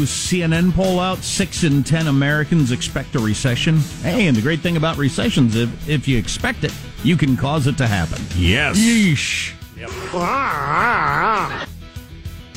New 0.00 0.06
CNN 0.06 0.72
poll 0.72 0.98
out: 0.98 1.18
six 1.18 1.62
in 1.62 1.84
ten 1.84 2.06
Americans 2.06 2.72
expect 2.72 3.14
a 3.16 3.18
recession. 3.18 3.80
Hey, 4.00 4.28
and 4.28 4.36
the 4.36 4.40
great 4.40 4.60
thing 4.60 4.78
about 4.78 4.96
recessions, 4.96 5.54
if 5.56 5.88
if 5.90 6.08
you 6.08 6.16
expect 6.16 6.64
it, 6.64 6.72
you 7.04 7.18
can 7.18 7.36
cause 7.36 7.66
it 7.66 7.76
to 7.76 7.86
happen. 7.86 8.24
Yes. 8.34 8.78
Yeesh. 8.78 9.52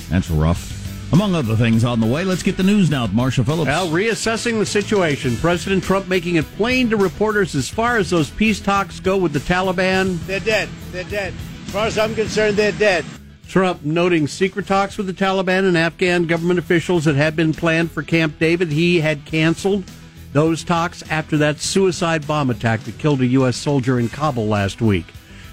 That's 0.10 0.30
rough. 0.30 1.12
Among 1.12 1.36
other 1.36 1.58
things 1.58 1.84
on 1.84 2.00
the 2.00 2.08
way, 2.08 2.24
let's 2.24 2.44
get 2.44 2.56
the 2.56 2.64
news 2.64 2.90
now 2.90 3.02
with 3.02 3.12
Marshall 3.12 3.44
Phillips. 3.44 3.68
Well, 3.68 3.90
reassessing 3.90 4.58
the 4.58 4.66
situation. 4.66 5.36
President 5.36 5.84
Trump 5.84 6.08
making 6.08 6.36
it 6.36 6.46
plain 6.56 6.90
to 6.92 6.96
reporters 6.96 7.56
as 7.56 7.68
far 7.68 7.98
as 7.98 8.10
those 8.10 8.30
peace 8.30 8.62
talks 8.62 9.02
go 9.02 9.18
with 9.18 9.34
the 9.34 9.40
Taliban. 9.40 10.18
They're 10.28 10.40
dead. 10.40 10.70
They're 10.94 11.04
dead. 11.04 11.34
As 11.66 11.74
far 11.74 11.88
as 11.88 11.98
I'm 11.98 12.16
concerned, 12.16 12.56
they're 12.56 12.72
dead. 12.72 13.04
Trump 13.48 13.84
noting 13.84 14.28
secret 14.28 14.66
talks 14.66 14.98
with 14.98 15.08
the 15.08 15.14
Taliban 15.14 15.68
and 15.68 15.78
Afghan 15.78 16.26
government 16.26 16.60
officials 16.60 17.06
that 17.06 17.16
had 17.16 17.36
been 17.36 17.54
planned 17.54 17.92
for 17.92 18.02
Camp 18.02 18.40
David. 18.40 18.72
He 18.72 19.00
had 19.00 19.26
canceled 19.26 19.84
those 20.32 20.64
talks 20.64 21.04
after 21.12 21.38
that 21.38 21.60
suicide 21.60 22.26
bomb 22.26 22.50
attack 22.50 22.82
that 22.82 22.98
killed 22.98 23.22
a 23.22 23.28
U.S. 23.28 23.56
soldier 23.56 24.00
in 24.00 24.10
Kabul 24.10 24.48
last 24.48 24.82
week. 24.82 25.06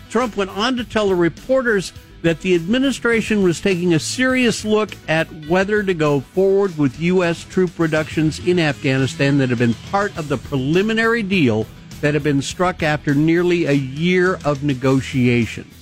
Trump 0.08 0.36
went 0.36 0.50
on 0.50 0.76
to 0.76 0.84
tell 0.84 1.08
the 1.08 1.14
reporters 1.14 1.92
that 2.22 2.40
the 2.40 2.54
administration 2.54 3.42
was 3.42 3.60
taking 3.60 3.94
a 3.94 3.98
serious 3.98 4.64
look 4.64 4.90
at 5.08 5.26
whether 5.46 5.82
to 5.82 5.94
go 5.94 6.20
forward 6.20 6.76
with 6.76 7.00
U.S. 7.00 7.44
troop 7.44 7.78
reductions 7.78 8.46
in 8.46 8.58
Afghanistan 8.58 9.38
that 9.38 9.50
have 9.50 9.58
been 9.58 9.74
part 9.90 10.16
of 10.18 10.28
the 10.28 10.36
preliminary 10.36 11.22
deal 11.22 11.66
that 12.00 12.14
had 12.14 12.22
been 12.22 12.42
struck 12.42 12.82
after 12.82 13.14
nearly 13.14 13.66
a 13.66 13.72
year 13.72 14.38
of 14.44 14.62
negotiations. 14.62 15.79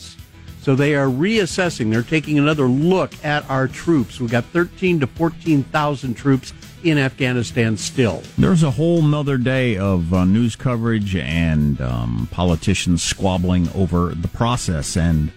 So 0.69 0.75
they 0.75 0.95
are 0.97 1.07
reassessing. 1.07 1.91
They're 1.91 2.03
taking 2.03 2.39
another 2.39 2.67
look 2.67 3.25
at 3.25 3.49
our 3.49 3.69
troops. 3.69 4.21
We've 4.21 4.31
got 4.31 4.45
13 4.45 5.01
to 5.01 5.07
14,000 5.07 6.13
troops 6.13 6.53
in 6.85 6.99
Afghanistan 6.99 7.79
still. 7.79 8.23
There's 8.37 8.63
a 8.63 8.73
whole 8.73 9.01
nother 9.01 9.39
day 9.39 9.79
of 9.79 10.13
uh, 10.13 10.27
news 10.27 10.57
coverage 10.57 11.17
and 11.17 11.81
um, 11.81 12.29
politicians 12.33 13.03
squabbling 13.03 13.71
over 13.75 14.11
the 14.11 14.29
process. 14.29 14.95
And 14.95 15.33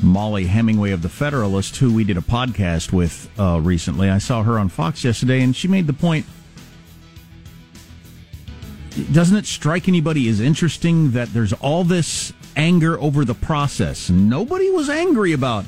Mollie 0.00 0.46
Hemingway 0.46 0.92
of 0.92 1.02
the 1.02 1.10
Federalist, 1.10 1.76
who 1.76 1.92
we 1.92 2.02
did 2.02 2.16
a 2.16 2.22
podcast 2.22 2.94
with 2.94 3.28
uh, 3.38 3.60
recently, 3.62 4.08
I 4.08 4.16
saw 4.16 4.42
her 4.42 4.58
on 4.58 4.70
Fox 4.70 5.04
yesterday, 5.04 5.42
and 5.42 5.54
she 5.54 5.68
made 5.68 5.86
the 5.86 5.92
point. 5.92 6.24
Doesn't 9.12 9.36
it 9.36 9.44
strike 9.44 9.86
anybody 9.86 10.30
as 10.30 10.40
interesting 10.40 11.10
that 11.10 11.34
there's 11.34 11.52
all 11.52 11.84
this 11.84 12.32
anger 12.56 12.98
over 13.00 13.24
the 13.24 13.34
process? 13.34 14.10
Nobody 14.10 14.70
was 14.70 14.88
angry 14.88 15.32
about 15.32 15.64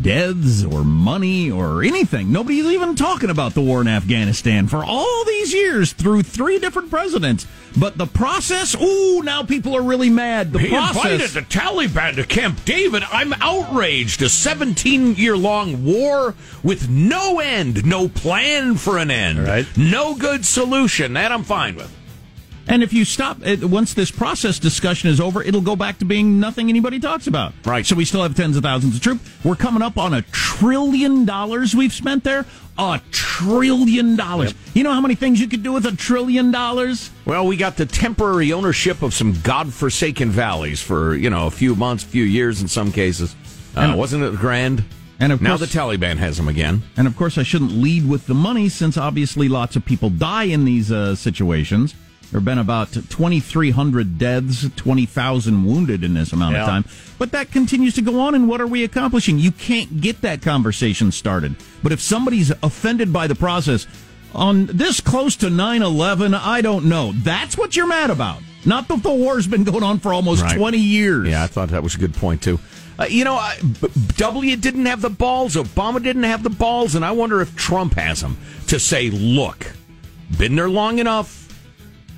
deaths 0.00 0.64
or 0.64 0.82
money 0.82 1.50
or 1.50 1.82
anything. 1.82 2.32
Nobody's 2.32 2.64
even 2.64 2.96
talking 2.96 3.28
about 3.28 3.52
the 3.52 3.60
war 3.60 3.82
in 3.82 3.88
Afghanistan 3.88 4.66
for 4.66 4.82
all 4.82 5.24
these 5.26 5.52
years 5.52 5.92
through 5.92 6.22
three 6.22 6.58
different 6.58 6.88
presidents. 6.88 7.46
But 7.76 7.98
the 7.98 8.06
process, 8.06 8.74
ooh, 8.80 9.22
now 9.22 9.42
people 9.42 9.76
are 9.76 9.82
really 9.82 10.08
mad. 10.08 10.52
The 10.52 10.58
he 10.60 10.68
process. 10.70 10.96
invited 11.04 11.30
the 11.32 11.42
Taliban 11.42 12.14
to 12.16 12.24
Camp 12.24 12.64
David. 12.64 13.02
I'm 13.12 13.34
outraged. 13.40 14.22
A 14.22 14.28
17 14.30 15.16
year 15.16 15.36
long 15.36 15.84
war 15.84 16.34
with 16.62 16.88
no 16.88 17.40
end, 17.40 17.84
no 17.84 18.08
plan 18.08 18.76
for 18.76 18.96
an 18.96 19.10
end, 19.10 19.40
Right. 19.46 19.66
no 19.76 20.14
good 20.14 20.46
solution. 20.46 21.12
That 21.12 21.30
I'm 21.30 21.44
fine 21.44 21.76
with. 21.76 21.92
And 22.66 22.82
if 22.82 22.92
you 22.92 23.04
stop, 23.04 23.44
it, 23.46 23.62
once 23.64 23.92
this 23.94 24.10
process 24.10 24.58
discussion 24.58 25.10
is 25.10 25.20
over, 25.20 25.42
it'll 25.42 25.60
go 25.60 25.76
back 25.76 25.98
to 25.98 26.04
being 26.04 26.40
nothing 26.40 26.68
anybody 26.70 26.98
talks 26.98 27.26
about. 27.26 27.52
Right. 27.64 27.84
So 27.84 27.94
we 27.94 28.04
still 28.06 28.22
have 28.22 28.34
tens 28.34 28.56
of 28.56 28.62
thousands 28.62 28.96
of 28.96 29.02
troops. 29.02 29.28
We're 29.44 29.54
coming 29.56 29.82
up 29.82 29.98
on 29.98 30.14
a 30.14 30.22
trillion 30.22 31.24
dollars 31.26 31.74
we've 31.74 31.92
spent 31.92 32.24
there. 32.24 32.46
A 32.78 33.00
trillion 33.10 34.16
dollars. 34.16 34.54
You 34.74 34.82
know 34.82 34.92
how 34.92 35.00
many 35.00 35.14
things 35.14 35.40
you 35.40 35.46
could 35.46 35.62
do 35.62 35.72
with 35.72 35.86
a 35.86 35.94
trillion 35.94 36.50
dollars? 36.50 37.10
Well, 37.24 37.46
we 37.46 37.56
got 37.56 37.76
the 37.76 37.86
temporary 37.86 38.52
ownership 38.52 39.02
of 39.02 39.14
some 39.14 39.34
godforsaken 39.42 40.30
valleys 40.30 40.80
for, 40.82 41.14
you 41.14 41.30
know, 41.30 41.46
a 41.46 41.50
few 41.50 41.74
months, 41.76 42.02
few 42.02 42.24
years 42.24 42.60
in 42.62 42.68
some 42.68 42.90
cases. 42.92 43.36
Uh, 43.76 43.80
And- 43.80 43.98
wasn't 43.98 44.24
it 44.24 44.34
grand? 44.36 44.84
And 45.20 45.32
of 45.32 45.40
now 45.40 45.56
course- 45.56 45.70
the 45.70 45.78
Taliban 45.78 46.16
has 46.16 46.36
them 46.36 46.48
again. 46.48 46.82
And 46.96 47.06
of 47.06 47.16
course, 47.16 47.38
I 47.38 47.44
shouldn't 47.44 47.70
lead 47.72 48.08
with 48.08 48.26
the 48.26 48.34
money 48.34 48.68
since 48.68 48.96
obviously 48.96 49.48
lots 49.48 49.76
of 49.76 49.84
people 49.84 50.10
die 50.10 50.44
in 50.44 50.64
these 50.64 50.90
uh, 50.90 51.14
situations. 51.14 51.94
There 52.34 52.40
have 52.40 52.44
been 52.46 52.58
about 52.58 52.90
2,300 52.92 54.18
deaths, 54.18 54.66
20,000 54.74 55.64
wounded 55.64 56.02
in 56.02 56.14
this 56.14 56.32
amount 56.32 56.56
Yeah. 56.56 56.62
of 56.62 56.68
time. 56.68 56.84
But 57.16 57.30
that 57.30 57.52
continues 57.52 57.94
to 57.94 58.02
go 58.02 58.18
on, 58.18 58.34
and 58.34 58.48
what 58.48 58.60
are 58.60 58.66
we 58.66 58.82
accomplishing? 58.82 59.38
You 59.38 59.52
can't 59.52 60.00
get 60.00 60.20
that 60.22 60.42
conversation 60.42 61.12
started. 61.12 61.54
But 61.84 61.92
if 61.92 62.00
somebody's 62.00 62.50
offended 62.60 63.12
by 63.12 63.28
the 63.28 63.36
process, 63.36 63.86
on 64.34 64.66
this 64.66 65.00
close 65.00 65.36
to 65.36 65.48
9 65.48 65.80
11, 65.80 66.34
I 66.34 66.60
don't 66.60 66.86
know. 66.86 67.12
That's 67.12 67.56
what 67.56 67.76
you're 67.76 67.86
mad 67.86 68.10
about. 68.10 68.38
Not 68.64 68.88
that 68.88 69.04
the 69.04 69.12
war's 69.14 69.46
been 69.46 69.62
going 69.62 69.84
on 69.84 70.00
for 70.00 70.12
almost 70.12 70.42
Right. 70.42 70.56
20 70.56 70.78
years. 70.78 71.28
Yeah, 71.28 71.44
I 71.44 71.46
thought 71.46 71.68
that 71.68 71.84
was 71.84 71.94
a 71.94 71.98
good 71.98 72.14
point 72.14 72.42
too. 72.42 72.58
Uh, 72.98 73.04
you 73.08 73.22
know, 73.22 73.36
I, 73.36 73.58
W 74.16 74.56
didn't 74.56 74.86
have 74.86 75.02
the 75.02 75.10
balls. 75.10 75.54
Obama 75.54 76.02
didn't 76.02 76.24
have 76.24 76.42
the 76.42 76.50
balls, 76.50 76.96
and 76.96 77.04
I 77.04 77.12
wonder 77.12 77.40
if 77.40 77.54
Trump 77.54 77.94
has 77.94 78.22
them 78.22 78.36
to 78.66 78.80
say, 78.80 79.08
"Look, 79.10 79.72
been 80.36 80.56
there 80.56 80.68
long 80.68 80.98
enough. 80.98 81.42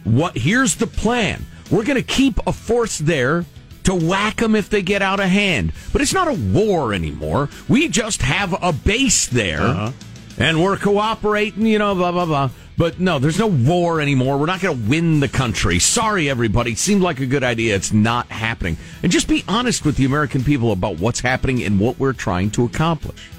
What? 0.07 0.37
Here's 0.39 0.77
the 0.77 0.87
plan. 0.87 1.45
We're 1.71 1.85
going 1.85 1.97
to 1.97 2.03
keep 2.03 2.39
a 2.47 2.53
force 2.53 2.99
there." 2.99 3.45
To 3.85 3.95
whack 3.95 4.39
them 4.39 4.57
if 4.57 4.69
they 4.69 4.83
get 4.83 5.01
out 5.01 5.21
of 5.21 5.27
hand. 5.27 5.73
But 5.93 6.03
it's 6.03 6.13
not 6.13 6.27
a 6.27 6.33
war 6.33 6.93
anymore. 6.93 7.49
We 7.69 7.87
just 7.87 8.21
have 8.21 8.53
a 8.61 8.73
base 8.73 9.29
there 9.29 9.61
uh-huh. 9.61 9.93
and 10.39 10.61
we're 10.61 10.77
cooperating, 10.77 11.67
you 11.67 11.79
know, 11.79 11.95
blah, 11.95 12.11
blah, 12.11 12.27
blah. 12.27 12.51
But 12.77 12.99
no, 12.99 13.21
there's 13.21 13.39
no 13.39 13.47
war 13.47 14.01
anymore. 14.01 14.39
We're 14.39 14.47
not 14.47 14.61
going 14.61 14.77
to 14.77 14.91
win 14.91 15.21
the 15.21 15.29
country. 15.29 15.79
Sorry, 15.79 16.29
everybody. 16.29 16.75
Seemed 16.75 17.01
like 17.01 17.21
a 17.21 17.27
good 17.27 17.45
idea. 17.45 17.75
It's 17.77 17.93
not 17.93 18.27
happening. 18.27 18.77
And 19.05 19.13
just 19.13 19.29
be 19.29 19.45
honest 19.49 19.85
with 19.85 19.97
the 19.97 20.05
American 20.05 20.45
people 20.45 20.73
about 20.73 20.99
what's 20.99 21.21
happening 21.21 21.63
and 21.63 21.79
what 21.81 21.99
we're 21.99 22.13
trying 22.13 22.51
to 22.51 22.65
accomplish. 22.65 23.31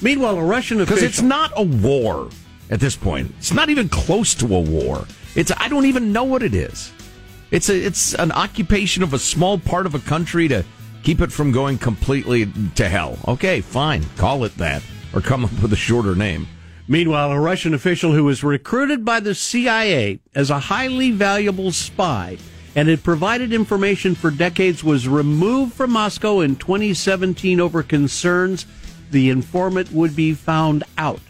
Meanwhile, 0.00 0.38
a 0.38 0.44
Russian 0.44 0.80
official. 0.80 0.96
Because 0.96 1.08
it's 1.08 1.22
not 1.22 1.52
a 1.54 1.62
war 1.62 2.30
at 2.72 2.80
this 2.80 2.96
point. 2.96 3.32
It's 3.38 3.52
not 3.52 3.68
even 3.68 3.88
close 3.88 4.34
to 4.36 4.56
a 4.56 4.60
war. 4.60 5.04
It's 5.36 5.52
I 5.58 5.68
don't 5.68 5.84
even 5.84 6.10
know 6.10 6.24
what 6.24 6.42
it 6.42 6.54
is. 6.54 6.90
It's 7.52 7.68
a 7.68 7.76
it's 7.76 8.14
an 8.14 8.32
occupation 8.32 9.02
of 9.02 9.12
a 9.12 9.18
small 9.18 9.58
part 9.58 9.84
of 9.84 9.94
a 9.94 10.00
country 10.00 10.48
to 10.48 10.64
keep 11.02 11.20
it 11.20 11.30
from 11.30 11.52
going 11.52 11.76
completely 11.76 12.50
to 12.74 12.88
hell. 12.88 13.18
Okay, 13.28 13.60
fine. 13.60 14.02
Call 14.16 14.44
it 14.44 14.56
that. 14.56 14.82
Or 15.14 15.20
come 15.20 15.44
up 15.44 15.52
with 15.60 15.72
a 15.74 15.76
shorter 15.76 16.14
name. 16.14 16.48
Meanwhile, 16.88 17.30
a 17.30 17.38
Russian 17.38 17.74
official 17.74 18.12
who 18.12 18.24
was 18.24 18.42
recruited 18.42 19.04
by 19.04 19.20
the 19.20 19.34
CIA 19.34 20.20
as 20.34 20.48
a 20.48 20.58
highly 20.58 21.10
valuable 21.10 21.72
spy 21.72 22.38
and 22.74 22.88
had 22.88 23.04
provided 23.04 23.52
information 23.52 24.14
for 24.14 24.30
decades 24.30 24.82
was 24.82 25.06
removed 25.06 25.74
from 25.74 25.92
Moscow 25.92 26.40
in 26.40 26.56
2017 26.56 27.60
over 27.60 27.82
concerns 27.82 28.64
the 29.10 29.28
informant 29.28 29.92
would 29.92 30.16
be 30.16 30.32
found 30.32 30.84
out. 30.96 31.20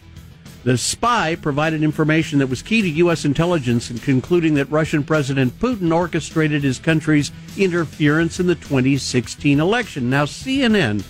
The 0.65 0.79
spy 0.79 1.35
provided 1.35 1.83
information 1.83 2.39
that 2.39 2.47
was 2.47 2.63
key 2.63 2.83
to 2.83 2.89
U.S. 2.89 3.25
intelligence 3.25 3.91
in 3.91 3.99
concluding 3.99 4.55
that 4.55 4.71
Russian 4.71 5.03
President 5.03 5.59
Putin 5.59 5.93
orchestrated 5.93 6.63
his 6.63 6.79
country's 6.79 7.33
interference 7.59 8.39
in 8.39 8.47
the 8.47 8.55
2016 8.55 9.59
election. 9.59 10.09
Now, 10.09 10.25
CNN 10.25 11.03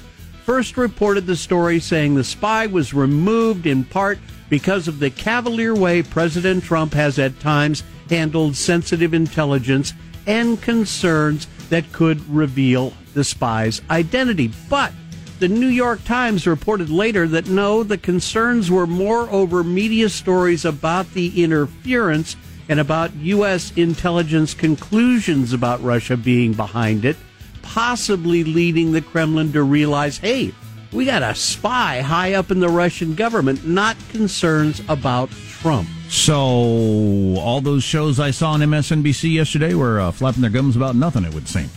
first 0.45 0.79
reported 0.79 1.27
the 1.27 1.37
story 1.37 1.81
saying 1.81 2.15
the 2.15 2.25
spy 2.25 2.67
was 2.67 2.95
removed 2.95 3.67
in 3.67 3.85
part 3.85 4.19
because 4.49 4.89
of 4.89 4.99
the 4.99 5.11
cavalier 5.11 5.75
way 5.75 6.03
President 6.03 6.65
Trump 6.65 6.95
has 6.95 7.19
at 7.19 7.39
times 7.39 7.83
handled 8.09 8.57
sensitive 8.57 9.13
intelligence 9.13 9.93
and 10.27 10.61
concerns 10.63 11.47
that 11.69 11.93
could 11.93 12.27
reveal 12.29 12.93
the 13.13 13.25
spy's 13.25 13.83
identity. 13.91 14.51
But 14.71 14.93
the 15.43 15.49
New 15.49 15.67
York 15.67 16.05
Times 16.05 16.47
reported 16.47 16.89
later 16.89 17.27
that 17.27 17.49
no, 17.49 17.83
the 17.83 17.99
concerns 17.99 18.71
were 18.71 18.87
more 18.87 19.29
over 19.29 19.65
media 19.65 20.09
stories 20.09 20.65
about 20.65 21.13
the 21.15 21.43
interference 21.43 22.37
and 22.69 22.79
about 22.79 23.13
U.S. 23.17 23.73
intelligence 23.75 24.55
conclusions 24.55 25.53
about 25.53 25.83
Russia 25.83 26.17
being 26.17 26.53
behind 26.53 27.05
it, 27.05 27.17
possibly 27.61 28.45
leading 28.45 28.93
the 28.93 29.01
Kremlin 29.01 29.53
to 29.55 29.65
realize, 29.65 30.17
hey, 30.17 30.55
we 30.93 31.07
got 31.07 31.25
a 31.25 31.35
spy 31.35 32.03
high 32.03 32.35
up 32.35 32.53
in 32.53 32.61
the 32.61 32.69
Russian 32.69 33.17
government, 33.17 33.67
not 33.67 33.97
concerns 34.11 34.81
about 34.89 35.29
Trump. 35.31 35.89
So 36.09 36.37
all 36.37 37.61
those 37.61 37.83
shows 37.83 38.21
I 38.21 38.31
saw 38.31 38.53
on 38.53 38.61
MSNBC 38.61 39.33
yesterday 39.33 39.75
were 39.75 39.99
uh, 39.99 40.13
flapping 40.13 40.43
their 40.43 40.53
gums 40.53 40.77
about 40.77 40.95
nothing. 40.95 41.25
It 41.25 41.35
would 41.35 41.49
seem 41.49 41.69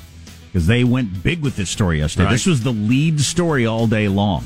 because 0.55 0.67
they 0.67 0.85
went 0.85 1.21
big 1.21 1.41
with 1.41 1.57
this 1.57 1.69
story 1.69 1.97
yesterday. 1.97 2.23
Right. 2.27 2.31
This 2.31 2.45
was 2.45 2.63
the 2.63 2.71
lead 2.71 3.19
story 3.19 3.65
all 3.65 3.87
day 3.87 4.07
long 4.07 4.45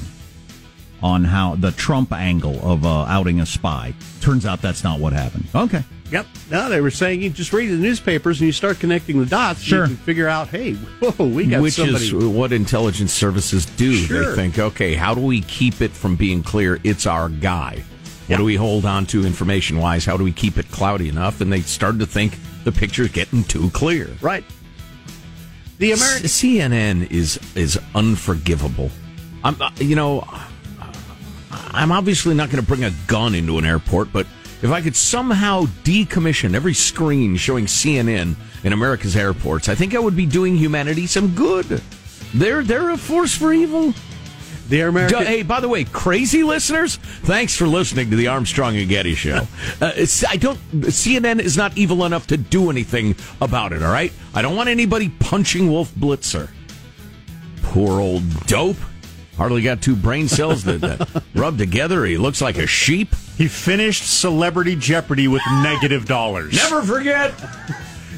on 1.04 1.24
how 1.24 1.54
the 1.54 1.70
Trump 1.70 2.12
angle 2.12 2.60
of 2.68 2.84
uh, 2.84 3.02
outing 3.04 3.40
a 3.40 3.46
spy. 3.46 3.94
Turns 4.20 4.44
out 4.44 4.60
that's 4.60 4.84
not 4.84 5.00
what 5.00 5.14
happened. 5.14 5.46
Okay. 5.54 5.84
Yep. 6.10 6.26
No, 6.50 6.68
they 6.68 6.82
were 6.82 6.90
saying 6.90 7.22
you 7.22 7.30
just 7.30 7.54
read 7.54 7.68
the 7.68 7.76
newspapers 7.76 8.40
and 8.42 8.48
you 8.48 8.52
start 8.52 8.80
connecting 8.80 9.20
the 9.20 9.28
dots. 9.28 9.62
Sure. 9.62 9.82
You 9.82 9.86
can 9.90 9.98
figure 9.98 10.28
out, 10.28 10.48
hey, 10.48 10.74
whoa, 10.74 11.28
we 11.28 11.46
got 11.46 11.62
Which 11.62 11.76
somebody. 11.76 12.08
is 12.08 12.12
what 12.16 12.54
intelligence 12.54 13.14
services 13.14 13.68
do. 13.68 13.94
Sure. 13.94 14.30
They 14.32 14.36
think, 14.36 14.58
okay, 14.58 14.96
how 14.96 15.14
do 15.14 15.22
we 15.22 15.42
keep 15.42 15.80
it 15.80 15.92
from 15.92 16.16
being 16.16 16.42
clear 16.42 16.80
it's 16.84 17.06
our 17.06 17.30
guy? 17.30 17.84
What 18.26 18.38
do 18.38 18.46
we 18.46 18.56
hold 18.56 18.84
on 18.84 19.06
to 19.08 19.28
information 19.28 19.78
wise? 19.78 20.06
How 20.06 20.18
do 20.18 20.24
we 20.24 20.32
keep 20.32 20.58
it 20.58 20.72
cloudy 20.72 21.08
enough? 21.08 21.40
And 21.40 21.54
they 21.54 21.62
started 21.62 22.00
to 22.00 22.08
think 22.08 22.36
the 22.64 22.72
picture's 22.72 23.10
getting 23.10 23.44
too 23.44 23.70
clear. 23.70 24.10
right. 24.22 24.44
The 25.80 25.94
American. 25.94 26.28
CNN 26.28 27.10
is 27.10 27.40
is 27.56 27.80
unforgivable. 27.96 28.92
I'm, 29.46 29.60
uh, 29.62 29.72
you 29.78 29.96
know, 29.96 30.28
I'm 31.52 31.94
obviously 31.94 32.36
not 32.36 32.50
going 32.50 32.62
to 32.62 32.68
bring 32.68 32.84
a 32.84 32.92
gun 33.08 33.34
into 33.34 33.58
an 33.58 33.64
airport, 33.66 34.12
but 34.12 34.28
if 34.62 34.70
I 34.72 34.82
could 34.82 34.96
somehow 34.96 35.64
decommission 35.86 36.54
every 36.54 36.74
screen 36.74 37.38
showing 37.38 37.66
CNN 37.66 38.36
in 38.66 38.74
America's 38.74 39.16
airports, 39.16 39.70
I 39.70 39.76
think 39.76 39.96
I 39.96 40.00
would 40.00 40.18
be 40.18 40.26
doing 40.26 40.58
humanity 40.58 41.08
some 41.08 41.34
good. 41.34 41.82
They're 42.34 42.62
they're 42.62 42.90
a 42.90 42.98
force 42.98 43.34
for 43.34 43.54
evil. 43.54 43.94
The 44.70 44.82
American. 44.82 45.26
Hey, 45.26 45.42
by 45.42 45.60
the 45.60 45.68
way, 45.68 45.84
crazy 45.84 46.44
listeners, 46.44 46.98
thanks 46.98 47.56
for 47.56 47.68
listening 47.68 48.12
to 48.12 48.16
the 48.16 48.28
Armstrong 48.28 48.78
and 48.78 48.88
Getty 48.88 49.16
show. 49.16 49.48
Uh, 49.82 49.92
I 50.28 50.38
don't. 50.38 50.60
CNN 50.72 51.40
is 51.40 51.58
not 51.58 51.78
evil 51.78 52.06
enough 52.06 52.28
to 52.28 52.38
do 52.38 52.70
anything 52.70 53.16
about 53.42 53.74
it. 53.74 53.82
All 53.82 53.92
right, 53.92 54.14
I 54.34 54.42
don't 54.44 54.56
want 54.56 54.70
anybody 54.70 55.10
punching 55.10 55.72
Wolf 55.72 55.94
Blitzer. 55.96 56.50
Poor 57.64 58.00
old 58.00 58.24
dope. 58.46 58.78
Hardly 59.38 59.62
got 59.62 59.82
two 59.82 59.96
brain 59.96 60.28
cells 60.28 60.66
that, 60.66 60.82
that 60.82 61.24
rub 61.34 61.58
together. 61.58 62.06
He 62.06 62.18
looks 62.18 62.42
like 62.42 62.58
a 62.58 62.68
sheep. 62.68 63.16
He 63.38 63.48
finished 63.48 64.04
Celebrity 64.20 64.76
Jeopardy 64.76 65.30
with 65.30 65.42
negative 65.64 66.06
dollars. 66.06 66.54
Never 66.54 66.82
forget. 66.84 67.34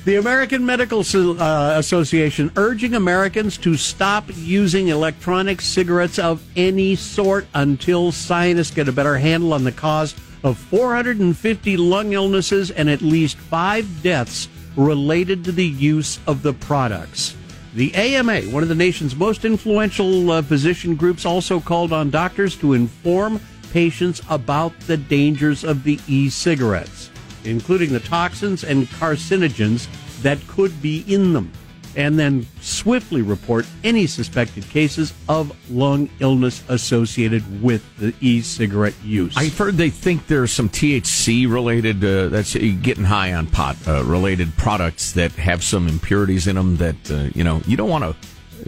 The 0.04 0.16
American 0.16 0.66
Medical 0.66 1.04
So- 1.04 1.38
uh, 1.38 1.76
Association 1.78 2.50
urging 2.56 2.96
Americans 2.96 3.56
to 3.60 3.78
stop 3.78 4.24
using 4.36 4.88
electronic 4.88 5.62
cigarettes 5.62 6.18
of 6.18 6.42
any 6.56 6.96
sort 6.96 7.46
until 7.54 8.12
scientists 8.12 8.72
get 8.72 8.88
a 8.88 8.92
better 8.92 9.20
handle 9.20 9.54
on 9.54 9.64
the 9.64 9.72
cause 9.72 10.16
of 10.44 10.58
450 10.58 11.78
lung 11.78 12.14
illnesses 12.14 12.72
and 12.72 12.90
at 12.90 13.04
least 13.04 13.38
five 13.38 13.86
deaths 14.02 14.48
related 14.76 15.44
to 15.44 15.52
the 15.52 15.68
use 15.68 16.18
of 16.26 16.42
the 16.42 16.54
products. 16.54 17.36
The 17.76 17.94
AMA, 17.94 18.42
one 18.50 18.64
of 18.64 18.70
the 18.70 18.76
nation's 18.76 19.16
most 19.16 19.46
influential 19.46 20.32
uh, 20.32 20.42
physician 20.42 20.96
groups, 20.96 21.28
also 21.28 21.60
called 21.60 21.94
on 21.94 22.10
doctors 22.10 22.56
to 22.58 22.74
inform 22.74 23.40
patients 23.72 24.20
about 24.32 24.78
the 24.88 24.98
dangers 24.98 25.64
of 25.64 25.84
the 25.84 26.00
e 26.08 26.28
cigarettes, 26.30 27.12
including 27.46 27.92
the 27.92 28.00
toxins 28.00 28.64
and 28.64 28.88
carcinogens 28.88 29.88
that 30.22 30.40
could 30.48 30.82
be 30.82 31.04
in 31.08 31.34
them, 31.34 31.52
and 31.96 32.18
then 32.18 32.46
swiftly 32.62 33.22
report 33.22 33.66
any 33.84 34.08
suspected 34.08 34.64
cases 34.70 35.14
of 35.28 35.52
lung 35.70 36.10
illness 36.20 36.64
associated 36.70 37.62
with 37.62 37.84
the 37.98 38.14
e 38.22 38.42
cigarette 38.42 38.94
use. 39.04 39.34
I've 39.36 39.58
heard 39.58 39.76
they 39.76 39.90
think 39.90 40.28
there's 40.28 40.52
some 40.52 40.70
THC 40.70 41.52
related, 41.52 42.04
uh, 42.04 42.30
that's 42.30 42.56
uh, 42.56 42.60
getting 42.82 43.04
high 43.04 43.34
on 43.34 43.48
pot 43.48 43.76
uh, 43.88 44.04
related 44.04 44.56
products 44.58 45.14
that 45.14 45.32
have 45.34 45.64
some 45.64 45.88
impurities 45.88 46.48
in 46.48 46.56
them 46.56 46.78
that, 46.78 47.12
uh, 47.12 47.30
you 47.34 47.44
know, 47.44 47.62
you 47.66 47.76
don't 47.76 47.90
want 47.90 48.04
to 48.04 48.16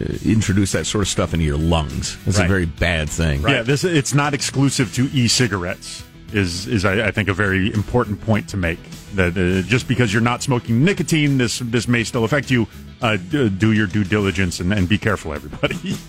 uh, 0.00 0.18
introduce 0.24 0.72
that 0.72 0.86
sort 0.86 1.02
of 1.02 1.08
stuff 1.08 1.32
into 1.32 1.46
your 1.46 1.56
lungs. 1.56 2.18
That's 2.24 2.40
a 2.40 2.48
very 2.48 2.66
bad 2.66 3.08
thing. 3.08 3.42
Yeah, 3.42 3.62
this 3.62 3.84
it's 3.84 4.12
not 4.12 4.34
exclusive 4.34 4.92
to 4.94 5.08
e-cigarettes. 5.12 6.04
Is 6.34 6.66
is 6.66 6.84
I, 6.84 7.06
I 7.06 7.10
think 7.12 7.28
a 7.28 7.32
very 7.34 7.72
important 7.72 8.20
point 8.20 8.48
to 8.50 8.56
make 8.56 8.78
that 9.14 9.36
uh, 9.38 9.66
just 9.68 9.86
because 9.88 10.12
you're 10.12 10.20
not 10.22 10.42
smoking 10.42 10.84
nicotine, 10.84 11.38
this 11.38 11.60
this 11.60 11.86
may 11.88 12.02
still 12.04 12.24
affect 12.24 12.50
you. 12.50 12.66
Uh, 13.00 13.16
d- 13.16 13.48
do 13.50 13.72
your 13.72 13.86
due 13.86 14.02
diligence 14.04 14.60
and, 14.60 14.72
and 14.72 14.88
be 14.88 14.98
careful, 14.98 15.32
everybody. 15.32 15.96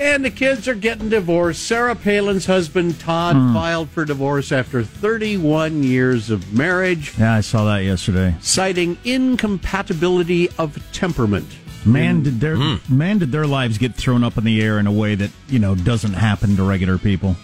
And 0.00 0.24
the 0.24 0.30
kids 0.30 0.68
are 0.68 0.76
getting 0.76 1.08
divorced. 1.08 1.64
Sarah 1.66 1.96
Palin's 1.96 2.46
husband, 2.46 3.00
Todd, 3.00 3.34
filed 3.52 3.88
for 3.88 4.04
divorce 4.04 4.52
after 4.52 4.84
31 4.84 5.82
years 5.82 6.30
of 6.30 6.52
marriage, 6.52 7.18
Yeah, 7.18 7.34
I 7.34 7.40
saw 7.40 7.64
that 7.64 7.78
yesterday. 7.78 8.36
citing 8.40 8.96
incompatibility 9.04 10.48
of 10.58 10.78
temperament. 10.92 11.46
Man, 11.84 12.22
did 12.22 12.38
their 12.40 12.56
man 12.88 13.18
did 13.18 13.32
their 13.32 13.46
lives 13.46 13.78
get 13.78 13.94
thrown 13.94 14.22
up 14.22 14.36
in 14.36 14.44
the 14.44 14.60
air 14.62 14.78
in 14.78 14.86
a 14.86 14.92
way 14.92 15.14
that 15.14 15.30
you 15.48 15.58
know 15.58 15.74
doesn't 15.74 16.12
happen 16.14 16.54
to 16.56 16.62
regular 16.62 16.98
people. 16.98 17.34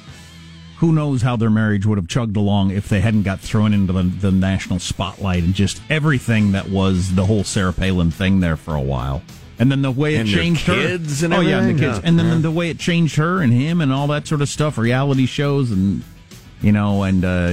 Who 0.79 0.93
knows 0.93 1.23
how 1.23 1.37
their 1.37 1.51
marriage 1.51 1.87
would 1.87 1.99
have 1.99 2.09
chugged 2.09 2.37
along 2.37 2.71
if 2.73 2.89
they 2.89 3.01
hadn't 3.01 3.23
got 3.23 3.41
thrown 3.41 3.73
into 3.73 3.93
the, 3.93 4.03
the 4.03 4.31
national 4.33 4.81
spotlight 4.81 5.43
and 5.45 5.55
just 5.55 5.81
everything 5.89 6.53
that 6.53 6.69
was 6.69 7.15
the 7.15 7.25
whole 7.27 7.45
Sarah 7.45 7.73
Palin 7.73 8.11
thing 8.11 8.41
there 8.41 8.57
for 8.57 8.75
a 8.75 8.81
while. 8.81 9.23
And 9.59 9.71
then 9.71 9.83
the 9.83 9.91
way 9.93 10.17
it 10.17 10.21
And 10.23 10.29
changed 10.29 10.65
kids 10.67 11.21
her. 11.21 11.27
and 11.27 11.35
oh 11.35 11.41
yeah, 11.41 11.61
and 11.61 11.79
the 11.79 11.81
kids. 11.81 11.99
Yeah. 11.99 12.09
And 12.09 12.19
then 12.19 12.27
Yeah. 12.27 12.39
the 12.39 12.51
way 12.51 12.71
it 12.71 12.79
changed 12.79 13.17
her 13.17 13.41
and 13.41 13.53
him 13.53 13.81
and 13.81 13.93
all 13.93 14.09
that 14.09 14.27
sort 14.27 14.43
of 14.43 14.49
stuff, 14.49 14.77
reality 14.77 15.27
shows 15.27 15.71
and 15.71 16.03
you 16.61 16.73
know 16.73 17.05
and 17.05 17.25
uh, 17.25 17.47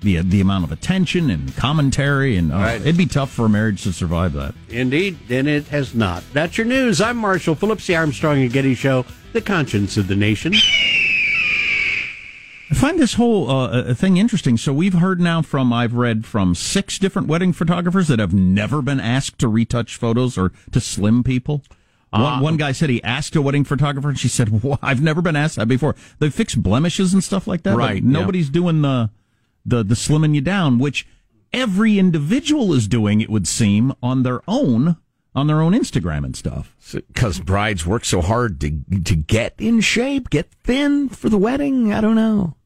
the 0.00 0.16
the 0.22 0.40
amount 0.40 0.64
of 0.64 0.72
attention 0.72 1.28
and 1.28 1.54
commentary 1.56 2.36
and 2.38 2.50
uh, 2.52 2.56
Right. 2.56 2.80
it'd 2.80 2.96
be 2.96 3.04
tough 3.04 3.30
for 3.30 3.44
a 3.44 3.48
marriage 3.50 3.82
to 3.82 3.92
survive 3.92 4.32
that. 4.32 4.54
Indeed, 4.70 5.18
and 5.28 5.46
it 5.46 5.66
has 5.68 5.94
not. 5.94 6.24
That's 6.32 6.56
your 6.56 6.66
news. 6.66 7.02
I'm 7.02 7.18
Marshall 7.18 7.54
Phillips, 7.54 7.86
the 7.86 7.96
Armstrong 7.96 8.40
and 8.40 8.50
Getty 8.50 8.74
Show, 8.74 9.04
the 9.34 9.42
conscience 9.42 9.98
of 9.98 10.08
the 10.08 10.16
nation. 10.16 10.54
I 12.70 12.74
find 12.74 12.98
this 13.00 13.14
whole 13.14 13.50
uh, 13.50 13.94
thing 13.94 14.16
interesting. 14.16 14.56
So 14.56 14.72
we've 14.72 14.94
heard 14.94 15.20
now 15.20 15.42
from 15.42 15.72
I've 15.72 15.94
read 15.94 16.24
from 16.24 16.54
six 16.54 16.98
different 16.98 17.26
wedding 17.26 17.52
photographers 17.52 18.08
that 18.08 18.20
have 18.20 18.32
never 18.32 18.80
been 18.80 19.00
asked 19.00 19.38
to 19.40 19.48
retouch 19.48 19.96
photos 19.96 20.38
or 20.38 20.52
to 20.70 20.80
slim 20.80 21.24
people. 21.24 21.62
Uh, 22.12 22.22
one, 22.22 22.40
one 22.40 22.56
guy 22.56 22.72
said 22.72 22.90
he 22.90 23.02
asked 23.02 23.36
a 23.36 23.42
wedding 23.42 23.64
photographer, 23.64 24.08
and 24.08 24.18
she 24.18 24.28
said, 24.28 24.62
well, 24.62 24.78
"I've 24.82 25.02
never 25.02 25.22
been 25.22 25.36
asked 25.36 25.56
that 25.56 25.68
before." 25.68 25.94
They 26.18 26.30
fix 26.30 26.54
blemishes 26.54 27.12
and 27.12 27.22
stuff 27.22 27.46
like 27.46 27.62
that, 27.64 27.76
Right, 27.76 28.02
Nobody's 28.02 28.50
doing 28.50 28.82
the 28.82 29.10
the 29.64 29.82
the 29.82 29.94
slimming 29.94 30.34
you 30.34 30.40
down, 30.40 30.78
which 30.78 31.06
every 31.52 31.98
individual 31.98 32.72
is 32.72 32.88
doing. 32.88 33.20
It 33.20 33.30
would 33.30 33.46
seem 33.46 33.92
on 34.02 34.22
their 34.22 34.42
own 34.48 34.96
on 35.34 35.46
their 35.46 35.60
own 35.60 35.72
Instagram 35.72 36.24
and 36.24 36.36
stuff. 36.36 36.74
Because 36.92 37.38
brides 37.40 37.86
work 37.86 38.04
so 38.04 38.20
hard 38.20 38.60
to 38.60 38.80
to 39.04 39.16
get 39.16 39.54
in 39.58 39.80
shape, 39.80 40.30
get 40.30 40.52
thin 40.64 41.08
for 41.08 41.28
the 41.28 41.38
wedding. 41.38 41.92
I 41.92 42.00
don't 42.00 42.16
know. 42.16 42.56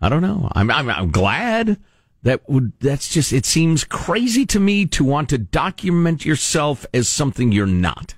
I 0.00 0.08
don't 0.08 0.22
know. 0.22 0.50
I'm 0.52 0.70
I'm, 0.70 0.88
I'm 0.88 1.10
glad 1.10 1.78
that 2.22 2.48
would. 2.48 2.72
That's 2.80 3.08
just. 3.08 3.32
It 3.32 3.46
seems 3.46 3.84
crazy 3.84 4.46
to 4.46 4.60
me 4.60 4.86
to 4.86 5.04
want 5.04 5.28
to 5.30 5.38
document 5.38 6.24
yourself 6.24 6.86
as 6.94 7.08
something 7.08 7.52
you're 7.52 7.66
not. 7.66 8.14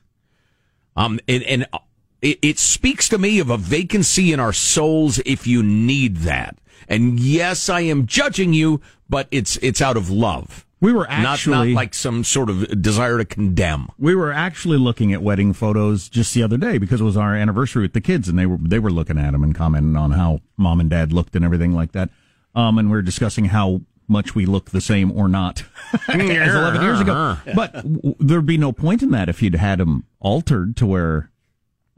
Um, 0.97 1.21
and, 1.27 1.43
and 1.45 1.67
uh, 1.73 1.79
it, 2.21 2.39
it 2.43 2.59
speaks 2.59 3.09
to 3.09 3.19
me 3.19 3.39
of 3.39 3.51
a 3.51 3.57
vacancy 3.57 4.33
in 4.33 4.41
our 4.41 4.53
souls 4.53 5.19
if 5.25 5.47
you 5.47 5.63
need 5.63 6.19
that. 6.19 6.57
And 6.89 7.19
yes, 7.19 7.69
I 7.69 7.81
am 7.83 8.07
judging 8.07 8.53
you, 8.53 8.81
but 9.09 9.29
it's 9.31 9.57
it's 9.59 9.81
out 9.81 9.97
of 9.97 10.11
love. 10.11 10.67
We 10.83 10.93
were 10.93 11.07
Not- 11.09 11.23
not, 11.23 11.33
actually- 11.35 11.73
like 11.75 11.95
some 11.95 12.25
sort 12.25 12.51
of 12.51 12.83
desire 12.83 13.17
to 13.17 13.25
condemn. 13.25 13.89
We 13.99 14.15
were 14.15 14.33
actually 14.33 14.77
looking 14.79 15.13
at 15.15 15.23
wedding 15.23 15.53
photos 15.55 16.09
just 16.11 16.35
the 16.35 16.43
other 16.43 16.59
day 16.59 16.77
because 16.77 17.01
it 17.01 17.05
was 17.05 17.17
our 17.17 17.35
anniversary 17.35 17.83
with 17.83 17.93
the 17.95 18.01
kids, 18.03 18.29
and 18.29 18.39
they 18.39 18.45
were 18.47 18.59
they 18.61 18.79
were 18.81 18.91
looking 18.91 19.17
at 19.17 19.31
them 19.31 19.43
and 19.45 19.55
commenting 19.55 19.97
on 19.97 20.11
how 20.11 20.41
mom 20.59 20.81
and 20.81 20.91
dad 20.91 21.13
looked 21.13 21.35
and 21.37 21.45
everything 21.45 21.73
like 21.73 21.93
that. 21.93 22.11
Um, 22.55 22.77
and 22.79 22.91
we 22.91 22.97
were 22.97 23.03
discussing 23.03 23.47
how 23.47 23.81
much 24.09 24.35
we 24.35 24.45
look 24.45 24.71
the 24.73 24.81
same 24.81 25.11
or 25.13 25.29
not 25.29 25.63
as 26.09 26.55
eleven 26.55 26.83
years 26.83 27.01
ago. 27.01 27.39
But 27.55 27.73
w- 27.75 28.15
there'd 28.19 28.45
be 28.45 28.59
no 28.59 28.73
point 28.73 29.03
in 29.03 29.11
that 29.13 29.29
if 29.31 29.41
you'd 29.41 29.55
had 29.55 29.79
them 29.79 30.05
altered 30.21 30.77
to 30.79 30.87
where 30.87 31.31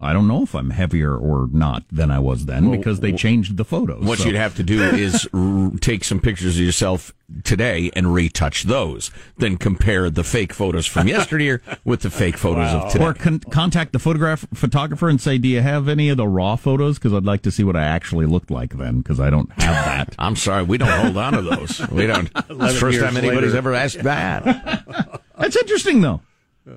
I 0.05 0.12
don't 0.12 0.29
know 0.29 0.43
if 0.43 0.55
I'm 0.55 0.71
heavier 0.71 1.17
or 1.17 1.49
not 1.53 1.83
than 1.90 2.11
I 2.11 2.19
was 2.19 2.45
then 2.47 2.69
Well, 2.69 2.79
because 2.79 3.01
they 3.01 3.12
changed 3.12 3.57
the 3.57 3.64
photos. 3.64 4.05
What 4.05 4.19
So- 4.19 4.27
you'd 4.27 4.37
have 4.37 4.55
to 4.57 4.62
do 4.62 4.83
is 4.83 5.27
r- 5.35 5.71
take 5.81 6.05
some 6.05 6.21
pictures 6.21 6.57
of 6.57 6.62
yourself 6.64 7.12
today 7.43 7.90
and 7.97 8.12
retouch 8.12 8.64
those. 8.64 9.11
Then 9.38 9.57
compare 9.57 10.11
the 10.11 10.23
fake 10.23 10.53
photos 10.53 10.87
from 10.87 11.09
yesterday 11.09 11.59
with 11.85 12.03
the 12.03 12.11
fake 12.11 12.37
photos 12.37 12.73
of 12.75 12.93
today. 12.93 13.05
Or 13.05 13.14
con- 13.14 13.40
contact 13.51 13.93
the 13.93 13.99
photograph 13.99 14.47
photographer 14.55 15.09
and 15.09 15.21
say, 15.21 15.38
"Do 15.38 15.49
you 15.49 15.62
have 15.62 15.88
any 15.88 16.11
of 16.11 16.17
the 16.19 16.29
raw 16.29 16.57
photos? 16.57 16.99
Because 16.99 17.14
I'd 17.14 17.25
like 17.25 17.43
to 17.43 17.51
see 17.51 17.64
what 17.64 17.75
I 17.77 17.83
actually 17.85 18.27
looked 18.27 18.51
like 18.51 18.77
then. 18.77 18.99
Because 18.99 19.19
I 19.21 19.31
don't 19.31 19.51
have 19.53 19.85
that. 19.87 20.14
I'm 20.19 20.37
sorry, 20.37 20.62
we 20.64 20.77
don't 20.79 20.88
hold 20.90 21.17
on 21.17 21.33
to 21.33 21.43
those. 21.43 21.81
We 21.90 22.07
don't. 22.07 22.31
It's 22.35 22.47
the 22.49 22.69
first 22.79 23.01
time 23.01 23.17
anybody's 23.17 23.55
ever 23.55 23.73
asked 23.75 24.03
that. 24.03 25.23
That's 25.38 25.57
interesting, 25.57 26.03
though. 26.03 26.21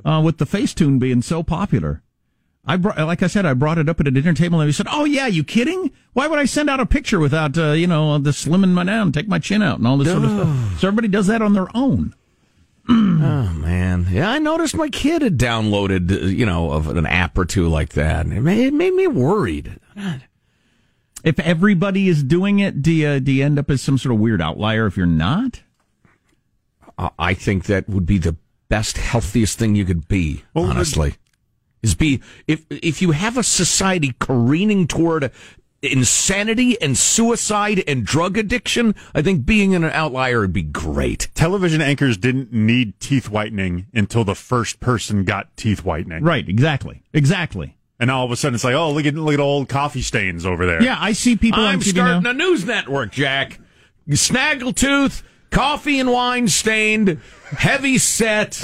uh, 0.06 0.22
with 0.24 0.38
the 0.38 0.46
Facetune 0.46 0.98
being 1.00 1.22
so 1.22 1.44
popular. 1.44 2.02
I 2.69 2.75
brought, 2.75 2.97
like 2.99 3.23
I 3.23 3.27
said, 3.27 3.45
I 3.45 3.53
brought 3.53 3.77
it 3.77 3.88
up 3.88 3.99
at 4.01 4.08
a 4.08 4.12
dinner 4.12 4.34
table, 4.34 4.60
and 4.60 4.67
he 4.67 4.73
said, 4.73 4.88
"Oh 4.91 5.06
yeah, 5.06 5.25
you 5.27 5.43
kidding? 5.43 5.89
Why 6.13 6.27
would 6.27 6.38
I 6.38 6.45
send 6.45 6.69
out 6.69 6.80
a 6.82 6.86
picture 6.86 7.17
without 7.19 7.58
uh, 7.58 7.71
you 7.71 7.88
know 7.88 8.17
the 8.17 8.32
slimming 8.32 8.71
my 8.71 8.84
down, 8.84 9.12
take 9.13 9.27
my 9.27 9.39
chin 9.39 9.62
out, 9.62 9.77
and 9.77 9.88
all 9.88 9.97
this 9.97 10.10
sort 10.12 10.23
of 10.25 10.32
stuff?" 10.32 10.80
So 10.82 10.88
everybody 10.89 11.08
does 11.08 11.27
that 11.27 11.41
on 11.41 11.53
their 11.53 11.67
own. 11.73 12.13
oh 12.89 13.53
man, 13.53 14.08
yeah, 14.10 14.30
I 14.30 14.39
noticed 14.39 14.75
my 14.75 14.89
kid 14.89 15.21
had 15.21 15.38
downloaded, 15.38 16.12
uh, 16.12 16.25
you 16.25 16.45
know, 16.45 16.71
of 16.71 16.88
an 16.88 17.06
app 17.06 17.38
or 17.38 17.45
two 17.45 17.67
like 17.69 17.89
that. 17.93 18.25
and 18.25 18.34
It 18.34 18.41
made, 18.41 18.65
it 18.67 18.73
made 18.73 18.93
me 18.93 19.08
worried. 19.08 19.80
If 21.23 21.39
everybody 21.39 22.08
is 22.08 22.23
doing 22.23 22.60
it, 22.60 22.82
do 22.82 22.91
you, 22.91 23.19
do 23.19 23.32
you 23.32 23.43
end 23.43 23.60
up 23.60 23.69
as 23.69 23.82
some 23.82 23.97
sort 23.97 24.13
of 24.13 24.19
weird 24.21 24.41
outlier 24.41 24.86
if 24.86 24.95
you're 24.95 25.06
not? 25.06 25.62
I- 26.97 27.10
I 27.19 27.34
think 27.34 27.65
that 27.65 27.89
would 27.89 28.06
be 28.06 28.17
the 28.19 28.38
best, 28.69 28.97
healthiest 28.97 29.58
thing 29.60 29.75
you 29.75 29.84
could 29.84 30.08
be. 30.08 30.43
honestly, 30.56 31.15
is 31.82 31.96
be 31.96 32.22
if 32.48 32.66
if 32.70 33.02
you 33.02 33.12
have 33.12 33.38
a 33.38 33.44
society 33.44 34.13
careening 34.20 34.88
toward 34.88 35.32
insanity 35.82 36.80
and 36.82 36.98
suicide 36.98 37.84
and 37.88 38.06
drug 38.06 38.38
addiction, 38.38 38.96
I 39.13 39.22
think 39.22 39.46
being 39.46 39.76
an 39.76 39.84
outlier 39.86 40.42
would 40.42 40.54
be 40.54 40.63
great. 40.63 41.30
Television 41.36 41.82
anchors 41.82 42.18
didn't 42.18 42.52
need 42.52 43.00
teeth 43.00 43.30
whitening 43.30 43.86
until 43.94 44.24
the 44.24 44.36
first 44.36 44.80
person 44.80 45.24
got 45.24 45.56
teeth 45.56 45.86
whitening. 45.86 46.24
Right, 46.24 46.48
exactly. 46.48 47.04
Exactly. 47.13 47.78
And 48.00 48.12
all 48.12 48.26
of 48.26 48.32
a 48.32 48.36
sudden 48.36 48.56
it's 48.56 48.63
like, 48.63 48.76
oh, 48.76 48.92
look 48.92 49.06
at 49.06 49.16
look 49.16 49.34
at 49.34 49.40
old 49.40 49.70
coffee 49.70 50.02
stains 50.02 50.46
over 50.46 50.66
there. 50.66 50.84
Yeah, 50.84 50.98
I 51.00 51.13
see 51.13 51.36
people 51.36 51.62
I'm 51.62 51.76
on 51.76 51.82
TV 51.82 51.90
starting 51.90 52.24
now. 52.24 52.30
a 52.32 52.34
news 52.34 52.66
network, 52.66 53.12
Jack. 53.12 53.60
Snaggletooth, 54.10 55.24
coffee 55.50 56.00
and 56.00 56.12
wine 56.12 56.48
stained, 56.48 57.20
heavy 57.50 57.98
set, 57.98 58.64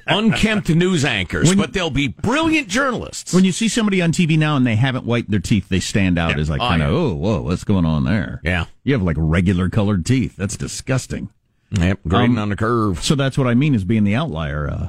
unkempt 0.06 0.68
news 0.68 1.04
anchors, 1.04 1.54
but 1.54 1.72
they'll 1.72 1.90
be 1.90 2.08
brilliant 2.08 2.68
journalists. 2.68 3.32
When 3.32 3.44
you 3.44 3.52
see 3.52 3.68
somebody 3.68 4.02
on 4.02 4.12
TV 4.12 4.38
now 4.38 4.56
and 4.56 4.66
they 4.66 4.76
haven't 4.76 5.04
wiped 5.04 5.30
their 5.30 5.40
teeth, 5.40 5.68
they 5.68 5.80
stand 5.80 6.18
out 6.18 6.38
as 6.38 6.50
like 6.50 6.60
Oh, 6.60 6.68
kind 6.68 6.82
of, 6.82 6.92
oh, 6.92 7.14
whoa, 7.14 7.42
what's 7.42 7.64
going 7.64 7.84
on 7.84 8.04
there? 8.04 8.40
Yeah. 8.44 8.66
You 8.82 8.92
have 8.94 9.02
like 9.02 9.16
regular 9.18 9.68
colored 9.68 10.04
teeth. 10.04 10.36
That's 10.36 10.56
disgusting. 10.56 11.30
Yep, 11.70 12.00
grading 12.06 12.32
Um, 12.36 12.38
on 12.38 12.48
the 12.50 12.56
curve. 12.56 13.02
So 13.02 13.14
that's 13.14 13.36
what 13.38 13.46
I 13.48 13.54
mean 13.54 13.74
is 13.74 13.84
being 13.84 14.04
the 14.04 14.14
outlier. 14.14 14.68
Uh, 14.68 14.88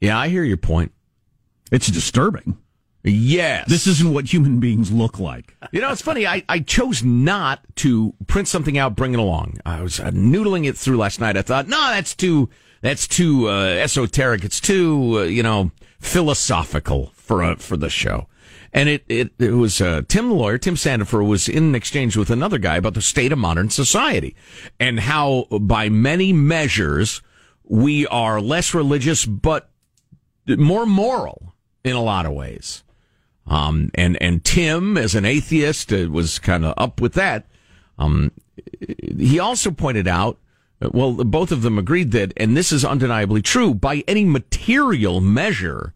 yeah, 0.00 0.18
I 0.18 0.28
hear 0.28 0.44
your 0.44 0.56
point. 0.56 0.92
It's 1.70 1.88
disturbing. 1.88 2.56
Yes. 3.10 3.68
This 3.68 3.86
isn't 3.86 4.12
what 4.12 4.32
human 4.32 4.60
beings 4.60 4.92
look 4.92 5.18
like. 5.18 5.56
You 5.72 5.80
know, 5.80 5.90
it's 5.90 6.02
funny. 6.02 6.26
I, 6.26 6.44
I 6.48 6.60
chose 6.60 7.02
not 7.02 7.60
to 7.76 8.14
print 8.26 8.48
something 8.48 8.78
out, 8.78 8.96
bring 8.96 9.14
it 9.14 9.18
along. 9.18 9.60
I 9.64 9.82
was 9.82 10.00
uh, 10.00 10.10
noodling 10.10 10.66
it 10.66 10.76
through 10.76 10.98
last 10.98 11.20
night. 11.20 11.36
I 11.36 11.42
thought, 11.42 11.68
no, 11.68 11.78
that's 11.90 12.14
too 12.14 12.48
that's 12.80 13.08
too 13.08 13.48
uh, 13.48 13.64
esoteric. 13.64 14.44
It's 14.44 14.60
too 14.60 15.18
uh, 15.18 15.22
you 15.22 15.42
know 15.42 15.70
philosophical 15.98 17.12
for 17.14 17.42
a, 17.42 17.56
for 17.56 17.76
the 17.76 17.90
show. 17.90 18.28
And 18.72 18.88
it 18.88 19.04
it, 19.08 19.32
it 19.38 19.52
was 19.52 19.80
uh, 19.80 20.02
Tim 20.08 20.28
the 20.28 20.34
lawyer, 20.34 20.58
Tim 20.58 20.74
Sandefur, 20.74 21.26
was 21.26 21.48
in 21.48 21.64
an 21.64 21.74
exchange 21.74 22.16
with 22.16 22.30
another 22.30 22.58
guy 22.58 22.76
about 22.76 22.94
the 22.94 23.02
state 23.02 23.32
of 23.32 23.38
modern 23.38 23.70
society 23.70 24.36
and 24.78 25.00
how, 25.00 25.46
by 25.50 25.88
many 25.88 26.32
measures, 26.32 27.22
we 27.64 28.06
are 28.08 28.40
less 28.40 28.74
religious 28.74 29.24
but 29.24 29.70
more 30.46 30.86
moral 30.86 31.54
in 31.84 31.96
a 31.96 32.02
lot 32.02 32.26
of 32.26 32.32
ways. 32.32 32.82
Um, 33.48 33.90
and, 33.94 34.20
and 34.22 34.44
Tim, 34.44 34.96
as 34.96 35.14
an 35.14 35.24
atheist, 35.24 35.92
uh, 35.92 36.08
was 36.10 36.38
kind 36.38 36.64
of 36.64 36.74
up 36.76 37.00
with 37.00 37.14
that. 37.14 37.46
Um, 37.98 38.30
he 39.18 39.38
also 39.38 39.70
pointed 39.70 40.06
out, 40.06 40.38
uh, 40.82 40.90
well, 40.92 41.12
both 41.12 41.50
of 41.50 41.62
them 41.62 41.78
agreed 41.78 42.12
that, 42.12 42.32
and 42.36 42.56
this 42.56 42.70
is 42.70 42.84
undeniably 42.84 43.42
true, 43.42 43.74
by 43.74 44.04
any 44.06 44.24
material 44.24 45.20
measure, 45.20 45.94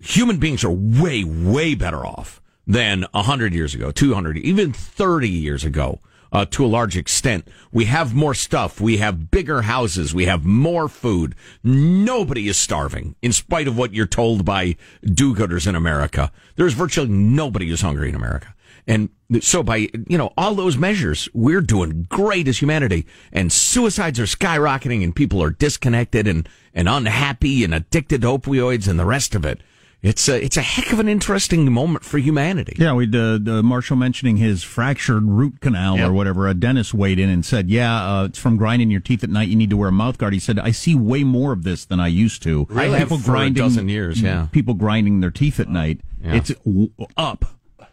human 0.00 0.38
beings 0.38 0.64
are 0.64 0.70
way, 0.70 1.24
way 1.24 1.74
better 1.74 2.06
off 2.06 2.40
than 2.66 3.04
100 3.12 3.52
years 3.52 3.74
ago, 3.74 3.90
200, 3.90 4.38
even 4.38 4.72
30 4.72 5.28
years 5.28 5.64
ago. 5.64 6.00
Uh, 6.32 6.44
to 6.46 6.64
a 6.64 6.68
large 6.68 6.96
extent, 6.96 7.48
we 7.72 7.86
have 7.86 8.14
more 8.14 8.34
stuff. 8.34 8.80
We 8.80 8.98
have 8.98 9.30
bigger 9.30 9.62
houses. 9.62 10.14
We 10.14 10.26
have 10.26 10.44
more 10.44 10.88
food. 10.88 11.34
Nobody 11.62 12.48
is 12.48 12.56
starving, 12.56 13.16
in 13.20 13.32
spite 13.32 13.66
of 13.66 13.76
what 13.76 13.94
you're 13.94 14.06
told 14.06 14.44
by 14.44 14.76
do-gooders 15.04 15.66
in 15.66 15.74
America. 15.74 16.30
There's 16.56 16.74
virtually 16.74 17.08
nobody 17.08 17.68
who's 17.68 17.80
hungry 17.80 18.08
in 18.08 18.14
America. 18.14 18.54
And 18.86 19.10
so 19.40 19.62
by, 19.62 19.88
you 20.08 20.18
know, 20.18 20.32
all 20.36 20.54
those 20.54 20.76
measures, 20.76 21.28
we're 21.32 21.60
doing 21.60 22.06
great 22.08 22.48
as 22.48 22.58
humanity. 22.58 23.06
And 23.32 23.52
suicides 23.52 24.18
are 24.18 24.24
skyrocketing 24.24 25.04
and 25.04 25.14
people 25.14 25.42
are 25.42 25.50
disconnected 25.50 26.26
and, 26.26 26.48
and 26.74 26.88
unhappy 26.88 27.62
and 27.62 27.74
addicted 27.74 28.22
to 28.22 28.28
opioids 28.28 28.88
and 28.88 28.98
the 28.98 29.04
rest 29.04 29.34
of 29.34 29.44
it. 29.44 29.60
It's 30.02 30.28
a, 30.30 30.42
it's 30.42 30.56
a 30.56 30.62
heck 30.62 30.92
of 30.92 30.98
an 30.98 31.08
interesting 31.08 31.70
moment 31.70 32.04
for 32.04 32.16
humanity. 32.16 32.74
Yeah, 32.78 32.94
we 32.94 33.04
uh, 33.04 33.36
the 33.38 33.60
Marshall 33.62 33.96
mentioning 33.96 34.38
his 34.38 34.62
fractured 34.62 35.24
root 35.24 35.60
canal 35.60 35.98
Yep. 35.98 36.08
or 36.08 36.12
whatever. 36.14 36.48
A 36.48 36.54
dentist 36.54 36.94
weighed 36.94 37.18
in 37.18 37.28
and 37.28 37.44
said, 37.44 37.68
"Yeah, 37.68 38.20
uh, 38.20 38.24
it's 38.24 38.38
from 38.38 38.56
grinding 38.56 38.90
your 38.90 39.00
teeth 39.00 39.22
at 39.22 39.28
night. 39.30 39.48
You 39.48 39.56
need 39.56 39.70
to 39.70 39.76
wear 39.76 39.90
a 39.90 39.92
mouth 39.92 40.16
guard." 40.16 40.32
He 40.32 40.38
said, 40.38 40.58
"I 40.58 40.70
see 40.70 40.94
way 40.94 41.22
more 41.22 41.52
of 41.52 41.64
this 41.64 41.84
than 41.84 42.00
I 42.00 42.06
used 42.08 42.42
to. 42.44 42.66
I 42.74 42.84
have 42.86 43.08
for 43.22 43.36
a 43.36 43.50
dozen 43.50 43.88
years, 43.90 44.22
yeah. 44.22 44.46
people 44.52 44.72
grinding 44.74 45.20
their 45.20 45.30
teeth 45.30 45.60
at 45.60 45.68
night. 45.68 46.00
Yeah. 46.24 46.34
It's 46.34 46.48
w- 46.64 46.90
up 47.18 47.44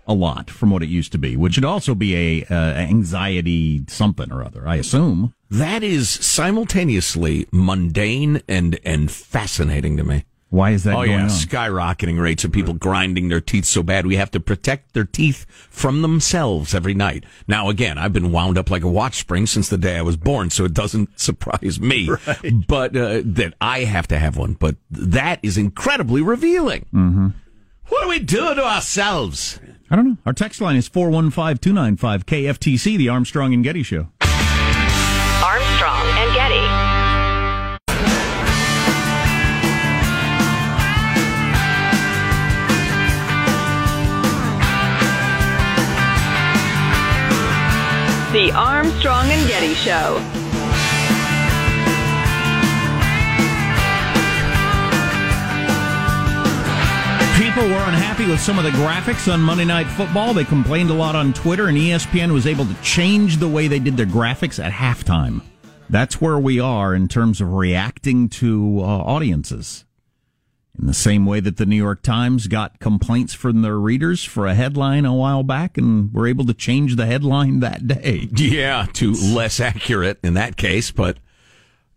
a 0.07 0.13
lot 0.13 0.49
from 0.49 0.69
what 0.69 0.81
it 0.81 0.87
used 0.89 1.11
to 1.11 1.17
be, 1.17 1.35
which 1.35 1.57
would 1.57 1.65
also 1.65 1.93
be 1.93 2.15
a 2.15 2.45
uh, 2.45 2.53
anxiety 2.55 3.83
something 3.89 4.31
or 4.31 4.43
other. 4.43 4.65
I 4.65 4.77
assume. 4.77 5.33
That 5.49 5.83
is 5.83 6.09
simultaneously 6.09 7.47
mundane 7.51 8.41
and, 8.47 8.79
and 8.85 9.11
fascinating 9.11 9.97
to 9.97 10.03
me. 10.03 10.23
Why 10.49 10.71
is 10.71 10.85
that 10.85 10.93
oh 10.93 10.99
going 10.99 11.11
yeah, 11.11 11.23
on? 11.23 11.29
skyrocketing 11.29 12.21
rates 12.21 12.45
of 12.45 12.53
people 12.53 12.73
grinding 12.73 13.27
their 13.27 13.41
teeth 13.41 13.65
so 13.65 13.83
bad 13.83 14.07
we 14.07 14.15
have 14.15 14.31
to 14.31 14.39
protect 14.39 14.93
their 14.93 15.03
teeth 15.03 15.45
from 15.69 16.01
themselves 16.01 16.73
every 16.73 16.93
night. 16.93 17.25
Now 17.47 17.69
again, 17.69 17.97
I've 17.97 18.13
been 18.13 18.31
wound 18.31 18.57
up 18.57 18.71
like 18.71 18.83
a 18.83 18.89
watch 18.89 19.17
spring 19.17 19.45
since 19.45 19.67
the 19.67 19.77
day 19.77 19.97
I 19.97 20.01
was 20.01 20.15
born, 20.15 20.49
so 20.49 20.63
it 20.63 20.73
doesn't 20.73 21.19
surprise 21.19 21.79
me. 21.79 22.09
But 22.67 22.95
uh, 22.95 23.21
that 23.23 23.53
I 23.59 23.79
have 23.79 24.07
to 24.07 24.19
have 24.19 24.37
one. 24.37 24.53
But 24.53 24.75
that 24.89 25.39
is 25.43 25.57
incredibly 25.57 26.21
revealing. 26.21 26.85
Mm-hmm. 26.93 27.27
What 27.87 28.03
do 28.03 28.09
we 28.09 28.19
do 28.19 28.55
to 28.55 28.63
ourselves? 28.65 29.59
I 29.89 29.95
don't 29.95 30.07
know. 30.07 30.17
Our 30.25 30.33
text 30.33 30.59
line 30.59 30.75
is 30.75 30.87
415 30.87 31.57
295 31.57 32.25
KFTC, 32.25 32.97
the 32.97 33.09
Armstrong 33.09 33.53
and 33.53 33.63
Getty 33.63 33.83
Show. 33.83 34.07
The 48.37 48.51
Armstrong 48.51 49.31
and 49.31 49.47
Getty 49.47 49.73
Show. 49.73 50.21
People 57.35 57.67
were 57.67 57.83
unhappy 57.83 58.27
with 58.27 58.39
some 58.39 58.59
of 58.59 58.63
the 58.63 58.69
graphics 58.69 59.33
on 59.33 59.41
Monday 59.41 59.65
Night 59.65 59.87
Football. 59.87 60.35
They 60.35 60.43
complained 60.43 60.91
a 60.91 60.93
lot 60.93 61.15
on 61.15 61.33
Twitter, 61.33 61.67
and 61.67 61.75
ESPN 61.75 62.31
was 62.31 62.45
able 62.45 62.67
to 62.67 62.75
change 62.83 63.37
the 63.37 63.47
way 63.47 63.67
they 63.67 63.79
did 63.79 63.97
their 63.97 64.05
graphics 64.05 64.63
at 64.63 64.71
halftime. 64.71 65.41
That's 65.89 66.21
where 66.21 66.37
we 66.37 66.59
are 66.59 66.93
in 66.93 67.07
terms 67.07 67.41
of 67.41 67.53
reacting 67.53 68.29
to 68.29 68.81
uh, 68.81 68.83
audiences. 68.83 69.86
In 70.79 70.85
the 70.85 70.93
same 70.93 71.25
way 71.25 71.39
that 71.39 71.57
the 71.57 71.65
New 71.65 71.75
York 71.75 72.03
Times 72.03 72.45
got 72.45 72.79
complaints 72.79 73.33
from 73.33 73.63
their 73.63 73.79
readers 73.79 74.23
for 74.23 74.45
a 74.45 74.53
headline 74.53 75.05
a 75.05 75.13
while 75.13 75.41
back 75.41 75.75
and 75.77 76.13
were 76.13 76.27
able 76.27 76.45
to 76.45 76.53
change 76.53 76.95
the 76.95 77.07
headline 77.07 77.59
that 77.61 77.87
day. 77.87 78.29
Yeah, 78.31 78.85
to 78.93 79.13
less 79.13 79.59
accurate 79.59 80.19
in 80.23 80.35
that 80.35 80.55
case, 80.55 80.91
but 80.91 81.17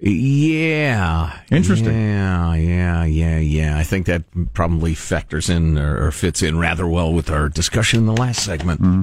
yeah, 0.02 1.40
Interesting. 1.50 1.92
Yeah, 1.92 2.54
yeah, 2.54 3.04
yeah, 3.04 3.38
yeah. 3.38 3.76
I 3.76 3.82
think 3.82 4.06
that 4.06 4.22
probably 4.54 4.94
factors 4.94 5.50
in 5.50 5.76
or, 5.76 6.10
fits 6.10 6.42
in 6.42 6.58
rather 6.58 6.86
well 6.86 7.12
with 7.12 7.30
our 7.30 7.50
discussion 7.50 8.00
in 8.00 8.06
the 8.06 8.16
last 8.16 8.42
segment. 8.42 8.80
Mm-hmm. 8.80 9.02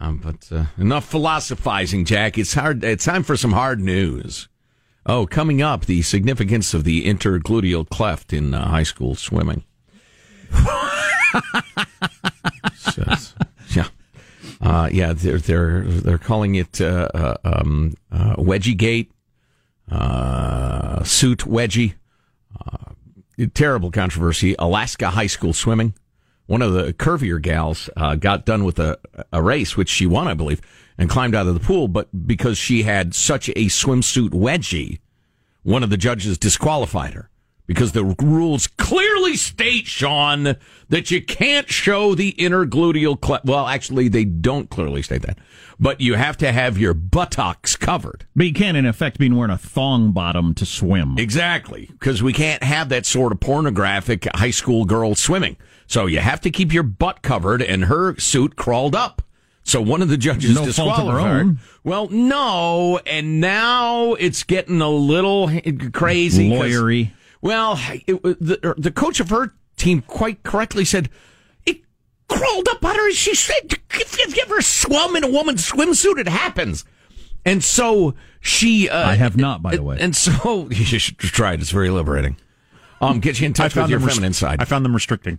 Um, 0.00 0.18
but 0.18 0.48
uh, 0.50 0.66
enough 0.78 1.04
philosophizing, 1.04 2.06
Jack. 2.06 2.38
It's 2.38 2.54
hard. 2.54 2.82
It's 2.82 3.04
time 3.04 3.24
for 3.24 3.36
some 3.36 3.52
hard 3.52 3.80
news. 3.80 4.48
Oh, 5.06 5.26
coming 5.26 5.62
up, 5.62 5.86
the 5.86 6.02
significance 6.02 6.74
of 6.74 6.84
the 6.84 7.06
intergluteal 7.06 7.88
cleft 7.88 8.32
in 8.32 8.52
uh, 8.54 8.68
high 8.68 8.82
school 8.82 9.14
swimming. 9.14 9.64
Yeah, 13.74 13.88
uh, 14.62 14.88
yeah. 14.90 15.12
They're 15.12 15.38
they're 15.38 15.82
they're 15.82 16.18
calling 16.18 16.54
it 16.54 16.80
uh, 16.80 17.08
uh, 17.14 17.36
um, 17.44 17.94
uh, 18.10 18.36
wedgie 18.36 18.76
gate, 18.76 19.12
uh, 19.90 21.02
suit 21.04 21.40
wedgie. 21.40 21.94
Terrible 23.54 23.90
controversy. 23.92 24.56
Alaska 24.58 25.10
high 25.10 25.28
school 25.28 25.52
swimming. 25.52 25.94
One 26.46 26.62
of 26.62 26.72
the 26.72 26.92
curvier 26.92 27.40
gals 27.40 27.88
got 28.18 28.44
done 28.44 28.64
with 28.64 28.78
a, 28.80 28.98
a 29.32 29.42
race, 29.42 29.76
which 29.76 29.88
she 29.90 30.06
won, 30.06 30.26
I 30.26 30.34
believe, 30.34 30.60
and 30.98 31.08
climbed 31.08 31.34
out 31.34 31.46
of 31.46 31.54
the 31.54 31.60
pool. 31.60 31.88
But 31.88 32.26
because 32.26 32.58
she 32.58 32.82
had 32.82 33.14
such 33.14 33.48
a 33.50 33.66
swimsuit 33.66 34.30
wedgie, 34.30 34.98
one 35.62 35.82
of 35.82 35.90
the 35.90 35.96
judges 35.96 36.36
disqualified 36.36 37.14
her 37.14 37.30
because 37.68 37.92
the 37.92 38.04
rules 38.04 38.66
clearly 38.66 39.36
state, 39.36 39.86
Sean, 39.86 40.56
that 40.88 41.10
you 41.10 41.22
can't 41.22 41.68
show 41.70 42.14
the 42.14 42.32
intergluteal 42.32 43.20
cleft. 43.20 43.44
Well, 43.44 43.66
actually, 43.66 44.08
they 44.08 44.24
don't 44.24 44.70
clearly 44.70 45.02
state 45.02 45.22
that, 45.22 45.38
but 45.78 46.00
you 46.00 46.14
have 46.14 46.38
to 46.38 46.50
have 46.50 46.78
your 46.78 46.94
buttocks 46.94 47.76
covered. 47.76 48.26
But 48.34 48.46
you 48.46 48.54
can't, 48.54 48.76
in 48.76 48.86
effect, 48.86 49.18
be 49.18 49.30
wearing 49.30 49.52
a 49.52 49.58
thong 49.58 50.12
bottom 50.12 50.54
to 50.54 50.66
swim. 50.66 51.18
Exactly, 51.18 51.90
because 51.92 52.22
we 52.22 52.32
can't 52.32 52.62
have 52.62 52.88
that 52.88 53.04
sort 53.04 53.32
of 53.32 53.38
pornographic 53.38 54.26
high 54.34 54.50
school 54.50 54.86
girl 54.86 55.14
swimming. 55.14 55.58
So 55.86 56.06
you 56.06 56.20
have 56.20 56.40
to 56.40 56.50
keep 56.50 56.72
your 56.72 56.82
butt 56.82 57.20
covered, 57.22 57.60
and 57.62 57.84
her 57.84 58.18
suit 58.18 58.56
crawled 58.56 58.96
up. 58.96 59.22
So 59.68 59.82
one 59.82 60.00
of 60.00 60.08
the 60.08 60.16
judges 60.16 60.54
No 60.54 60.64
fault 60.64 60.98
of 60.98 61.06
her 61.08 61.44
disqualified. 61.44 61.56
Well, 61.84 62.08
no, 62.08 62.98
and 63.04 63.38
now 63.38 64.14
it's 64.14 64.42
getting 64.42 64.80
a 64.80 64.88
little 64.88 65.50
crazy. 65.92 66.48
Lawyery. 66.48 67.10
Well, 67.42 67.78
it, 68.06 68.22
the, 68.22 68.74
the 68.78 68.90
coach 68.90 69.20
of 69.20 69.28
her 69.28 69.52
team 69.76 70.00
quite 70.00 70.42
correctly 70.42 70.86
said 70.86 71.10
it 71.66 71.82
crawled 72.28 72.66
up 72.68 72.82
on 72.82 72.96
her. 72.96 73.12
She 73.12 73.34
said, 73.34 73.78
"If 73.92 74.18
you've 74.18 74.38
ever 74.38 74.62
swum 74.62 75.16
in 75.16 75.24
a 75.24 75.30
woman's 75.30 75.70
swimsuit, 75.70 76.18
it 76.18 76.28
happens." 76.28 76.86
And 77.44 77.62
so 77.62 78.14
she. 78.40 78.88
Uh, 78.88 79.06
I 79.06 79.16
have 79.16 79.36
not, 79.36 79.60
by 79.62 79.76
the 79.76 79.82
way. 79.82 79.98
And 80.00 80.16
so 80.16 80.68
you 80.70 80.98
should 80.98 81.18
try 81.18 81.52
it. 81.52 81.60
It's 81.60 81.70
very 81.70 81.90
liberating. 81.90 82.38
Um, 83.02 83.20
get 83.20 83.38
you 83.38 83.46
in 83.46 83.52
touch 83.52 83.76
with 83.76 83.90
your 83.90 83.98
them 83.98 84.06
rest- 84.06 84.16
feminine 84.16 84.32
side. 84.32 84.62
I 84.62 84.64
found 84.64 84.84
them 84.84 84.94
restricting. 84.94 85.38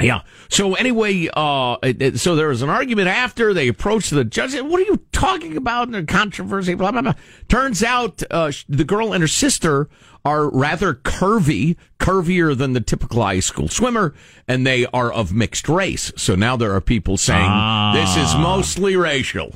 Yeah. 0.00 0.22
So 0.48 0.74
anyway, 0.74 1.28
uh, 1.34 1.76
it- 1.82 2.02
it- 2.02 2.20
so 2.20 2.34
there 2.34 2.48
was 2.48 2.62
an 2.62 2.68
argument 2.68 3.08
after 3.08 3.54
they 3.54 3.68
approached 3.68 4.10
the 4.10 4.24
judge. 4.24 4.54
What 4.54 4.80
are 4.80 4.84
you 4.84 5.00
talking 5.12 5.56
about? 5.56 5.86
And 5.88 5.94
the 5.94 6.02
controversy, 6.04 6.74
blah 6.74 6.90
blah 6.90 7.02
blah. 7.02 7.14
Turns 7.48 7.82
out 7.82 8.22
uh, 8.30 8.50
the 8.68 8.84
girl 8.84 9.12
and 9.12 9.22
her 9.22 9.28
sister 9.28 9.88
are 10.24 10.48
rather 10.50 10.94
curvy, 10.94 11.76
curvier 12.00 12.56
than 12.56 12.72
the 12.72 12.80
typical 12.80 13.22
high 13.22 13.40
school 13.40 13.68
swimmer, 13.68 14.14
and 14.48 14.66
they 14.66 14.86
are 14.86 15.12
of 15.12 15.32
mixed 15.32 15.68
race. 15.68 16.10
So 16.16 16.34
now 16.34 16.56
there 16.56 16.72
are 16.72 16.80
people 16.80 17.16
saying 17.16 17.50
this 17.94 18.16
is 18.16 18.34
mostly 18.34 18.96
racial. 18.96 19.54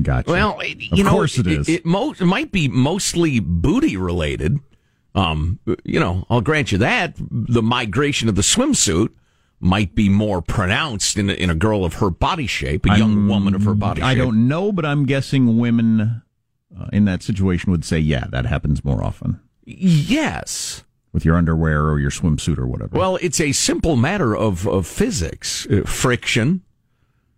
Gotcha. 0.00 0.30
Well, 0.30 0.60
it- 0.60 0.80
you 0.80 0.88
Of 0.92 0.98
know, 1.06 1.10
course 1.10 1.38
it 1.38 1.46
is. 1.46 1.68
It, 1.68 1.84
mo- 1.86 2.12
it 2.12 2.24
might 2.24 2.52
be 2.52 2.68
mostly 2.68 3.40
booty 3.40 3.96
related. 3.96 4.58
Um, 5.16 5.58
you 5.84 5.98
know, 6.00 6.26
I'll 6.28 6.40
grant 6.40 6.70
you 6.72 6.78
that 6.78 7.14
the 7.16 7.62
migration 7.62 8.28
of 8.28 8.34
the 8.34 8.42
swimsuit 8.42 9.08
might 9.64 9.94
be 9.94 10.08
more 10.08 10.42
pronounced 10.42 11.16
in 11.16 11.30
a, 11.30 11.32
in 11.32 11.48
a 11.50 11.54
girl 11.54 11.84
of 11.84 11.94
her 11.94 12.10
body 12.10 12.46
shape, 12.46 12.84
a 12.86 12.98
young 12.98 13.26
woman 13.28 13.54
of 13.54 13.64
her 13.64 13.74
body 13.74 14.00
shape. 14.00 14.06
I 14.06 14.14
shape. 14.14 14.22
don't 14.24 14.46
know, 14.46 14.70
but 14.70 14.84
I'm 14.84 15.06
guessing 15.06 15.58
women 15.58 16.22
uh, 16.78 16.86
in 16.92 17.06
that 17.06 17.22
situation 17.22 17.72
would 17.72 17.84
say, 17.84 17.98
yeah, 17.98 18.26
that 18.30 18.46
happens 18.46 18.84
more 18.84 19.02
often 19.02 19.40
Yes. 19.64 20.84
with 21.12 21.24
your 21.24 21.36
underwear 21.36 21.86
or 21.86 21.98
your 21.98 22.10
swimsuit 22.10 22.58
or 22.58 22.66
whatever. 22.66 22.98
Well, 22.98 23.16
it's 23.22 23.40
a 23.40 23.52
simple 23.52 23.96
matter 23.96 24.36
of 24.36 24.66
of 24.68 24.86
physics, 24.86 25.66
uh, 25.70 25.82
friction, 25.86 26.60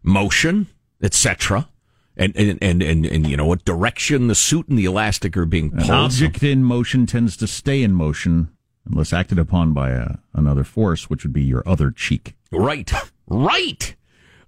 motion, 0.03 0.67
etc. 1.03 1.69
And, 2.17 2.35
and, 2.35 2.59
and, 2.63 2.83
and, 2.83 3.05
and, 3.05 3.27
you 3.27 3.37
know, 3.37 3.45
what 3.45 3.65
direction 3.67 4.29
the 4.29 4.35
suit 4.35 4.69
and 4.69 4.79
the 4.79 4.87
elastic 4.87 5.37
are 5.37 5.45
being 5.45 5.71
An 5.75 5.81
pulled. 5.81 5.91
object 5.91 6.43
in 6.43 6.65
motion 6.65 7.05
tends 7.05 7.37
to 7.37 7.47
stay 7.47 7.83
in 7.83 7.93
motion 7.93 8.49
unless 8.87 9.13
acted 9.13 9.39
upon 9.39 9.73
by 9.73 9.91
a, 9.91 10.17
another 10.35 10.65
force, 10.65 11.11
which 11.11 11.23
would 11.25 11.33
be 11.33 11.43
your 11.43 11.63
other 11.67 11.91
cheek. 11.91 12.35
Right, 12.53 12.91
right. 13.27 13.95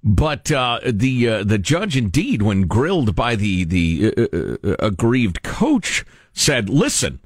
But 0.02 0.50
uh, 0.52 0.80
the 0.86 1.28
uh, 1.28 1.44
the 1.44 1.58
judge, 1.58 1.96
indeed, 1.96 2.42
when 2.42 2.62
grilled 2.62 3.16
by 3.16 3.34
the 3.34 3.64
the 3.64 4.14
uh, 4.16 4.68
uh, 4.68 4.76
aggrieved 4.78 5.42
coach, 5.42 6.04
said, 6.32 6.68
"Listen, 6.68 7.18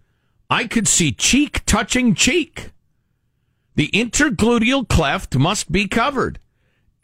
I 0.49 0.67
could 0.67 0.89
see 0.89 1.13
cheek 1.13 1.65
touching 1.67 2.15
cheek. 2.15 2.71
The 3.75 3.89
intergluteal 3.89 4.89
cleft 4.89 5.37
must 5.37 5.71
be 5.71 5.87
covered." 5.87 6.39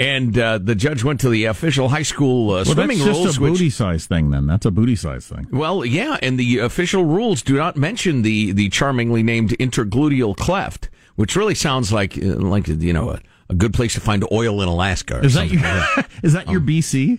And 0.00 0.38
uh, 0.38 0.58
the 0.58 0.76
judge 0.76 1.02
went 1.02 1.20
to 1.22 1.28
the 1.28 1.46
official 1.46 1.88
high 1.88 2.02
school 2.04 2.50
uh, 2.50 2.54
Well, 2.56 2.64
swimming 2.66 2.98
that's 2.98 3.08
just 3.08 3.20
rules, 3.20 3.38
a 3.38 3.40
which 3.40 3.52
booty 3.54 3.70
size 3.70 4.06
thing. 4.06 4.30
Then 4.30 4.46
that's 4.46 4.64
a 4.64 4.70
booty 4.70 4.94
size 4.94 5.26
thing. 5.26 5.48
well, 5.50 5.84
yeah, 5.84 6.16
and 6.22 6.38
the 6.38 6.58
official 6.58 7.04
rules 7.04 7.42
do 7.42 7.56
not 7.56 7.76
mention 7.76 8.22
the 8.22 8.52
the 8.52 8.68
charmingly 8.68 9.24
named 9.24 9.50
intergluteal 9.58 10.36
cleft, 10.36 10.88
which 11.16 11.34
really 11.34 11.56
sounds 11.56 11.92
like 11.92 12.16
uh, 12.16 12.36
like 12.36 12.68
you 12.68 12.92
know 12.92 13.10
a, 13.10 13.20
a 13.48 13.54
good 13.54 13.74
place 13.74 13.94
to 13.94 14.00
find 14.00 14.24
oil 14.30 14.62
in 14.62 14.68
Alaska. 14.68 15.18
Is 15.24 15.34
that 15.34 15.50
your 15.50 15.62
like 15.62 16.06
is 16.22 16.32
that 16.32 16.48
your 16.48 16.60
BC? 16.60 17.18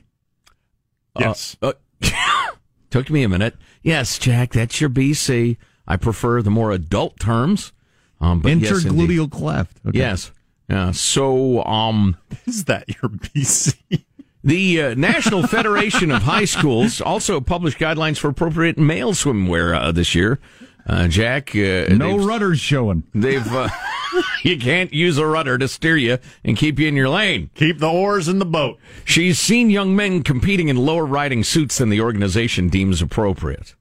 Yes. 1.20 1.58
Uh, 1.62 1.74
took 2.92 3.10
me 3.10 3.24
a 3.24 3.30
minute. 3.30 3.56
Yes, 3.84 4.18
Jack, 4.18 4.54
that's 4.54 4.80
your 4.80 4.90
BC. 4.90 5.58
I 5.86 5.98
prefer 5.98 6.42
the 6.42 6.52
more 6.52 6.72
adult 6.72 7.20
terms. 7.20 7.74
Um, 8.22 8.40
but 8.40 8.56
yes. 8.58 8.72
Intergluteal 8.84 9.30
cleft. 9.32 9.80
Okay. 9.86 9.98
Yes. 9.98 10.32
Yeah. 10.70 10.92
So, 10.92 11.64
um, 11.64 12.18
Is 12.46 12.66
that 12.66 12.88
your 12.88 13.10
BC? 13.10 14.04
the 14.44 14.82
uh, 14.82 14.94
National 14.96 15.46
Federation 15.48 16.12
of 16.12 16.24
High 16.24 16.46
Schools 16.46 17.02
also 17.02 17.42
published 17.42 17.80
guidelines 17.80 18.18
for 18.18 18.30
appropriate 18.30 18.78
male 18.78 19.14
swimwear 19.14 19.76
uh, 19.76 19.92
this 19.92 20.14
year. 20.16 20.40
Uh, 20.86 21.08
Jack, 21.08 21.56
uh, 21.56 21.86
No 21.94 22.18
rudders 22.18 22.60
showing. 22.60 23.04
They've 23.14 23.46
uh, 23.54 23.70
you 24.44 24.58
can't 24.58 24.92
use 24.94 25.18
a 25.18 25.26
rudder 25.26 25.58
to 25.58 25.68
steer 25.68 25.98
you 25.98 26.18
and 26.44 26.58
keep 26.58 26.80
you 26.80 26.88
in 26.88 26.96
your 26.96 27.10
lane. 27.10 27.50
Keep 27.54 27.80
the 27.80 27.90
oars 27.90 28.28
in 28.28 28.40
the 28.40 28.46
boat. 28.46 28.80
She's 29.06 29.38
seen 29.38 29.70
young 29.70 29.96
men 29.96 30.24
competing 30.24 30.68
in 30.68 30.78
lower 30.78 31.06
riding 31.06 31.44
suits 31.44 31.78
than 31.78 31.90
the 31.90 32.02
organization 32.02 32.70
deems 32.70 33.02
appropriate. 33.02 33.76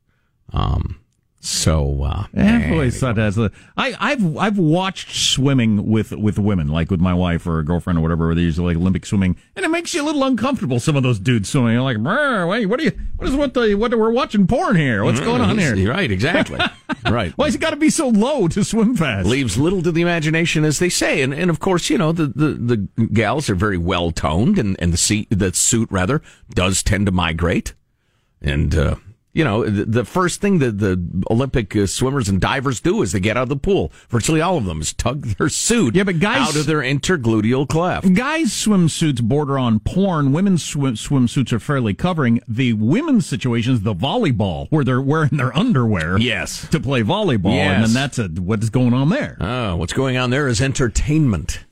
Um, 0.53 1.01
so 1.41 2.03
uh, 2.03 2.25
I've 2.37 2.73
always 2.73 2.99
thought 2.99 3.15
that's 3.15 3.37
a, 3.37 3.53
I, 3.77 3.95
I've 4.01 4.37
I've 4.37 4.59
watched 4.59 5.15
swimming 5.15 5.89
with 5.89 6.11
with 6.11 6.37
women, 6.37 6.67
like 6.67 6.91
with 6.91 7.01
my 7.01 7.15
wife 7.15 7.47
or 7.47 7.61
a 7.61 7.65
girlfriend 7.65 8.01
or 8.01 8.03
whatever. 8.03 8.27
Where 8.27 8.35
they 8.35 8.43
use 8.43 8.59
like 8.59 8.77
Olympic 8.77 9.07
swimming, 9.07 9.37
and 9.55 9.65
it 9.65 9.69
makes 9.69 9.95
you 9.95 10.03
a 10.03 10.07
little 10.07 10.25
uncomfortable. 10.25 10.81
Some 10.81 10.97
of 10.97 11.05
those 11.05 11.21
dudes 11.21 11.49
swimming, 11.49 11.75
you're 11.75 11.83
like, 11.83 11.97
wait, 11.99 12.67
what 12.67 12.81
are 12.81 12.83
you? 12.83 12.91
What 13.17 13.29
is 13.29 13.37
what 13.37 13.55
the 13.55 13.77
what? 13.77 13.97
We're 13.97 14.11
watching 14.11 14.49
porn 14.49 14.75
here. 14.75 15.05
What's 15.05 15.21
going 15.21 15.41
on 15.41 15.59
here? 15.59 15.77
You're 15.77 15.95
right, 15.95 16.11
exactly. 16.11 16.59
right. 17.09 17.33
Why's 17.37 17.55
it 17.55 17.61
got 17.61 17.71
to 17.71 17.77
be 17.77 17.91
so 17.91 18.09
low 18.09 18.49
to 18.49 18.65
swim 18.65 18.97
fast? 18.97 19.29
Leaves 19.29 19.57
little 19.57 19.81
to 19.83 19.93
the 19.93 20.03
imagination, 20.03 20.65
as 20.65 20.81
they 20.81 20.89
say, 20.89 21.23
and 21.23 21.33
and 21.33 21.51
of 21.51 21.61
course, 21.61 21.89
you 21.89 21.99
know 21.99 22.11
the 22.11 22.27
the, 22.27 22.89
the 22.97 23.07
gals 23.07 23.49
are 23.49 23.55
very 23.55 23.79
well 23.79 24.11
toned, 24.11 24.59
and 24.59 24.75
and 24.81 24.93
the 24.93 24.99
seat 24.99 25.29
the 25.31 25.55
suit 25.55 25.89
rather 25.93 26.21
does 26.51 26.83
tend 26.83 27.07
to 27.07 27.13
migrate, 27.13 27.75
and. 28.43 28.75
uh 28.75 28.97
you 29.39 29.45
know, 29.45 29.63
the, 29.65 29.85
the 29.85 30.05
first 30.05 30.41
thing 30.41 30.59
that 30.59 30.79
the 30.79 31.01
Olympic 31.31 31.77
uh, 31.77 31.87
swimmers 31.87 32.29
and 32.29 32.41
divers 32.41 32.81
do 32.81 33.03
is 33.03 33.13
they 33.13 33.21
get 33.21 33.37
out 33.37 33.45
of 33.45 33.49
the 33.49 33.57
pool. 33.57 33.93
Virtually 34.09 34.41
all 34.41 34.57
of 34.59 34.65
them 34.65 34.81
is 34.81 34.93
tug 34.93 35.23
their 35.39 35.49
suit 35.49 35.95
Yeah, 35.95 36.03
but 36.03 36.19
guys- 36.19 36.49
out 36.49 36.57
of 36.57 36.67
their 36.67 36.81
intergluteal 36.81 37.69
cleft. 37.69 38.13
Guys' 38.15 38.51
swimsuits 38.51 39.23
border 39.23 39.57
on 39.57 39.79
porn. 39.79 40.33
Women's 40.33 40.65
swim, 40.65 40.95
swimsuits 40.95 41.53
are 41.53 41.61
fairly 41.61 41.95
covering. 41.95 42.41
The 42.49 42.73
women's 42.73 43.27
situation 43.27 43.75
is 43.75 43.83
the 43.83 43.95
volleyball, 43.95 44.67
where 44.71 44.83
they're 44.83 45.01
wearing 45.01 45.31
their 45.37 45.57
underwear. 45.57 46.19
Yes. 46.19 46.67
To 46.71 46.81
play 46.81 47.03
volleyball, 47.05 47.53
and 47.53 47.85
then 47.85 47.93
that's 47.93 48.19
a 48.19 48.27
what 48.27 48.61
is 48.61 48.71
going 48.71 48.93
on 48.93 49.09
there. 49.09 49.37
Oh, 49.41 49.77
what's 49.77 49.93
going 49.93 50.17
on 50.17 50.31
there 50.31 50.49
is 50.49 50.61
entertainment. 50.61 51.65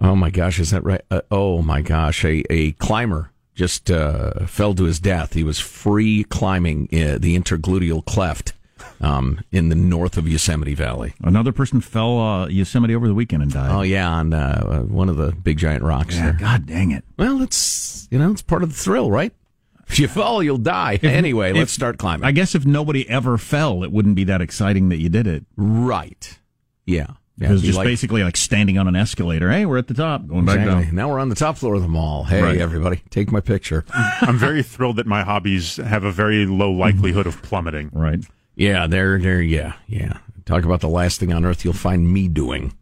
Oh 0.00 0.14
my 0.14 0.30
gosh, 0.30 0.60
is 0.60 0.70
that 0.70 0.84
right? 0.84 1.02
Uh, 1.10 1.22
oh 1.32 1.60
my 1.62 1.82
gosh, 1.82 2.24
a, 2.24 2.44
a 2.50 2.70
climber 2.72 3.30
just 3.54 3.90
uh, 3.90 4.46
fell 4.46 4.74
to 4.74 4.84
his 4.84 4.98
death. 5.00 5.32
He 5.34 5.44
was 5.44 5.58
free 5.60 6.24
climbing 6.24 6.88
uh, 6.92 7.18
the 7.18 7.38
intergluteal 7.38 8.04
cleft 8.04 8.52
um, 9.00 9.40
in 9.52 9.68
the 9.68 9.74
north 9.74 10.16
of 10.16 10.28
Yosemite 10.28 10.74
Valley. 10.74 11.14
Another 11.22 11.52
person 11.52 11.80
fell 11.80 12.18
uh, 12.20 12.46
Yosemite 12.48 12.94
over 12.94 13.06
the 13.08 13.14
weekend 13.14 13.42
and 13.42 13.52
died. 13.52 13.70
Oh 13.70 13.82
yeah, 13.82 14.08
on 14.08 14.32
uh, 14.34 14.82
one 14.82 15.08
of 15.08 15.16
the 15.16 15.32
big 15.32 15.58
giant 15.58 15.82
rocks. 15.82 16.14
Yeah, 16.16 16.22
there. 16.24 16.32
God 16.40 16.66
dang 16.66 16.90
it! 16.90 17.04
Well, 17.16 17.42
it's 17.42 18.08
you 18.10 18.18
know 18.18 18.30
it's 18.30 18.42
part 18.42 18.62
of 18.62 18.70
the 18.70 18.76
thrill, 18.78 19.10
right? 19.10 19.32
If 19.86 19.98
you 19.98 20.08
fall, 20.08 20.42
you'll 20.42 20.56
die. 20.56 20.98
anyway, 21.02 21.50
if- 21.50 21.56
let's 21.56 21.72
start 21.72 21.98
climbing. 21.98 22.24
I 22.24 22.32
guess 22.32 22.54
if 22.54 22.64
nobody 22.64 23.08
ever 23.08 23.36
fell, 23.36 23.84
it 23.84 23.92
wouldn't 23.92 24.16
be 24.16 24.24
that 24.24 24.40
exciting 24.40 24.88
that 24.88 24.96
you 24.96 25.10
did 25.10 25.26
it. 25.26 25.44
right? 25.58 26.38
Yeah, 26.86 27.08
yeah. 27.36 27.48
It 27.48 27.52
was 27.52 27.62
just 27.62 27.76
like- 27.78 27.84
basically 27.86 28.22
like 28.22 28.36
standing 28.36 28.78
on 28.78 28.86
an 28.88 28.96
escalator. 28.96 29.50
Hey, 29.50 29.66
we're 29.66 29.78
at 29.78 29.88
the 29.88 29.94
top, 29.94 30.26
going 30.26 30.44
back 30.44 30.64
down. 30.64 30.94
Now 30.94 31.08
we're 31.10 31.18
on 31.18 31.28
the 31.28 31.34
top 31.34 31.56
floor 31.58 31.74
of 31.74 31.82
the 31.82 31.88
mall. 31.88 32.24
Hey, 32.24 32.42
Right. 32.42 32.58
everybody, 32.58 33.02
take 33.10 33.32
my 33.32 33.40
picture. 33.40 33.84
I'm 34.20 34.38
very 34.38 34.62
thrilled 34.62 34.96
that 34.96 35.06
my 35.06 35.22
hobbies 35.24 35.76
have 35.76 36.04
a 36.04 36.12
very 36.12 36.46
low 36.46 36.70
likelihood 36.70 37.26
of 37.26 37.42
plummeting. 37.42 37.90
Right. 37.92 38.20
Yeah, 38.56 38.86
there, 38.86 39.18
there, 39.18 39.42
yeah, 39.42 39.72
yeah. 39.88 40.18
Talk 40.44 40.64
about 40.64 40.80
the 40.80 40.88
last 40.88 41.18
thing 41.20 41.32
on 41.32 41.44
earth 41.44 41.64
you'll 41.64 41.74
find 41.74 42.12
me 42.12 42.28
doing. 42.28 42.72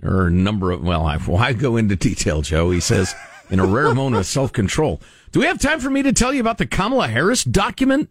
There 0.00 0.12
are 0.12 0.26
a 0.28 0.30
number 0.32 0.70
of, 0.72 0.82
well, 0.82 1.04
I, 1.06 1.18
why 1.18 1.52
go 1.52 1.76
into 1.76 1.94
detail, 1.96 2.42
Joe? 2.42 2.70
He 2.70 2.80
says, 2.80 3.14
in 3.50 3.60
a 3.60 3.66
rare 3.66 3.94
moment 3.94 4.16
of 4.20 4.26
self 4.26 4.52
control. 4.52 5.00
Do 5.32 5.40
we 5.40 5.46
have 5.46 5.58
time 5.60 5.80
for 5.80 5.90
me 5.90 6.02
to 6.02 6.12
tell 6.12 6.32
you 6.32 6.40
about 6.40 6.58
the 6.58 6.66
Kamala 6.66 7.08
Harris 7.08 7.44
document 7.44 8.08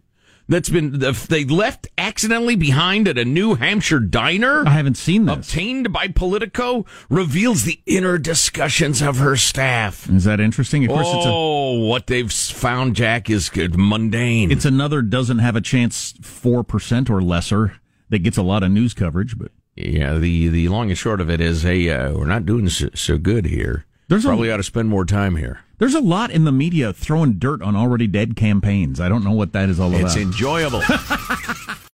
that's 0.52 0.70
been, 0.70 0.99
they 0.99 1.45
left 1.45 1.88
accidentally 1.97 2.56
behind 2.56 3.08
at 3.08 3.18
a 3.18 3.26
New 3.26 3.56
Hampshire 3.56 3.99
diner? 3.99 4.64
I 4.68 4.72
haven't 4.72 4.97
seen 4.97 5.26
this. 5.26 5.38
Obtained 5.38 5.91
by 5.91 6.10
Politico 6.10 6.86
reveals 7.10 7.64
the 7.64 7.80
inner 7.86 8.18
discussions 8.18 9.02
of 9.02 9.18
her 9.18 9.36
staff. 9.36 10.10
Is 10.10 10.26
that 10.26 10.39
interesting? 10.39 10.86
Of 10.86 10.91
course, 10.91 11.08
it's 11.08 11.26
a 11.26 11.30
oh, 11.32 11.80
what 11.86 12.08
they've 12.08 12.32
found, 12.32 12.95
Jack, 12.95 13.30
is 13.30 13.49
good, 13.49 13.78
mundane. 13.78 14.52
it's 14.52 14.66
another 14.66 15.02
doesn't 15.02 15.39
have 15.39 15.56
a 15.56 15.62
chance 15.62 16.14
four 16.22 16.64
percent 16.64 17.10
or 17.10 17.22
lesser. 17.22 17.74
that 18.10 18.20
gets 18.20 18.38
a 18.38 18.43
lot 18.43 18.62
of 18.62 18.72
news 18.72 18.93
coverage, 18.93 19.38
but 19.38 19.52
yeah, 19.76 20.16
the 20.16 20.49
the 20.49 20.68
long 20.68 20.89
and 20.89 20.97
short 20.97 21.22
of 21.22 21.30
it 21.30 21.41
is, 21.41 21.64
hey, 21.64 21.89
uh, 21.89 22.14
we're 22.14 22.26
not 22.26 22.45
doing 22.45 22.70
so, 22.70 22.89
so 22.93 23.18
good 23.18 23.45
here. 23.45 23.86
There's 24.10 24.26
probably 24.26 24.49
a, 24.49 24.54
ought 24.54 24.58
to 24.58 24.64
spend 24.64 24.89
more 24.89 25.06
time 25.06 25.38
here. 25.38 25.62
There's 25.82 25.96
a 25.96 26.00
lot 26.00 26.30
in 26.30 26.44
the 26.44 26.52
media 26.52 26.94
throwing 26.94 27.40
dirt 27.40 27.64
on 27.64 27.76
already 27.76 28.06
dead 28.06 28.36
campaigns. 28.36 29.02
I 29.02 29.10
don't 29.10 29.24
know 29.24 29.32
what 29.32 29.54
that 29.54 29.68
is 29.68 29.80
all 29.80 29.90
about. 29.90 30.04
It's 30.04 30.16
enjoyable. 30.16 30.84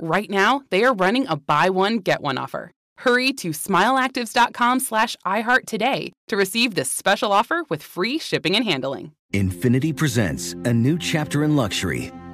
Right 0.00 0.30
now, 0.30 0.62
they 0.70 0.84
are 0.84 0.94
running 0.94 1.26
a 1.26 1.36
buy 1.36 1.70
one, 1.70 1.98
get 1.98 2.22
one 2.22 2.38
offer. 2.38 2.70
Hurry 2.98 3.32
to 3.32 3.50
smileactives.com 3.50 4.78
slash 4.80 5.16
iHeart 5.26 5.66
today 5.66 6.12
to 6.28 6.36
receive 6.36 6.74
this 6.76 6.90
special 6.90 7.32
offer 7.32 7.64
with 7.68 7.82
free 7.82 8.18
shipping 8.18 8.54
and 8.54 8.64
handling. 8.64 9.12
Infiniti 9.34 9.94
presents 9.94 10.52
a 10.64 10.72
new 10.72 10.98
chapter 10.98 11.42
in 11.42 11.56
luxury, 11.56 12.12